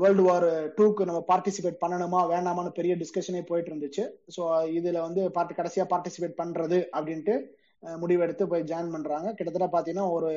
[0.01, 0.47] வேர்ல்டு வார்
[0.77, 4.03] டூக்கு நம்ம பார்ட்டிசிபேட் பண்ணணுமா வேணாமான்னு பெரிய டிஸ்கஷனே போயிட்டு இருந்துச்சு
[4.35, 4.41] ஸோ
[4.79, 7.35] இதுல வந்து பார்ட்டி கடைசியா பார்ட்டிசிபேட் பண்றது அப்படின்ட்டு
[7.83, 9.27] முடிவெடுத்து போய் ஜாயின் பண்றாங்க.
[9.37, 10.29] கிட்டத்தட்ட பாத்தீங்கன்னா ஒரு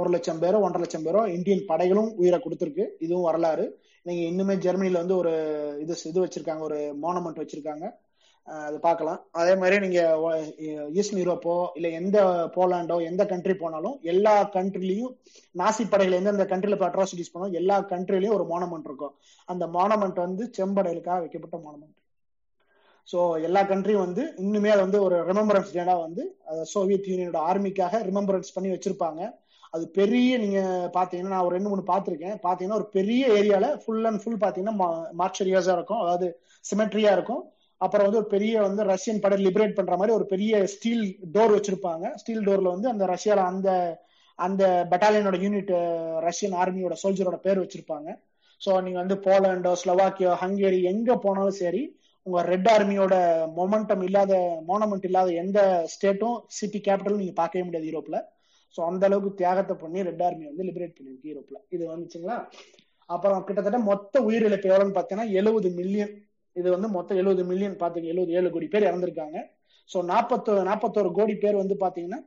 [0.00, 2.84] ஒரு லட்சம் பேரோ ஒன்றரை லட்சம் பேரோ இந்தியன் படைகளும் உயிரை கொடுத்துருக்கு.
[3.04, 3.64] இதுவும் வரலாறு.
[4.06, 5.32] நீங்க இன்னுமே ஜெர்மனில வந்து ஒரு
[5.82, 7.84] இது இது வச்சிருக்காங்க ஒரு மோனமெண்ட் வச்சிருக்காங்க.
[8.46, 9.18] அது பார்க்கலாம்.
[9.40, 10.00] அதே மாதிரி நீங்க
[11.00, 12.18] ஈஸ்ட் யூரோப்போ இல்ல எந்த
[12.56, 15.12] போலாண்டோ எந்த கண்ட்ரி போனாலும் எல்லா கண்ட்ரிலையும்
[15.60, 19.14] நாசி படைகள் எந்தெந்த கண்ட்ரில இப்போ அட்ராசிட்டிஸ் போனோம் எல்லா கண்ட்ரிலையும் ஒரு மோனமெண்ட் இருக்கும்.
[19.48, 21.98] அந்த மோனமெண்ட் வந்து செம்படைகளுக்காக வைக்கப்பட்ட மோனமெண்ட்
[23.08, 26.24] ஸோ எல்லா கண்ட்ரியும் வந்து இன்னுமே அது வந்து ஒரு ரிமம்பரன்ஸ் டேடா வந்து
[26.72, 29.20] சோவியத் யூனியனோட ஆர்மிக்காக ரிமெம்பரன்ஸ் பண்ணி வச்சிருப்பாங்க.
[29.74, 30.60] அது பெரிய நீங்க
[30.96, 34.76] பாத்தீங்கன்னா நான் ஒரு ரெண்டு மூணு பாத்திருக்கேன் பாத்தீங்கன்னா ஒரு பெரிய ஏரியால ஃபுல் அண்ட் ஃபுல் பாத்தீங்கன்னா
[35.20, 36.02] மார்ச்சரியாஸா இருக்கும்.
[36.04, 36.26] அதாவது
[36.64, 37.42] சிமெட்ரியா இருக்கும்.
[37.84, 41.04] அப்புறம் வந்து ஒரு பெரிய வந்து ரஷ்யன் படை லிபரேட் பண்ற மாதிரி ஒரு பெரிய ஸ்டீல்
[41.34, 42.04] டோர் வச்சிருப்பாங்க.
[42.20, 43.70] ஸ்டீல் டோர்ல வந்து அந்த ரஷ்யால அந்த
[44.38, 45.72] அந்த பட்டாலியனோட யூனிட்
[46.26, 48.08] ரஷ்யன் ஆர்மியோட சோல்ஜரோட பேர் வச்சிருப்பாங்க.
[48.60, 51.82] ஸோ நீங்க வந்து போலாண்டோ ஸ்லோவாக்கியோ ஹங்கேரி எங்க போனாலும் சரி
[52.26, 53.14] உங்க ரெட் ஆர்மியோட
[53.58, 54.32] மொமெண்டம் இல்லாத
[54.68, 55.60] மோனமெண்ட் இல்லாத எந்த
[55.94, 58.18] ஸ்டேட்டும் சிட்டி கேபிட்டலும் நீங்க பார்க்கவே முடியாது யூரோப்ல.
[58.74, 61.58] ஸோ அந்த அளவுக்கு தியாகத்தை பண்ணி ரெட் ஆர்மி வந்து லிபரேட் பண்ணிருக்கு யூரோப்ல.
[61.74, 62.36] இது வந்துச்சுங்களா?
[63.14, 66.12] அப்புறம் கிட்டத்தட்ட மொத்த உயிரிழப்பு எவ்வளவுன்னு பார்த்தீங்கன்னா எழுபது மில்லியன்
[66.56, 69.38] இது வந்து மொத்தம் எழுபது மில்லியன் பாத்துங்க எழுபது ஏழு கோடி பேர் இறந்திருக்காங்க.
[69.90, 72.20] ஸோ நாற்பத்தோ நாற்பத்தோரு கோடி பேர் வந்து பாத்தீங்கன்னா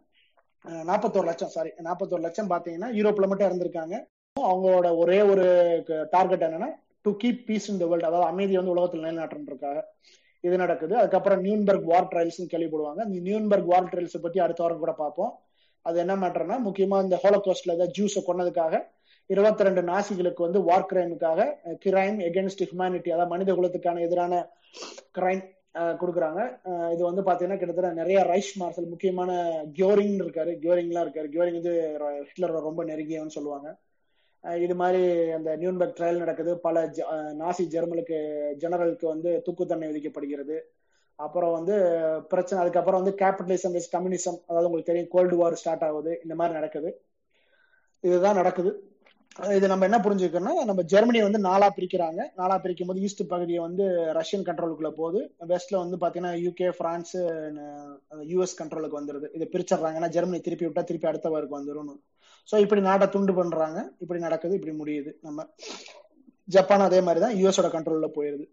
[0.89, 3.95] நாற்பத்தோரு லட்சம் சாரி நாற்பத்தோரு லட்சம் பாத்தீங்கன்னா யூரோப்ல மட்டும் இறந்திருக்காங்க.
[4.35, 5.45] அவங்களோட ஒரே ஒரு
[6.15, 6.69] டார்கெட் என்னன்னா
[7.05, 9.79] to keep peace in the world அதாவது அமைதி வந்து உலகத்தில் நிலைநாட்டுறதுக்காக
[10.43, 10.93] இது நடக்குது.
[11.01, 13.01] அதுக்கப்புறம் நியூன்பர்க் வார் ட்ரையல்ஸ் கேள்விப்படுவாங்க.
[13.09, 15.31] இந்த நியூன்பர்க் வார் ட்ரையல்ஸ் பத்தி அடுத்த வாரம் கூட பார்ப்போம்.
[15.85, 18.75] அது என்ன மேட்டர்னா முக்கியமா இந்த ஹோலோகாஸ்ட்ல ஏதாவது ஜூஸை கொன்னதுக்காக
[19.33, 21.47] இருபத்தி ரெண்டு நாசிகளுக்கு வந்து வார் கிரைமுக்காக
[21.85, 24.33] கிரைம் எகென்ஸ்ட் ஹியூமனிட்டி அதாவது மனித குலத்துக்கான எதிரான
[25.17, 25.43] கிரைம்
[26.01, 26.41] கொடுக்குறாங்க.
[26.93, 29.31] இது வந்து பாத்தீங்கன்னா கிட்டத்தட்ட நிறைய ரைஸ் மார்சல் முக்கியமான
[29.77, 30.51] கியோரிங் இருக்காரு.
[30.61, 31.27] கியோரிங்லாம் இருக்காரு.
[31.33, 31.73] கியோரிங் வந்து
[32.27, 33.69] ஹிட்லர் ரொம்ப நெருங்கியவன்னு சொல்லுவாங்க.
[34.65, 35.01] இது மாதிரி
[35.37, 36.51] அந்த நியூன்பர்க் ட்ரையல் நடக்குது.
[36.65, 36.85] பல
[37.41, 38.17] நாசி ஜெர்மனுக்கு
[38.63, 40.57] ஜெனரலுக்கு வந்து தூக்கு தண்டனை விதிக்கப்படுகிறது.
[41.19, 41.75] அப்புறம் வந்து
[42.31, 46.13] பிரச்சனை அதுக்கப்புறம் வந்து கேபிட்டலிசம் இஸ் கம்யூனிசம் அதாவது உங்களுக்கு தெரியும் கோல்டு வார் ஸ்டார்ட் ஆகுது.
[46.23, 46.89] இந்த மாதிரி நடக்குது.
[48.03, 48.71] இதுதான் நடக்குது.
[49.55, 52.21] இது நம்ம என்ன புரிஞ்சுக்கணும்னா நம்ம ஜெர்மனியை வந்து நாலா பிரிக்கிறாங்க.
[52.39, 53.85] நாலா பிரிக்கும் போது ஈஸ்ட் பகுதியை வந்து
[54.17, 55.19] ரஷ்யன் கண்ட்ரோலுக்குள்ள போகுது.
[55.51, 57.15] வெஸ்ட்ல வந்து பாத்தீங்கன்னா யூகே பிரான்ஸ்
[58.31, 59.27] யூஎஸ் கண்ட்ரோலுக்கு வந்துருது.
[59.37, 61.91] இதை பிரிச்சிடுறாங்கன்னா ஜெர்மனி திருப்பி விட்டா திருப்பி அடுத்த வாருக்கு வந்துடும்
[62.49, 63.79] ஸோ இப்படி நாட்டை துண்டு பண்றாங்க.
[64.03, 65.11] இப்படி நடக்குது இப்படி முடியுது.
[65.27, 65.45] நம்ம
[66.47, 68.45] ஜப்பான் அதே மாதிரி தான் யூஎஸோட கண்ட்ரோல்ல போயிருது.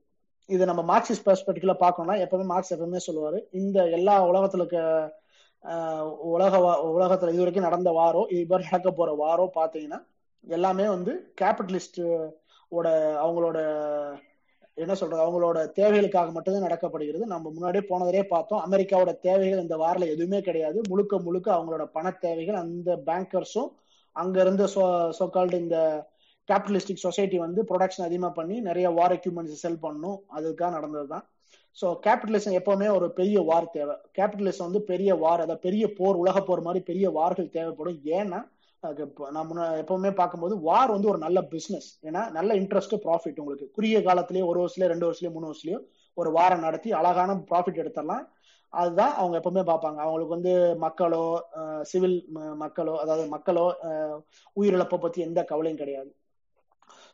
[0.48, 3.38] இது நம்ம மார்க்சிஸ்ட் பெர்ஸ்பெக்டிவ்ல பார்க்கணும்னா எப்பவுமே மார்க்ஸ் எப்பவுமே சொல்லுவாரு.
[3.60, 4.80] இந்த எல்லா உலகத்துல இருக்க
[6.36, 6.54] உலக
[6.94, 10.00] உலகத்துல இது வரைக்கும் நடந்த வாரோ இது மாதிரி நடக்க போற வாரோ பாத்தீங்கன்னா
[10.44, 12.00] எல்லாமே வந்து கேபிட்டலிஸ்ட்
[12.72, 12.88] ஓட
[13.24, 13.58] அவங்களோட
[14.76, 17.24] என்ன சொல்றது அவங்களோட தேவைகளுக்காக மட்டும்தான் நடக்கப்படுகிறது.
[17.26, 18.62] நம்ம முன்னாடியே போனதே பார்த்தோம்.
[18.66, 20.78] அமெரிக்காவோட தேவைகள் இந்த வாரில எதுவுமே கிடையாது.
[20.90, 23.70] முழுக்க முழுக்க அவங்களோட பண தேவைகள் அந்த பேங்கர்ஸும்
[24.16, 24.64] அங்க இருந்த
[25.18, 25.78] சோகால்டு இந்த
[26.48, 30.18] கேபிட்டலிஸ்டிக் சொசைட்டி வந்து ப்ரொடக்ஷன் அதிகமாக பண்ணி நிறைய வார் எக்யூப்மெண்ட்ஸ் செல் பண்ணும்.
[30.36, 31.24] அதுக்காக நடந்தது தான்
[31.78, 33.94] ஸோ கேபிட்டலிசம் எப்பவுமே ஒரு பெரிய வார் தேவை.
[34.18, 38.00] கேபிட்டலிசம் வந்து பெரிய வார் அதாவது பெரிய போர் உலக போர் மாதிரி பெரிய வார்கள் தேவைப்படும்.
[38.18, 38.40] ஏன்னா
[38.82, 43.66] நான் முன்ன எப்பவுமே பார்க்கும்போது வார் வந்து ஒரு நல்ல பிசினஸ் ஏன்னா நல்ல இன்ட்ரெஸ்ட் ப்ராஃபிட் உங்களுக்கு.
[43.76, 45.78] குறுகிய காலத்திலேயே ஒரு வருஷத்துலயோ ரெண்டு வருஷத்துலயோ மூணு வருஷத்துலயோ
[46.16, 48.24] ஒரு வாரம் நடத்தி அழகான ப்ராஃபிட் எடுத்துடலாம்.
[48.72, 49.98] அதுதான் அவங்க எப்பவுமே பார்ப்பாங்க.
[50.04, 50.54] அவங்களுக்கு வந்து
[50.84, 51.22] மக்களோ
[51.90, 52.18] சிவில்
[52.64, 53.66] மக்களோ அதாவது மக்களோ
[54.56, 56.10] உயிரிழப்பை பத்தி எந்த கவலையும் கிடையாது.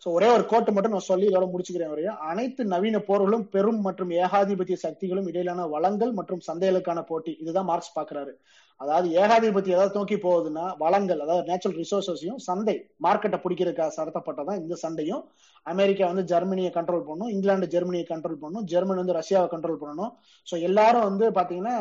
[0.03, 4.13] ஸோ ஒரே ஒரு கோட்டு மட்டும் நான் சொல்லி இதோட முடிச்சுக்கிறேன் வரையும் அனைத்து நவீன போர்களும் பெரும் மற்றும்
[4.25, 7.33] ஏகாதிபத்திய சக்திகளும் இடையிலான வளங்கள் மற்றும் சந்தைகளுக்கான போட்டி.
[7.43, 8.35] இதுதான் மார்க்ஸ் பாக்குறாரு
[8.81, 12.75] அதாவது ஏகாதிபத்தியம் ஏதாவது நோக்கி போகுதுன்னா வளங்கள் அதாவது நேச்சுரல் ரிசோர்சஸையும் சந்தை
[13.07, 15.23] மார்க்கெட்டை பிடிக்கிறதுக்காக நடத்தப்பட்டதான் இந்த சண்டையும்
[15.67, 20.13] அமெரிக்கா வந்து ஜெர்மனியை கண்ட்ரோல் பண்ணும் இங்கிலாந்து ஜெர்மனியை கண்ட்ரோல் பண்ணும் ஜெர்மனி வந்து ரஷ்யாவை கண்ட்ரோல் பண்ணணும்.
[20.47, 21.77] ஸோ எல்லாரும் வந்து பாத்தீங்கன்னா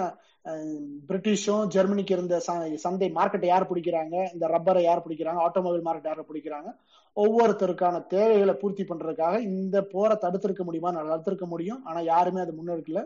[1.09, 2.35] பிரிட்டிஷும் ஜெர்மனிக்கு இருந்த
[2.83, 4.15] சந்தை மார்க்கெட்டை யார் பிடிக்கிறாங்க?
[4.33, 5.39] இந்த ரப்பரை யார் பிடிக்கிறாங்க?
[5.47, 6.69] ஆட்டோமொபைல் மார்க்கெட் யார் பிடிக்கிறாங்க?
[7.17, 10.91] ஒவ்வொருத்தருக்கான தேவைகளை பூர்த்தி பண்றதுக்காக இந்த போரை தடுத்திருக்க முடியுமா?
[11.11, 11.81] தடுத்திருக்க முடியும்.
[11.89, 13.01] ஆனா யாருமே அது முன்னெடுக்கல.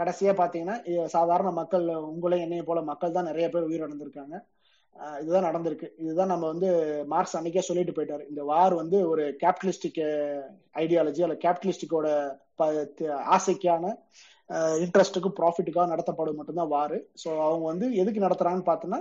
[0.00, 4.36] கடைசியா பாத்தீங்கன்னா சாதாரண மக்கள் உங்களே என்னைய போல மக்கள் தான் நிறைய பேர் உயிரிழந்திருக்காங்க.
[5.22, 5.88] இதுதான் நடந்திருக்கு.
[6.04, 6.68] இதுதான் நம்ம வந்து
[7.12, 8.24] மார்க்ஸ் அன்னைக்கே சொல்லிட்டு போயிட்டாரு.
[8.30, 10.00] இந்த வார் வந்து ஒரு கேபிட்டலிஸ்டிக்
[10.82, 12.08] ஐடியாலஜி அல்ல கேபிட்டலிஸ்டிக்கோட
[13.36, 13.92] ஆசைக்கான
[14.84, 16.98] இன்ட்ரெஸ்ட்டுக்கு ப்ராஃபிட்டுக்காக நடத்தப்படும் மட்டும்தான் வாரு.
[17.22, 19.00] ஸோ அவங்க வந்து எதுக்கு நடத்துறாங்கன்னு பார்த்தோன்னா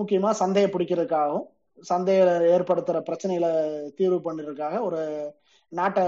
[0.00, 1.46] முக்கியமா சந்தையை பிடிக்கிறதுக்காகவும்
[1.90, 3.50] சந்தையில ஏற்படுத்துற பிரச்சனைகளை
[3.98, 5.00] தீர்வு பண்ணுறதுக்காக ஒரு
[5.72, 6.04] நாட்டை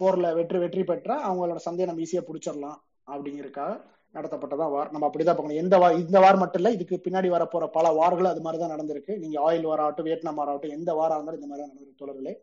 [0.00, 2.78] போர்ல வெற்றி வெற்றி பெற்றால் அவங்களோட சந்தையை நம்ம ஈஸியாக பிடிச்சிடலாம்.
[3.14, 3.72] அப்படிங்கிறதுக்காக
[4.16, 4.88] நடத்தப்பட்டதா வார்.
[4.92, 5.60] நம்ம அப்படிதான் பார்க்கணும்.
[5.64, 9.12] எந்த வார் இந்த வார் மட்டும் இல்ல இதுக்கு பின்னாடி வரப்போற பல வார்கள் அது மாதிரி தான் நடந்திருக்கு.
[9.22, 12.34] நீங்க ஆயில் வார் ஆகட்டும் வியட்நாம் வார் ஆகட்டும் எந்த வாரம் இருந்தாலும் இந்த மாதிரி தான் நடந்திருக்கு தொடர்களே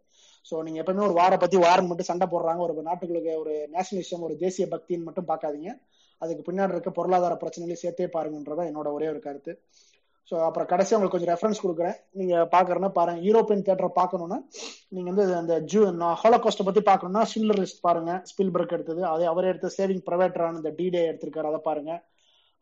[0.50, 2.62] ஸோ நீங்க எப்பவுமே ஒரு வாரை பத்தி வாரம் மட்டும் சண்டை போடுறாங்க.
[2.66, 5.72] ஒரு நாட்டுகளுக்கு ஒரு நேஷனலிசம் ஒரு தேசிய பக்தின்னு மட்டும் பார்க்காதீங்க.
[6.22, 9.54] அதுக்கு பின்னாடி இருக்க பொருளாதார பிரச்சனைகளையும் சேர்த்தே பாருங்கன்றதான் என்னோட ஒரே ஒரு கருத்து.
[10.30, 11.98] ஸோ அப்புறம் கடைசி உங்களுக்கு கொஞ்சம் ரெஃபரன்ஸ் கொடுக்குறேன்.
[12.20, 13.20] நீங்க பாக்குறேன்னா பாருங்க.
[13.28, 14.38] யூரோப்பியன் தேட்டரை பார்க்கணும்னா
[14.96, 15.82] நீங்க வந்து அந்த ஜூ
[16.24, 18.12] ஹோலோகாஸ்ட பத்தி பார்க்கணும்னா சில்லர் லிஸ்ட் பாருங்க.
[18.32, 19.02] ஸ்பில்பர்க் எடுத்தது.
[19.14, 21.94] அதே அவரே எடுத்த சேவிங் ப்ரைவேட்டரான இந்த டிடே எடுத்திருக்காரு அதை பாருங்க.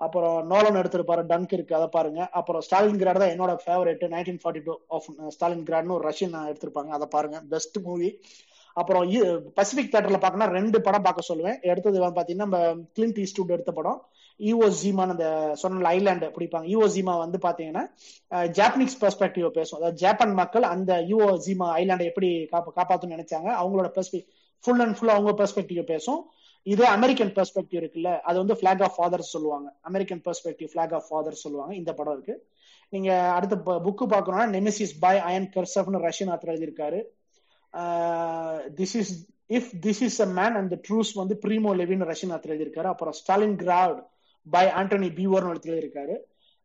[0.06, 2.22] அப்புறம் நோலன் எடுத்திருப்பாரு டங்க் இருக்கு அதை பாருங்க.
[2.40, 6.92] அப்புறம் ஸ்டாலின் கிராட் தான் என்னோட favourite nineteen forty two of Stalin கிராட்னு ஒரு ரஷ்யன் எடுத்திருப்பாங்க.
[6.98, 7.40] அதை பாருங்க.
[7.54, 8.10] பெஸ்ட் மூவி
[8.82, 9.06] அப்புறம்
[9.58, 11.58] பசிபிக் தேட்டர்ல பாக்கணும்னா ரெண்டு படம் பார்க்க சொல்லுவேன்.
[11.72, 12.60] எடுத்தது பாத்தீங்கன்னா நம்ம
[12.98, 14.00] கிளின்ட் ஈஸ்டூட் எடுத்த படம்.
[14.40, 15.28] ஈவோ ஜீமான் அந்த
[15.62, 16.68] சொன்ன ஐலாண்டு பிடிப்பாங்க.
[16.74, 17.84] ஈவோ ஜீமா வந்து பாத்தீங்கன்னா
[18.58, 19.78] ஜாப்பனீஸ் பெர்ஸ்பெக்டிவ் பேசும்.
[19.80, 23.50] அதாவது ஜப்பான் மக்கள் அந்த ஈவோ ஜீமா ஐலாண்டை எப்படி காப்பாத்தணும்னு நினைச்சாங்க.
[23.62, 24.30] அவங்களோட பெர்ஸ்பெக்ட்
[24.64, 26.22] ஃபுல் அண்ட் ஃபுல் அவங்க பெர்ஸ்பெக்டிவ் பேசும்.
[26.74, 29.68] இதே அமெரிக்கன் பெர்ஸ்பெக்டிவ் இருக்குல்ல அது வந்து பிளாக் ஆஃப் ஃபாதர்ஸ் சொல்லுவாங்க.
[29.90, 31.74] American perspective flag of fathers சொல்லுவாங்க.
[31.82, 32.36] இந்த படம் இருக்கு.
[32.94, 33.56] நீங்க அடுத்த
[33.86, 37.00] புக்கு பாக்கணும்னா நெமிசிஸ் பாய் அயன் கர்சப்னு ரஷ்யன் ஆத்தர் எழுதியிருக்காரு.
[38.80, 39.14] This is
[39.58, 42.92] if this is a man and truce வந்து ப்ரீமோ லெவின் ரஷ்யன் ஆத்தர் எழுதியிருக்காரு.
[42.94, 44.02] அப்புறம் ஸ்டாலின் கிராவ்ட்
[44.50, 46.16] பை ஆண்டனி பீவர்னு எழுதியிருக்காரு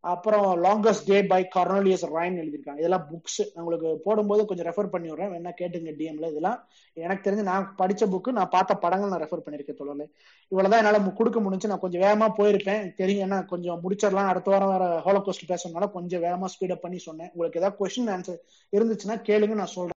[0.03, 2.78] அப்புறம் லாங்கஸ்ட் டே பை கார்னோலியஸ் ராயின் எழுதியிருக்காங்க.
[2.78, 5.33] இதெல்லாம் புக்ஸ் உங்களுக்கு போடும்போது கொஞ்சம் ரெஃபர் பண்ணி விடுறேன்.
[5.33, 6.68] வேணா கேட்டுங்க டிஎம்ல இதெல்லாம்.
[6.93, 10.11] எனக்கு தெரிஞ்சு நான் படிச்ச புக்கு நான் பார்த்த படங்கள் நான் ரெஃபர் பண்ணியிருக்கேன் தொடர்ந்து
[10.49, 12.95] இவ்வளவுதான் என்னால கொடுக்க முடிஞ்சு நான் கொஞ்சம் வேகமா போயிருப்பேன்.
[12.95, 14.26] தெரியும் ஏன்னா கொஞ்சம் முடிச்சிடலாம்.
[14.26, 17.31] அடுத்த வாரம் வேற ஹோலோகோஸ்ட் பேசுறதுனால கொஞ்சம் வேகமா ஸ்பீடப் பண்ணி சொன்னேன்.
[17.33, 18.41] உங்களுக்கு ஏதாவது கொஸ்டின் ஆன்சர்
[18.76, 19.89] இருந்துச்சுன்னா கேளுங்க நான் சொல்றேன்.